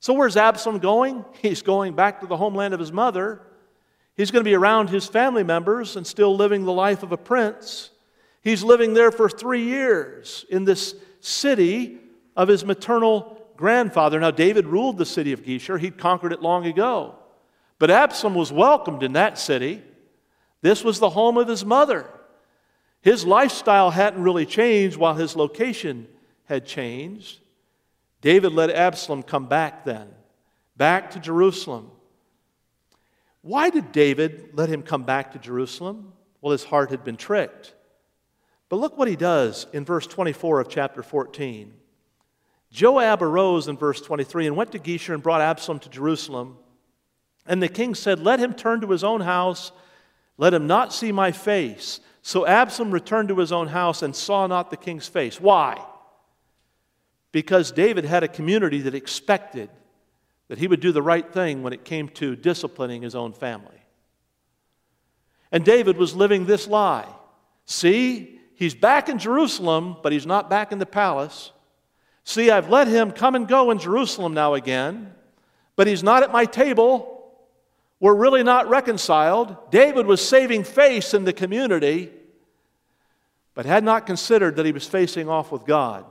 So, 0.00 0.14
where's 0.14 0.36
Absalom 0.36 0.80
going? 0.80 1.24
He's 1.40 1.62
going 1.62 1.94
back 1.94 2.18
to 2.20 2.26
the 2.26 2.36
homeland 2.36 2.74
of 2.74 2.80
his 2.80 2.90
mother. 2.90 3.42
He's 4.16 4.32
going 4.32 4.42
to 4.42 4.50
be 4.50 4.56
around 4.56 4.90
his 4.90 5.06
family 5.06 5.44
members 5.44 5.94
and 5.94 6.04
still 6.04 6.34
living 6.34 6.64
the 6.64 6.72
life 6.72 7.04
of 7.04 7.12
a 7.12 7.16
prince. 7.16 7.90
He's 8.42 8.64
living 8.64 8.94
there 8.94 9.12
for 9.12 9.28
three 9.28 9.62
years 9.62 10.44
in 10.50 10.64
this 10.64 10.96
city 11.20 11.98
of 12.36 12.48
his 12.48 12.64
maternal 12.64 13.38
grandfather. 13.56 14.20
Now, 14.20 14.30
David 14.30 14.66
ruled 14.66 14.98
the 14.98 15.06
city 15.06 15.32
of 15.32 15.42
Geshur, 15.42 15.78
he'd 15.78 15.98
conquered 15.98 16.32
it 16.32 16.42
long 16.42 16.66
ago. 16.66 17.16
But 17.78 17.90
Absalom 17.90 18.34
was 18.34 18.52
welcomed 18.52 19.02
in 19.02 19.12
that 19.12 19.38
city. 19.38 19.82
This 20.62 20.82
was 20.82 20.98
the 20.98 21.10
home 21.10 21.36
of 21.36 21.48
his 21.48 21.64
mother. 21.64 22.08
His 23.00 23.24
lifestyle 23.24 23.90
hadn't 23.90 24.22
really 24.22 24.46
changed 24.46 24.96
while 24.96 25.14
his 25.14 25.36
location 25.36 26.08
had 26.46 26.66
changed. 26.66 27.38
David 28.20 28.52
let 28.52 28.70
Absalom 28.70 29.22
come 29.22 29.46
back 29.46 29.84
then, 29.84 30.08
back 30.76 31.12
to 31.12 31.20
Jerusalem. 31.20 31.90
Why 33.42 33.70
did 33.70 33.92
David 33.92 34.50
let 34.54 34.68
him 34.68 34.82
come 34.82 35.04
back 35.04 35.32
to 35.32 35.38
Jerusalem? 35.38 36.12
Well, 36.40 36.52
his 36.52 36.64
heart 36.64 36.90
had 36.90 37.04
been 37.04 37.16
tricked. 37.16 37.74
But 38.68 38.76
look 38.76 38.98
what 38.98 39.08
he 39.08 39.16
does 39.16 39.66
in 39.72 39.84
verse 39.84 40.06
24 40.06 40.60
of 40.60 40.68
chapter 40.68 41.02
14. 41.02 41.72
Joab 42.70 43.22
arose 43.22 43.66
in 43.68 43.76
verse 43.76 44.00
23 44.00 44.46
and 44.46 44.56
went 44.56 44.72
to 44.72 44.78
Geshur 44.78 45.14
and 45.14 45.22
brought 45.22 45.40
Absalom 45.40 45.78
to 45.80 45.88
Jerusalem. 45.88 46.58
And 47.46 47.62
the 47.62 47.68
king 47.68 47.94
said, 47.94 48.20
Let 48.20 48.40
him 48.40 48.52
turn 48.52 48.82
to 48.82 48.90
his 48.90 49.04
own 49.04 49.22
house, 49.22 49.72
let 50.36 50.52
him 50.52 50.66
not 50.66 50.92
see 50.92 51.12
my 51.12 51.32
face. 51.32 52.00
So 52.20 52.46
Absalom 52.46 52.90
returned 52.90 53.28
to 53.28 53.38
his 53.38 53.52
own 53.52 53.68
house 53.68 54.02
and 54.02 54.14
saw 54.14 54.46
not 54.46 54.70
the 54.70 54.76
king's 54.76 55.08
face. 55.08 55.40
Why? 55.40 55.82
Because 57.32 57.72
David 57.72 58.04
had 58.04 58.22
a 58.22 58.28
community 58.28 58.82
that 58.82 58.94
expected 58.94 59.70
that 60.48 60.58
he 60.58 60.66
would 60.66 60.80
do 60.80 60.92
the 60.92 61.02
right 61.02 61.30
thing 61.32 61.62
when 61.62 61.72
it 61.72 61.84
came 61.84 62.08
to 62.10 62.36
disciplining 62.36 63.02
his 63.02 63.14
own 63.14 63.32
family. 63.32 63.80
And 65.50 65.64
David 65.64 65.96
was 65.96 66.14
living 66.14 66.44
this 66.44 66.66
lie. 66.66 67.08
See, 67.64 68.37
he's 68.58 68.74
back 68.74 69.08
in 69.08 69.18
Jerusalem, 69.18 69.96
but 70.02 70.12
he's 70.12 70.26
not 70.26 70.50
back 70.50 70.72
in 70.72 70.78
the 70.78 70.86
palace. 70.86 71.52
See, 72.24 72.50
I've 72.50 72.68
let 72.68 72.88
him 72.88 73.12
come 73.12 73.34
and 73.34 73.48
go 73.48 73.70
in 73.70 73.78
Jerusalem 73.78 74.34
now 74.34 74.52
again, 74.54 75.14
but 75.76 75.86
he's 75.86 76.02
not 76.02 76.22
at 76.22 76.32
my 76.32 76.44
table. 76.44 77.32
We're 78.00 78.14
really 78.14 78.42
not 78.42 78.68
reconciled. 78.68 79.70
David 79.70 80.06
was 80.06 80.26
saving 80.26 80.64
face 80.64 81.14
in 81.14 81.24
the 81.24 81.32
community, 81.32 82.10
but 83.54 83.64
had 83.64 83.82
not 83.84 84.06
considered 84.06 84.56
that 84.56 84.66
he 84.66 84.72
was 84.72 84.86
facing 84.86 85.28
off 85.28 85.50
with 85.50 85.64
God. 85.64 86.04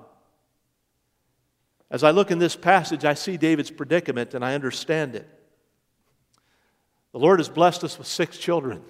As 1.91 2.04
I 2.04 2.12
look 2.12 2.32
in 2.32 2.39
this 2.39 2.56
passage, 2.56 3.06
I 3.06 3.14
see 3.14 3.38
David's 3.38 3.72
predicament 3.72 4.34
and 4.34 4.43
I 4.43 4.56
understand 4.56 5.16
it. 5.16 5.28
The 7.12 7.20
Lord 7.20 7.39
has 7.39 7.50
blessed 7.50 7.84
us 7.84 7.98
with 7.98 8.08
six 8.08 8.38
children. 8.38 8.82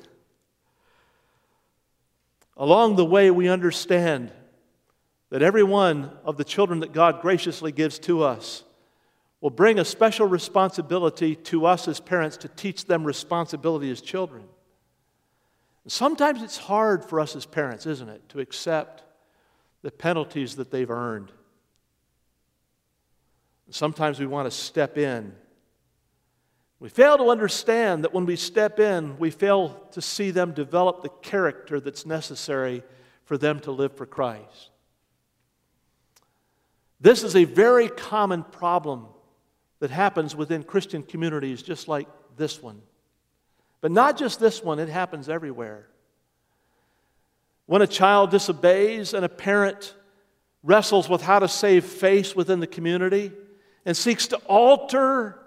Along 2.57 2.95
the 2.95 3.05
way, 3.05 3.29
we 3.29 3.47
understand 3.47 4.31
that 5.29 5.41
every 5.41 5.63
one 5.63 6.11
of 6.23 6.37
the 6.37 6.43
children 6.43 6.79
that 6.79 6.91
God 6.91 7.21
graciously 7.21 7.71
gives 7.71 7.99
to 7.99 8.23
us 8.23 8.63
will 9.41 9.49
bring 9.51 9.77
a 9.77 9.85
special 9.85 10.25
responsibility 10.25 11.35
to 11.35 11.65
us 11.65 11.87
as 11.87 11.99
parents 11.99 12.37
to 12.37 12.47
teach 12.47 12.85
them 12.85 13.03
responsibility 13.03 13.91
as 13.91 14.01
children. 14.01 14.43
Sometimes 15.85 16.41
it's 16.41 16.57
hard 16.57 17.05
for 17.05 17.19
us 17.19 17.35
as 17.35 17.45
parents, 17.45 17.85
isn't 17.85 18.09
it, 18.09 18.27
to 18.29 18.39
accept 18.39 19.03
the 19.83 19.91
penalties 19.91 20.55
that 20.57 20.69
they've 20.69 20.89
earned. 20.89 21.31
Sometimes 23.69 24.19
we 24.19 24.25
want 24.25 24.49
to 24.49 24.51
step 24.51 24.97
in. 24.97 25.33
We 26.79 26.89
fail 26.89 27.17
to 27.17 27.29
understand 27.29 28.03
that 28.03 28.13
when 28.13 28.25
we 28.25 28.35
step 28.35 28.79
in, 28.79 29.17
we 29.17 29.31
fail 29.31 29.81
to 29.91 30.01
see 30.01 30.29
them 30.29 30.51
develop 30.51 31.01
the 31.01 31.09
character 31.09 31.79
that's 31.79 32.05
necessary 32.05 32.83
for 33.25 33.37
them 33.37 33.59
to 33.61 33.71
live 33.71 33.93
for 33.93 34.05
Christ. 34.05 34.69
This 37.01 37.23
is 37.23 37.35
a 37.35 37.45
very 37.45 37.89
common 37.89 38.43
problem 38.43 39.07
that 39.79 39.89
happens 39.89 40.35
within 40.35 40.63
Christian 40.63 41.03
communities, 41.03 41.61
just 41.61 41.87
like 41.87 42.07
this 42.35 42.61
one. 42.61 42.81
But 43.81 43.91
not 43.91 44.17
just 44.17 44.39
this 44.39 44.63
one, 44.63 44.79
it 44.79 44.89
happens 44.89 45.29
everywhere. 45.29 45.87
When 47.65 47.81
a 47.81 47.87
child 47.87 48.31
disobeys 48.31 49.13
and 49.13 49.25
a 49.25 49.29
parent 49.29 49.95
wrestles 50.63 51.09
with 51.09 51.21
how 51.21 51.39
to 51.39 51.47
save 51.47 51.85
face 51.85 52.35
within 52.35 52.59
the 52.59 52.67
community, 52.67 53.31
and 53.85 53.95
seeks 53.95 54.27
to 54.27 54.37
alter 54.47 55.39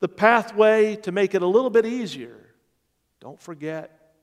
the 0.00 0.08
pathway 0.08 0.96
to 0.96 1.12
make 1.12 1.34
it 1.34 1.42
a 1.42 1.46
little 1.46 1.70
bit 1.70 1.86
easier. 1.86 2.54
Don't 3.20 3.40
forget, 3.40 4.14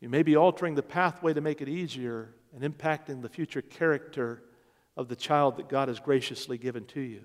you 0.00 0.08
may 0.08 0.22
be 0.22 0.36
altering 0.36 0.74
the 0.74 0.82
pathway 0.82 1.34
to 1.34 1.40
make 1.40 1.60
it 1.60 1.68
easier 1.68 2.34
and 2.54 2.62
impacting 2.62 3.22
the 3.22 3.28
future 3.28 3.62
character 3.62 4.42
of 4.96 5.08
the 5.08 5.16
child 5.16 5.56
that 5.56 5.68
God 5.68 5.88
has 5.88 6.00
graciously 6.00 6.58
given 6.58 6.84
to 6.86 7.00
you. 7.00 7.22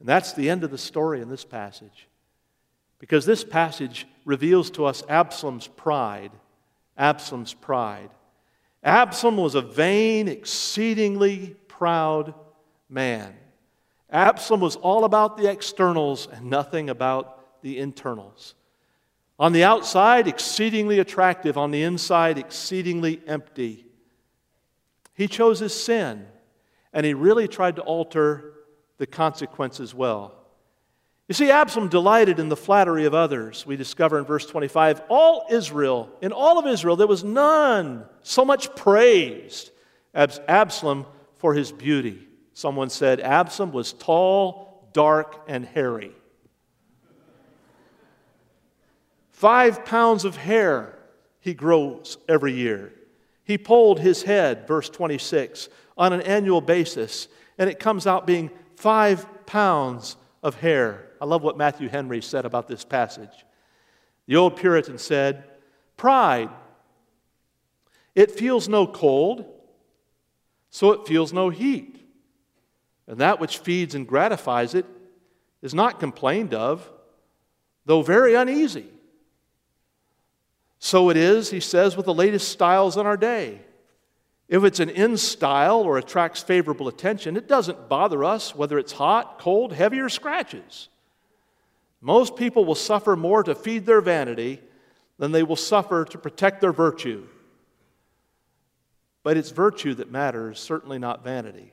And 0.00 0.08
that's 0.08 0.32
the 0.32 0.50
end 0.50 0.64
of 0.64 0.70
the 0.70 0.78
story 0.78 1.20
in 1.20 1.28
this 1.28 1.44
passage. 1.44 2.08
Because 2.98 3.26
this 3.26 3.44
passage 3.44 4.06
reveals 4.24 4.70
to 4.72 4.84
us 4.84 5.02
Absalom's 5.08 5.66
pride. 5.66 6.32
Absalom's 6.96 7.54
pride. 7.54 8.10
Absalom 8.82 9.36
was 9.36 9.54
a 9.54 9.60
vain, 9.60 10.28
exceedingly 10.28 11.56
proud 11.68 12.34
man. 12.88 13.34
Absalom 14.14 14.60
was 14.60 14.76
all 14.76 15.04
about 15.04 15.36
the 15.36 15.50
externals 15.50 16.28
and 16.32 16.48
nothing 16.48 16.88
about 16.88 17.62
the 17.62 17.78
internals. 17.80 18.54
On 19.40 19.52
the 19.52 19.64
outside, 19.64 20.28
exceedingly 20.28 21.00
attractive, 21.00 21.58
on 21.58 21.72
the 21.72 21.82
inside, 21.82 22.38
exceedingly 22.38 23.20
empty. 23.26 23.86
He 25.14 25.26
chose 25.26 25.58
his 25.58 25.74
sin, 25.74 26.26
and 26.92 27.04
he 27.04 27.12
really 27.12 27.48
tried 27.48 27.74
to 27.76 27.82
alter 27.82 28.52
the 28.98 29.06
consequences 29.06 29.92
well. 29.92 30.32
You 31.26 31.34
see, 31.34 31.50
Absalom 31.50 31.88
delighted 31.88 32.38
in 32.38 32.48
the 32.48 32.56
flattery 32.56 33.06
of 33.06 33.14
others. 33.14 33.66
We 33.66 33.76
discover 33.76 34.18
in 34.18 34.24
verse 34.24 34.46
25 34.46 35.02
all 35.08 35.46
Israel, 35.50 36.08
in 36.22 36.30
all 36.30 36.58
of 36.58 36.66
Israel, 36.68 36.94
there 36.94 37.08
was 37.08 37.24
none 37.24 38.04
so 38.22 38.44
much 38.44 38.76
praised 38.76 39.72
as 40.12 40.40
Absalom 40.46 41.06
for 41.34 41.54
his 41.54 41.72
beauty. 41.72 42.28
Someone 42.54 42.88
said 42.88 43.20
Absalom 43.20 43.72
was 43.72 43.92
tall, 43.92 44.88
dark, 44.92 45.44
and 45.48 45.66
hairy. 45.66 46.12
Five 49.32 49.84
pounds 49.84 50.24
of 50.24 50.36
hair 50.36 50.96
he 51.40 51.52
grows 51.52 52.16
every 52.28 52.54
year. 52.54 52.92
He 53.42 53.58
polled 53.58 54.00
his 54.00 54.22
head, 54.22 54.66
verse 54.66 54.88
26, 54.88 55.68
on 55.98 56.12
an 56.12 56.22
annual 56.22 56.60
basis, 56.60 57.28
and 57.58 57.68
it 57.68 57.78
comes 57.78 58.06
out 58.06 58.26
being 58.26 58.50
five 58.76 59.26
pounds 59.46 60.16
of 60.42 60.54
hair. 60.54 61.08
I 61.20 61.26
love 61.26 61.42
what 61.42 61.58
Matthew 61.58 61.88
Henry 61.88 62.22
said 62.22 62.46
about 62.46 62.68
this 62.68 62.84
passage. 62.84 63.44
The 64.26 64.36
old 64.36 64.56
Puritan 64.56 64.98
said, 64.98 65.44
Pride, 65.96 66.50
it 68.14 68.30
feels 68.30 68.68
no 68.68 68.86
cold, 68.86 69.44
so 70.70 70.92
it 70.92 71.06
feels 71.06 71.32
no 71.32 71.50
heat. 71.50 71.93
And 73.06 73.18
that 73.18 73.40
which 73.40 73.58
feeds 73.58 73.94
and 73.94 74.06
gratifies 74.06 74.74
it 74.74 74.86
is 75.62 75.74
not 75.74 76.00
complained 76.00 76.54
of, 76.54 76.90
though 77.84 78.02
very 78.02 78.34
uneasy. 78.34 78.86
So 80.78 81.10
it 81.10 81.16
is, 81.16 81.50
he 81.50 81.60
says, 81.60 81.96
with 81.96 82.06
the 82.06 82.14
latest 82.14 82.48
styles 82.48 82.96
in 82.96 83.06
our 83.06 83.16
day. 83.16 83.60
If 84.48 84.64
it's 84.64 84.80
an 84.80 84.90
in 84.90 85.16
style 85.16 85.80
or 85.80 85.96
attracts 85.96 86.42
favorable 86.42 86.88
attention, 86.88 87.36
it 87.36 87.48
doesn't 87.48 87.88
bother 87.88 88.22
us 88.22 88.54
whether 88.54 88.78
it's 88.78 88.92
hot, 88.92 89.38
cold, 89.38 89.72
heavy, 89.72 90.00
or 90.00 90.10
scratches. 90.10 90.88
Most 92.00 92.36
people 92.36 92.66
will 92.66 92.74
suffer 92.74 93.16
more 93.16 93.42
to 93.42 93.54
feed 93.54 93.86
their 93.86 94.02
vanity 94.02 94.60
than 95.18 95.32
they 95.32 95.42
will 95.42 95.56
suffer 95.56 96.04
to 96.04 96.18
protect 96.18 96.60
their 96.60 96.72
virtue. 96.72 97.26
But 99.22 99.38
it's 99.38 99.50
virtue 99.50 99.94
that 99.94 100.10
matters, 100.10 100.60
certainly 100.60 100.98
not 100.98 101.24
vanity. 101.24 101.72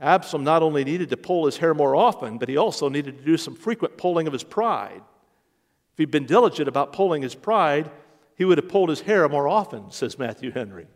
Absalom 0.00 0.44
not 0.44 0.62
only 0.62 0.84
needed 0.84 1.10
to 1.10 1.16
pull 1.16 1.46
his 1.46 1.56
hair 1.56 1.74
more 1.74 1.96
often, 1.96 2.38
but 2.38 2.48
he 2.48 2.56
also 2.56 2.88
needed 2.88 3.18
to 3.18 3.24
do 3.24 3.36
some 3.36 3.54
frequent 3.54 3.96
pulling 3.96 4.26
of 4.26 4.32
his 4.32 4.44
pride. 4.44 5.02
If 5.92 5.98
he'd 5.98 6.10
been 6.10 6.26
diligent 6.26 6.68
about 6.68 6.92
pulling 6.92 7.22
his 7.22 7.34
pride, 7.34 7.90
he 8.36 8.44
would 8.44 8.58
have 8.58 8.68
pulled 8.68 8.90
his 8.90 9.00
hair 9.00 9.28
more 9.28 9.48
often, 9.48 9.90
says 9.90 10.18
Matthew 10.18 10.52
Henry. 10.52 10.86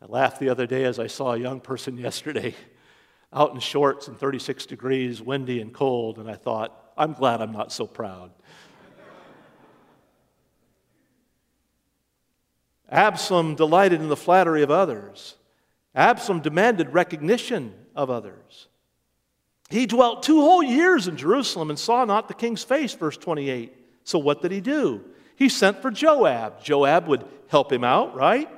I 0.00 0.06
laughed 0.06 0.38
the 0.38 0.50
other 0.50 0.66
day 0.66 0.84
as 0.84 1.00
I 1.00 1.08
saw 1.08 1.32
a 1.32 1.38
young 1.38 1.60
person 1.60 1.98
yesterday 1.98 2.54
out 3.32 3.52
in 3.52 3.58
shorts 3.58 4.06
and 4.06 4.16
36 4.16 4.66
degrees, 4.66 5.20
windy 5.20 5.60
and 5.60 5.72
cold, 5.72 6.18
and 6.18 6.30
I 6.30 6.36
thought, 6.36 6.92
I'm 6.96 7.12
glad 7.12 7.40
I'm 7.40 7.50
not 7.50 7.72
so 7.72 7.86
proud. 7.86 8.30
Absalom 12.88 13.56
delighted 13.56 14.00
in 14.00 14.08
the 14.08 14.16
flattery 14.16 14.62
of 14.62 14.70
others. 14.70 15.34
Absalom 15.94 16.40
demanded 16.40 16.92
recognition 16.92 17.72
of 17.94 18.10
others. 18.10 18.68
He 19.70 19.86
dwelt 19.86 20.22
two 20.22 20.40
whole 20.40 20.62
years 20.62 21.08
in 21.08 21.16
Jerusalem 21.16 21.70
and 21.70 21.78
saw 21.78 22.04
not 22.04 22.28
the 22.28 22.34
king's 22.34 22.62
face, 22.62 22.94
verse 22.94 23.16
28. 23.16 23.72
So 24.04 24.18
what 24.18 24.42
did 24.42 24.52
he 24.52 24.60
do? 24.60 25.02
He 25.36 25.48
sent 25.48 25.80
for 25.80 25.90
Joab. 25.90 26.62
Joab 26.62 27.08
would 27.08 27.24
help 27.48 27.72
him 27.72 27.84
out, 27.84 28.14
right? 28.14 28.48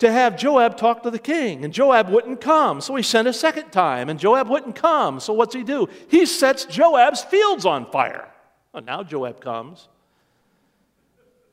To 0.00 0.10
have 0.10 0.36
Joab 0.36 0.76
talk 0.76 1.04
to 1.04 1.10
the 1.10 1.18
king, 1.18 1.64
and 1.64 1.72
Joab 1.72 2.10
wouldn't 2.10 2.40
come. 2.40 2.80
So 2.80 2.94
he 2.96 3.02
sent 3.02 3.28
a 3.28 3.32
second 3.32 3.70
time, 3.70 4.08
and 4.08 4.18
Joab 4.18 4.48
wouldn't 4.48 4.74
come. 4.74 5.20
So 5.20 5.32
what's 5.32 5.54
he 5.54 5.62
do? 5.62 5.88
He 6.08 6.26
sets 6.26 6.64
Joab's 6.64 7.22
fields 7.22 7.64
on 7.64 7.90
fire. 7.90 8.28
Well, 8.72 8.82
now 8.82 9.02
Joab 9.02 9.40
comes. 9.40 9.88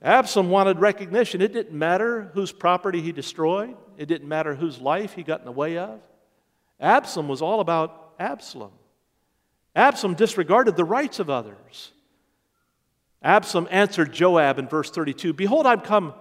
Absalom 0.02 0.50
wanted 0.50 0.80
recognition. 0.80 1.42
It 1.42 1.54
didn't 1.54 1.78
matter 1.78 2.32
whose 2.34 2.52
property 2.52 3.02
he 3.02 3.12
destroyed, 3.12 3.76
it 3.98 4.08
didn't 4.08 4.28
matter 4.28 4.56
whose 4.56 4.80
life 4.80 5.14
he 5.14 5.24
got 5.24 5.40
in 5.40 5.46
the 5.46 5.52
way 5.52 5.78
of. 5.78 6.00
Absalom 6.80 7.28
was 7.28 7.42
all 7.42 7.60
about 7.60 8.14
Absalom. 8.18 8.72
Absalom 9.76 10.16
disregarded 10.16 10.76
the 10.76 10.86
rights 10.86 11.20
of 11.20 11.30
others. 11.30 11.92
Absalom 13.22 13.68
answered 13.70 14.14
Joab 14.14 14.60
in 14.60 14.68
verse 14.68 14.90
32 14.90 15.34
Behold, 15.34 15.66
I've 15.66 15.84
come 15.84 16.14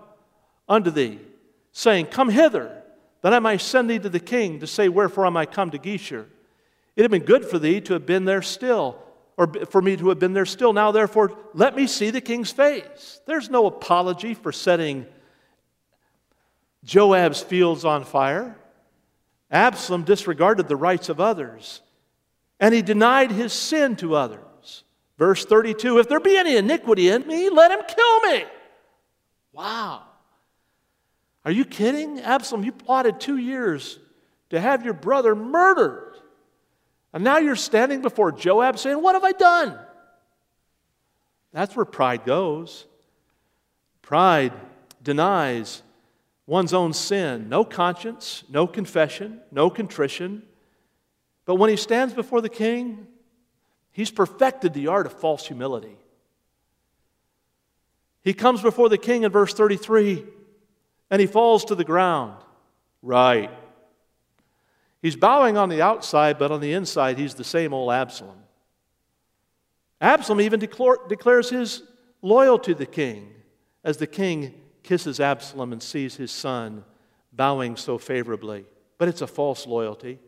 unto 0.69 0.91
thee, 0.91 1.21
saying, 1.73 2.07
Come 2.07 2.29
hither, 2.29 2.83
that 3.23 3.33
I 3.33 3.39
might 3.39 3.61
send 3.61 3.89
thee 3.89 4.01
to 4.01 4.09
the 4.09 4.21
king 4.21 4.61
to 4.61 4.67
say, 4.67 4.89
Wherefore 4.89 5.27
am 5.27 5.37
I 5.37 5.47
come 5.47 5.71
to 5.71 5.79
Geshur? 5.79 6.27
It 6.97 7.03
had 7.03 7.13
been 7.13 7.25
good 7.25 7.45
for 7.45 7.61
thee 7.61 7.81
to 7.83 7.93
have 7.93 8.07
been 8.07 8.25
there 8.25 8.43
still 8.43 8.99
or 9.39 9.47
for 9.71 9.81
me 9.81 9.97
to 9.97 10.09
have 10.09 10.19
been 10.19 10.33
there 10.33 10.45
still. 10.45 10.73
Now, 10.73 10.91
therefore, 10.91 11.33
let 11.55 11.77
me 11.77 11.87
see 11.87 12.11
the 12.11 12.21
king's 12.21 12.51
face. 12.51 13.21
There's 13.25 13.49
no 13.49 13.67
apology 13.67 14.35
for 14.35 14.51
setting 14.51 15.07
Joab's 16.85 17.41
fields 17.41 17.85
on 17.85 18.05
fire. 18.05 18.59
Absalom 19.51 20.03
disregarded 20.03 20.67
the 20.67 20.77
rights 20.77 21.09
of 21.09 21.21
others, 21.21 21.81
and 22.59 22.75
he 22.75 22.83
denied 22.83 23.31
his 23.31 23.53
sin 23.53 23.95
to 23.97 24.17
others. 24.17 24.83
Verse 25.17 25.45
32 25.45 26.01
If 26.01 26.09
there 26.09 26.21
be 26.21 26.37
any 26.37 26.57
iniquity 26.57 27.09
in 27.09 27.27
me, 27.27 27.49
let 27.49 27.71
him 27.71 27.81
kill 27.87 28.21
me. 28.33 28.45
Wow. 29.53 30.03
Are 31.45 31.53
you 31.53 31.65
kidding? 31.65 32.21
Absalom, 32.21 32.65
you 32.65 32.73
plotted 32.73 33.21
two 33.21 33.39
years 33.39 34.01
to 34.51 34.61
have 34.61 34.85
your 34.85 34.95
brother 34.95 35.37
murdered. 35.37 36.08
And 37.13 37.25
now 37.25 37.39
you're 37.39 37.57
standing 37.57 38.03
before 38.03 38.33
Joab 38.33 38.79
saying, 38.79 39.01
What 39.01 39.15
have 39.15 39.25
I 39.25 39.33
done? 39.33 39.79
That's 41.53 41.75
where 41.75 41.85
pride 41.85 42.25
goes. 42.25 42.87
Pride 44.03 44.53
denies 45.03 45.83
one's 46.47 46.73
own 46.73 46.93
sin, 46.93 47.49
no 47.49 47.65
conscience, 47.65 48.45
no 48.49 48.67
confession, 48.67 49.41
no 49.51 49.69
contrition. 49.69 50.43
But 51.45 51.57
when 51.57 51.71
he 51.71 51.77
stands 51.77 52.15
before 52.15 52.41
the 52.41 52.49
king, 52.49 53.07
he's 53.93 54.11
perfected 54.11 54.75
the 54.75 54.89
art 54.89 55.07
of 55.07 55.13
false 55.13 55.47
humility. 55.47 55.97
He 58.23 58.35
comes 58.35 58.61
before 58.61 58.89
the 58.89 58.99
king 58.99 59.23
in 59.23 59.33
verse 59.33 59.55
33 59.55 60.25
and 61.11 61.21
he 61.21 61.27
falls 61.27 61.67
to 61.67 61.75
the 61.75 61.85
ground. 61.85 62.37
Right. 63.03 63.51
He's 65.01 65.17
bowing 65.17 65.57
on 65.57 65.69
the 65.69 65.83
outside, 65.83 66.39
but 66.39 66.51
on 66.51 66.61
the 66.61 66.73
inside, 66.73 67.19
he's 67.19 67.35
the 67.35 67.45
same 67.45 67.73
old 67.73 67.93
Absalom. 67.93 68.39
Absalom 70.01 70.41
even 70.41 70.61
declares 70.61 71.51
his 71.51 71.83
loyalty 72.23 72.73
to 72.73 72.79
the 72.79 72.87
king 72.87 73.33
as 73.85 73.97
the 73.97 74.07
king 74.07 74.55
kisses 74.83 75.21
Absalom 75.21 75.73
and 75.73 75.83
sees 75.83 76.17
his 76.17 76.31
son 76.31 76.85
bowing 77.33 77.77
so 77.77 77.99
favorably. 77.99 78.65
But 78.97 79.09
it's 79.09 79.23
a 79.23 79.27
false 79.27 79.67
loyalty. 79.67 80.19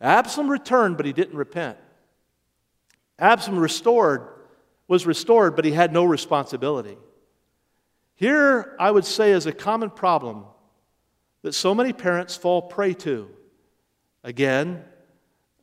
Absalom 0.00 0.50
returned, 0.50 0.96
but 0.96 1.06
he 1.06 1.12
didn't 1.12 1.36
repent. 1.36 1.78
Absalom 3.18 3.58
restored, 3.58 4.28
was 4.88 5.06
restored, 5.06 5.56
but 5.56 5.64
he 5.64 5.72
had 5.72 5.92
no 5.92 6.04
responsibility. 6.04 6.96
Here, 8.14 8.76
I 8.78 8.90
would 8.90 9.04
say, 9.06 9.32
is 9.32 9.46
a 9.46 9.52
common 9.52 9.88
problem 9.88 10.44
that 11.42 11.54
so 11.54 11.74
many 11.74 11.92
parents 11.92 12.36
fall 12.36 12.62
prey 12.62 12.92
to. 12.94 13.30
Again, 14.22 14.84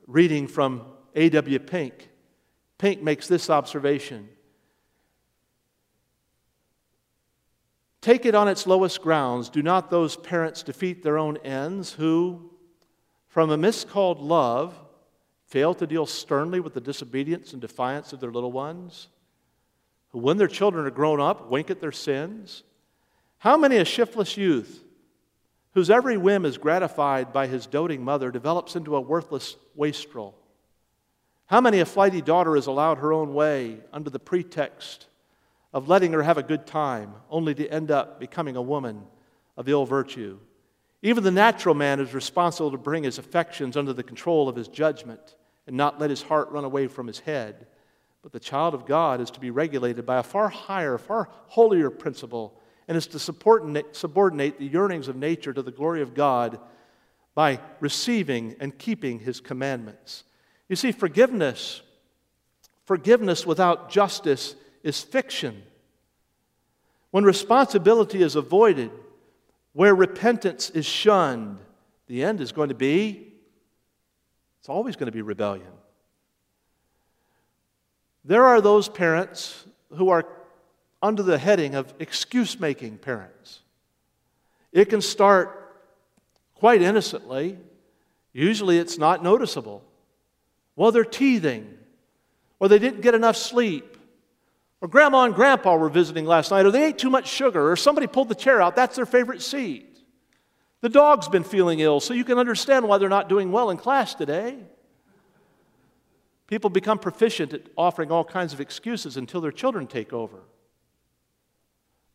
reading 0.08 0.48
from 0.48 0.84
A.W. 1.16 1.60
Pink. 1.60 2.10
Pink 2.78 3.02
makes 3.02 3.28
this 3.28 3.50
observation 3.50 4.30
Take 8.08 8.26
it 8.26 8.36
on 8.36 8.48
its 8.48 8.66
lowest 8.66 9.02
grounds. 9.02 9.50
Do 9.50 9.62
not 9.62 9.90
those 9.90 10.16
parents 10.16 10.64
defeat 10.64 11.04
their 11.04 11.18
own 11.18 11.36
ends 11.38 11.92
who, 11.92 12.52
from 13.28 13.50
a 13.50 13.58
miscalled 13.58 14.22
love, 14.22 14.74
fail 15.48 15.74
to 15.74 15.86
deal 15.86 16.06
sternly 16.06 16.62
with 16.62 16.74
the 16.74 16.80
disobedience 16.80 17.52
and 17.52 17.62
defiance 17.62 18.14
of 18.14 18.22
their 18.22 18.32
little 18.32 18.54
ones? 18.54 19.10
Who, 20.12 20.20
when 20.20 20.38
their 20.38 20.48
children 20.48 20.86
are 20.86 20.92
grown 20.92 21.20
up, 21.20 21.50
wink 21.50 21.70
at 21.70 21.82
their 21.82 21.92
sins? 21.92 22.64
How 23.40 23.58
many 23.58 23.76
a 23.76 23.84
shiftless 23.84 24.38
youth 24.38 24.86
whose 25.78 25.92
every 25.92 26.18
whim 26.18 26.44
is 26.44 26.58
gratified 26.58 27.32
by 27.32 27.46
his 27.46 27.68
doting 27.68 28.04
mother, 28.04 28.32
develops 28.32 28.76
into 28.76 28.96
a 28.96 29.00
worthless 29.00 29.58
wastrel? 29.76 30.34
How 31.46 31.62
many 31.62 31.82
a 31.82 31.86
flighty 31.86 32.20
daughter 32.20 32.58
is 32.58 32.66
allowed 32.66 32.98
her 32.98 33.14
own 33.14 33.36
way 33.36 33.78
under 33.94 34.10
the 34.10 34.18
pretext 34.18 35.06
of 35.72 35.88
letting 35.88 36.14
her 36.14 36.24
have 36.24 36.40
a 36.40 36.42
good 36.42 36.66
time, 36.66 37.14
only 37.30 37.54
to 37.54 37.68
end 37.68 37.92
up 37.92 38.20
becoming 38.20 38.56
a 38.56 38.62
woman 38.62 39.04
of 39.56 39.70
ill 39.70 39.86
virtue? 39.86 40.40
Even 41.04 41.24
the 41.24 41.30
natural 41.30 41.76
man 41.76 42.00
is 42.00 42.12
responsible 42.12 42.72
to 42.72 42.78
bring 42.80 43.04
his 43.04 43.20
affections 43.20 43.78
under 43.78 43.94
the 43.94 44.02
control 44.02 44.50
of 44.50 44.56
his 44.56 44.70
judgment 44.70 45.36
and 45.68 45.78
not 45.78 46.00
let 46.00 46.10
his 46.10 46.24
heart 46.24 46.50
run 46.50 46.64
away 46.66 46.88
from 46.88 47.06
his 47.06 47.20
head. 47.20 47.68
But 48.24 48.32
the 48.32 48.40
child 48.40 48.74
of 48.74 48.88
God 48.88 49.22
is 49.22 49.30
to 49.30 49.40
be 49.40 49.52
regulated 49.52 50.08
by 50.08 50.18
a 50.18 50.24
far 50.24 50.50
higher, 50.50 50.98
far 50.98 51.30
holier 51.46 51.92
principle 51.92 52.60
and 52.88 52.96
is 52.96 53.08
to 53.08 53.20
subordinate 53.20 54.60
the 54.60 54.66
yearnings 54.66 55.08
of 55.08 55.16
nature 55.16 55.54
to 55.54 55.62
the 55.62 55.72
glory 55.72 56.02
of 56.02 56.14
God 56.14 56.60
by 57.36 57.60
receiving 57.80 58.56
and 58.60 58.78
keeping 58.78 59.20
his 59.20 59.40
commandments. 59.42 60.24
You 60.70 60.76
see, 60.76 60.92
forgiveness, 60.92 61.82
forgiveness 62.86 63.46
without 63.46 63.90
justice 63.90 64.56
is 64.84 65.02
fiction. 65.02 65.64
When 67.12 67.24
responsibility 67.24 68.22
is 68.22 68.36
avoided, 68.36 68.92
where 69.74 69.94
repentance 69.94 70.70
is 70.70 70.86
shunned, 70.86 71.60
the 72.08 72.24
end 72.24 72.42
is 72.42 72.52
going 72.52 72.70
to 72.70 72.76
be, 72.76 73.34
it's 74.60 74.70
always 74.70 74.96
going 74.96 75.08
to 75.08 75.12
be 75.12 75.22
rebellion. 75.22 75.68
There 78.26 78.46
are 78.46 78.60
those 78.60 78.90
parents 78.90 79.66
who 79.94 80.10
are 80.10 80.26
under 81.02 81.24
the 81.24 81.38
heading 81.38 81.76
of 81.76 81.94
excuse 82.00 82.60
making 82.60 82.98
parents. 82.98 83.62
It 84.72 84.86
can 84.86 85.02
start 85.02 85.76
quite 86.56 86.82
innocently. 86.82 87.58
Usually 88.34 88.78
it's 88.78 88.98
not 88.98 89.24
noticeable. 89.24 89.84
Well, 90.76 90.92
they're 90.92 91.06
teething, 91.06 91.78
or 92.60 92.68
they 92.68 92.80
didn't 92.80 93.02
get 93.02 93.16
enough 93.16 93.36
sleep, 93.36 93.98
or 94.82 94.88
grandma 94.88 95.24
and 95.24 95.34
grandpa 95.34 95.76
were 95.76 95.90
visiting 95.90 96.26
last 96.26 96.52
night, 96.52 96.66
or 96.66 96.72
they 96.72 96.86
ate 96.86 97.00
too 97.00 97.10
much 97.10 97.28
sugar, 97.28 97.72
or 97.72 97.76
somebody 97.76 98.06
pulled 98.06 98.30
the 98.30 98.36
chair 98.36 98.62
out. 98.62 98.76
That's 98.76 98.96
their 98.96 99.08
favorite 99.08 99.42
seat. 99.42 100.00
The 100.82 100.90
dog's 100.90 101.28
been 101.28 101.44
feeling 101.44 101.80
ill, 101.80 102.00
so 102.00 102.14
you 102.14 102.24
can 102.24 102.38
understand 102.38 102.88
why 102.88 103.00
they're 103.00 103.10
not 103.10 103.30
doing 103.30 103.52
well 103.52 103.72
in 103.72 103.78
class 103.78 104.14
today. 104.14 104.58
People 106.46 106.70
become 106.70 107.00
proficient 107.00 107.54
at 107.54 107.64
offering 107.76 108.12
all 108.12 108.24
kinds 108.24 108.54
of 108.54 108.62
excuses 108.62 109.18
until 109.18 109.42
their 109.42 109.52
children 109.52 109.88
take 109.88 110.14
over. 110.14 110.38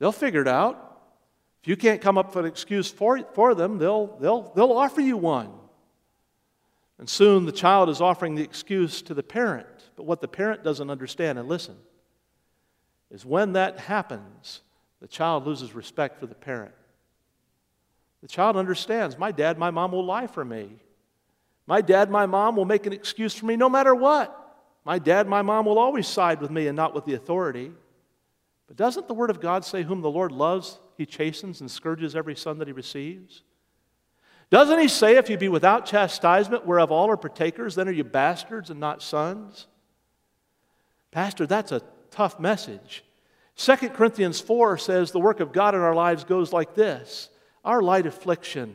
They'll 0.03 0.11
figure 0.11 0.42
it 0.42 0.48
out. 0.48 0.98
If 1.62 1.68
you 1.68 1.76
can't 1.76 2.00
come 2.00 2.18
up 2.18 2.34
with 2.34 2.44
an 2.44 2.50
excuse 2.50 2.90
for, 2.90 3.22
for 3.34 3.55
them, 3.55 3.78
they'll, 3.78 4.09
they'll, 4.18 4.53
they'll 4.53 4.72
offer 4.72 5.00
you 5.00 5.16
one. 5.16 5.53
And 6.98 7.09
soon 7.09 7.46
the 7.46 7.53
child 7.53 7.88
is 7.88 8.00
offering 8.00 8.34
the 8.34 8.42
excuse 8.42 9.00
to 9.03 9.14
the 9.14 9.22
parent. 9.22 9.68
But 9.94 10.05
what 10.05 10.20
the 10.20 10.26
parent 10.26 10.64
doesn't 10.64 10.90
understand, 10.90 11.38
and 11.38 11.48
listen, 11.48 11.76
is 13.12 13.24
when 13.24 13.53
that 13.53 13.78
happens, 13.78 14.62
the 15.00 15.07
child 15.07 15.46
loses 15.46 15.72
respect 15.72 16.18
for 16.18 16.26
the 16.26 16.34
parent. 16.34 16.74
The 18.22 18.28
child 18.28 18.57
understands 18.57 19.16
my 19.16 19.30
dad, 19.30 19.57
my 19.57 19.70
mom 19.70 19.92
will 19.92 20.05
lie 20.05 20.26
for 20.26 20.44
me. 20.44 20.68
My 21.68 21.80
dad, 21.80 22.11
my 22.11 22.26
mom 22.26 22.57
will 22.57 22.64
make 22.64 22.86
an 22.86 22.92
excuse 22.92 23.36
for 23.36 23.46
me 23.46 23.55
no 23.55 23.68
matter 23.68 23.94
what. 23.94 24.36
My 24.84 24.98
dad, 24.98 25.28
my 25.28 25.42
mom 25.42 25.64
will 25.64 25.78
always 25.78 26.09
side 26.09 26.40
with 26.40 26.50
me 26.50 26.66
and 26.66 26.74
not 26.74 26.92
with 26.92 27.05
the 27.05 27.14
authority. 27.14 27.70
But 28.66 28.76
doesn't 28.76 29.08
the 29.08 29.14
Word 29.14 29.30
of 29.30 29.40
God 29.40 29.64
say, 29.64 29.82
Whom 29.82 30.00
the 30.00 30.10
Lord 30.10 30.32
loves, 30.32 30.78
he 30.96 31.06
chastens 31.06 31.60
and 31.60 31.70
scourges 31.70 32.16
every 32.16 32.36
son 32.36 32.58
that 32.58 32.68
he 32.68 32.72
receives? 32.72 33.42
Doesn't 34.50 34.78
he 34.78 34.88
say, 34.88 35.16
If 35.16 35.30
you 35.30 35.38
be 35.38 35.48
without 35.48 35.86
chastisement, 35.86 36.66
whereof 36.66 36.90
all 36.90 37.10
are 37.10 37.16
partakers, 37.16 37.74
then 37.74 37.88
are 37.88 37.92
you 37.92 38.04
bastards 38.04 38.70
and 38.70 38.80
not 38.80 39.02
sons? 39.02 39.66
Pastor, 41.10 41.46
that's 41.46 41.72
a 41.72 41.82
tough 42.10 42.40
message. 42.40 43.04
2 43.56 43.76
Corinthians 43.90 44.40
4 44.40 44.78
says 44.78 45.10
the 45.10 45.20
work 45.20 45.40
of 45.40 45.52
God 45.52 45.74
in 45.74 45.80
our 45.80 45.94
lives 45.94 46.24
goes 46.24 46.52
like 46.52 46.74
this 46.74 47.28
Our 47.64 47.82
light 47.82 48.06
affliction, 48.06 48.74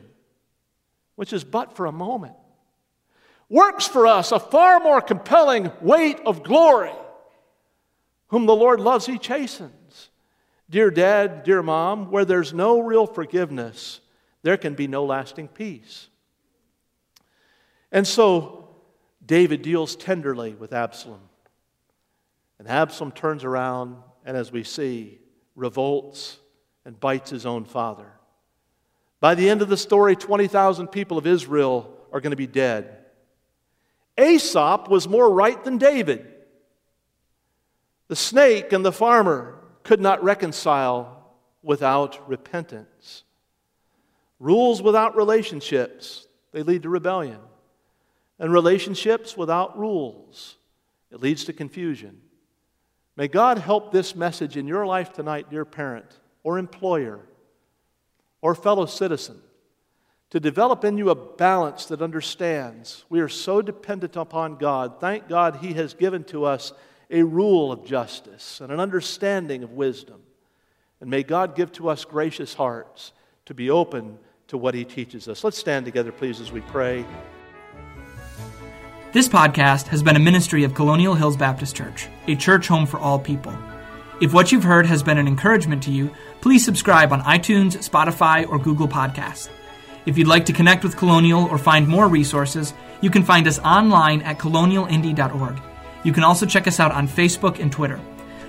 which 1.16 1.32
is 1.32 1.44
but 1.44 1.76
for 1.76 1.86
a 1.86 1.92
moment, 1.92 2.34
works 3.48 3.86
for 3.86 4.06
us 4.06 4.32
a 4.32 4.38
far 4.38 4.80
more 4.80 5.00
compelling 5.00 5.70
weight 5.80 6.20
of 6.24 6.42
glory. 6.42 6.92
Whom 8.28 8.46
the 8.46 8.54
Lord 8.54 8.78
loves, 8.78 9.06
he 9.06 9.18
chastens. 9.18 9.72
Dear 10.70 10.90
dad, 10.90 11.44
dear 11.44 11.62
mom, 11.62 12.10
where 12.10 12.24
there's 12.24 12.52
no 12.52 12.80
real 12.80 13.06
forgiveness, 13.06 14.00
there 14.42 14.56
can 14.56 14.74
be 14.74 14.86
no 14.86 15.04
lasting 15.04 15.48
peace. 15.48 16.08
And 17.90 18.06
so 18.06 18.68
David 19.24 19.62
deals 19.62 19.96
tenderly 19.96 20.54
with 20.54 20.72
Absalom. 20.72 21.20
And 22.58 22.68
Absalom 22.68 23.12
turns 23.12 23.44
around 23.44 23.96
and, 24.24 24.36
as 24.36 24.52
we 24.52 24.62
see, 24.62 25.20
revolts 25.54 26.38
and 26.84 26.98
bites 26.98 27.30
his 27.30 27.46
own 27.46 27.64
father. 27.64 28.12
By 29.20 29.34
the 29.34 29.48
end 29.48 29.62
of 29.62 29.68
the 29.68 29.76
story, 29.76 30.16
20,000 30.16 30.88
people 30.88 31.18
of 31.18 31.26
Israel 31.26 31.96
are 32.12 32.20
going 32.20 32.30
to 32.30 32.36
be 32.36 32.46
dead. 32.46 32.98
Aesop 34.18 34.88
was 34.88 35.08
more 35.08 35.32
right 35.32 35.62
than 35.64 35.78
David. 35.78 36.26
The 38.08 38.16
snake 38.16 38.72
and 38.72 38.84
the 38.84 38.92
farmer 38.92 39.58
could 39.88 40.00
not 40.02 40.22
reconcile 40.22 41.32
without 41.62 42.28
repentance. 42.28 43.24
Rules 44.38 44.82
without 44.82 45.16
relationships, 45.16 46.26
they 46.52 46.62
lead 46.62 46.82
to 46.82 46.90
rebellion. 46.90 47.38
And 48.38 48.52
relationships 48.52 49.34
without 49.34 49.78
rules, 49.78 50.58
it 51.10 51.22
leads 51.22 51.44
to 51.44 51.54
confusion. 51.54 52.20
May 53.16 53.28
God 53.28 53.56
help 53.56 53.90
this 53.90 54.14
message 54.14 54.58
in 54.58 54.66
your 54.66 54.84
life 54.84 55.14
tonight, 55.14 55.48
dear 55.48 55.64
parent, 55.64 56.20
or 56.42 56.58
employer, 56.58 57.20
or 58.42 58.54
fellow 58.54 58.84
citizen, 58.84 59.40
to 60.28 60.38
develop 60.38 60.84
in 60.84 60.98
you 60.98 61.08
a 61.08 61.14
balance 61.14 61.86
that 61.86 62.02
understands 62.02 63.06
we 63.08 63.20
are 63.20 63.28
so 63.30 63.62
dependent 63.62 64.16
upon 64.16 64.56
God. 64.56 65.00
Thank 65.00 65.28
God 65.28 65.56
He 65.62 65.72
has 65.72 65.94
given 65.94 66.24
to 66.24 66.44
us 66.44 66.74
a 67.10 67.22
rule 67.22 67.72
of 67.72 67.84
justice 67.84 68.60
and 68.60 68.70
an 68.70 68.80
understanding 68.80 69.62
of 69.62 69.72
wisdom. 69.72 70.20
And 71.00 71.10
may 71.10 71.22
God 71.22 71.54
give 71.54 71.72
to 71.72 71.88
us 71.88 72.04
gracious 72.04 72.54
hearts 72.54 73.12
to 73.46 73.54
be 73.54 73.70
open 73.70 74.18
to 74.48 74.58
what 74.58 74.74
He 74.74 74.84
teaches 74.84 75.28
us. 75.28 75.44
Let's 75.44 75.58
stand 75.58 75.84
together, 75.84 76.12
please, 76.12 76.40
as 76.40 76.52
we 76.52 76.60
pray. 76.62 77.04
This 79.12 79.28
podcast 79.28 79.86
has 79.86 80.02
been 80.02 80.16
a 80.16 80.20
ministry 80.20 80.64
of 80.64 80.74
Colonial 80.74 81.14
Hills 81.14 81.36
Baptist 81.36 81.74
Church, 81.74 82.08
a 82.26 82.36
church 82.36 82.68
home 82.68 82.84
for 82.84 82.98
all 82.98 83.18
people. 83.18 83.56
If 84.20 84.34
what 84.34 84.52
you've 84.52 84.64
heard 84.64 84.84
has 84.86 85.02
been 85.02 85.16
an 85.16 85.28
encouragement 85.28 85.82
to 85.84 85.90
you, 85.90 86.10
please 86.40 86.64
subscribe 86.64 87.12
on 87.12 87.22
iTunes, 87.22 87.88
Spotify, 87.88 88.48
or 88.48 88.58
Google 88.58 88.88
Podcasts. 88.88 89.48
If 90.04 90.18
you'd 90.18 90.26
like 90.26 90.46
to 90.46 90.52
connect 90.52 90.84
with 90.84 90.96
Colonial 90.96 91.44
or 91.44 91.56
find 91.56 91.86
more 91.86 92.08
resources, 92.08 92.74
you 93.00 93.10
can 93.10 93.22
find 93.22 93.46
us 93.46 93.58
online 93.60 94.22
at 94.22 94.38
colonialindy.org. 94.38 95.62
You 96.04 96.12
can 96.12 96.24
also 96.24 96.46
check 96.46 96.66
us 96.66 96.80
out 96.80 96.92
on 96.92 97.08
Facebook 97.08 97.60
and 97.60 97.70
Twitter. 97.70 98.00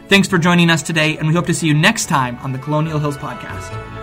Thanks 0.07 0.27
for 0.27 0.37
joining 0.37 0.69
us 0.69 0.81
today, 0.81 1.17
and 1.17 1.27
we 1.27 1.33
hope 1.33 1.45
to 1.47 1.53
see 1.53 1.67
you 1.67 1.73
next 1.73 2.07
time 2.07 2.37
on 2.37 2.51
the 2.51 2.59
Colonial 2.59 2.99
Hills 2.99 3.17
Podcast. 3.17 3.98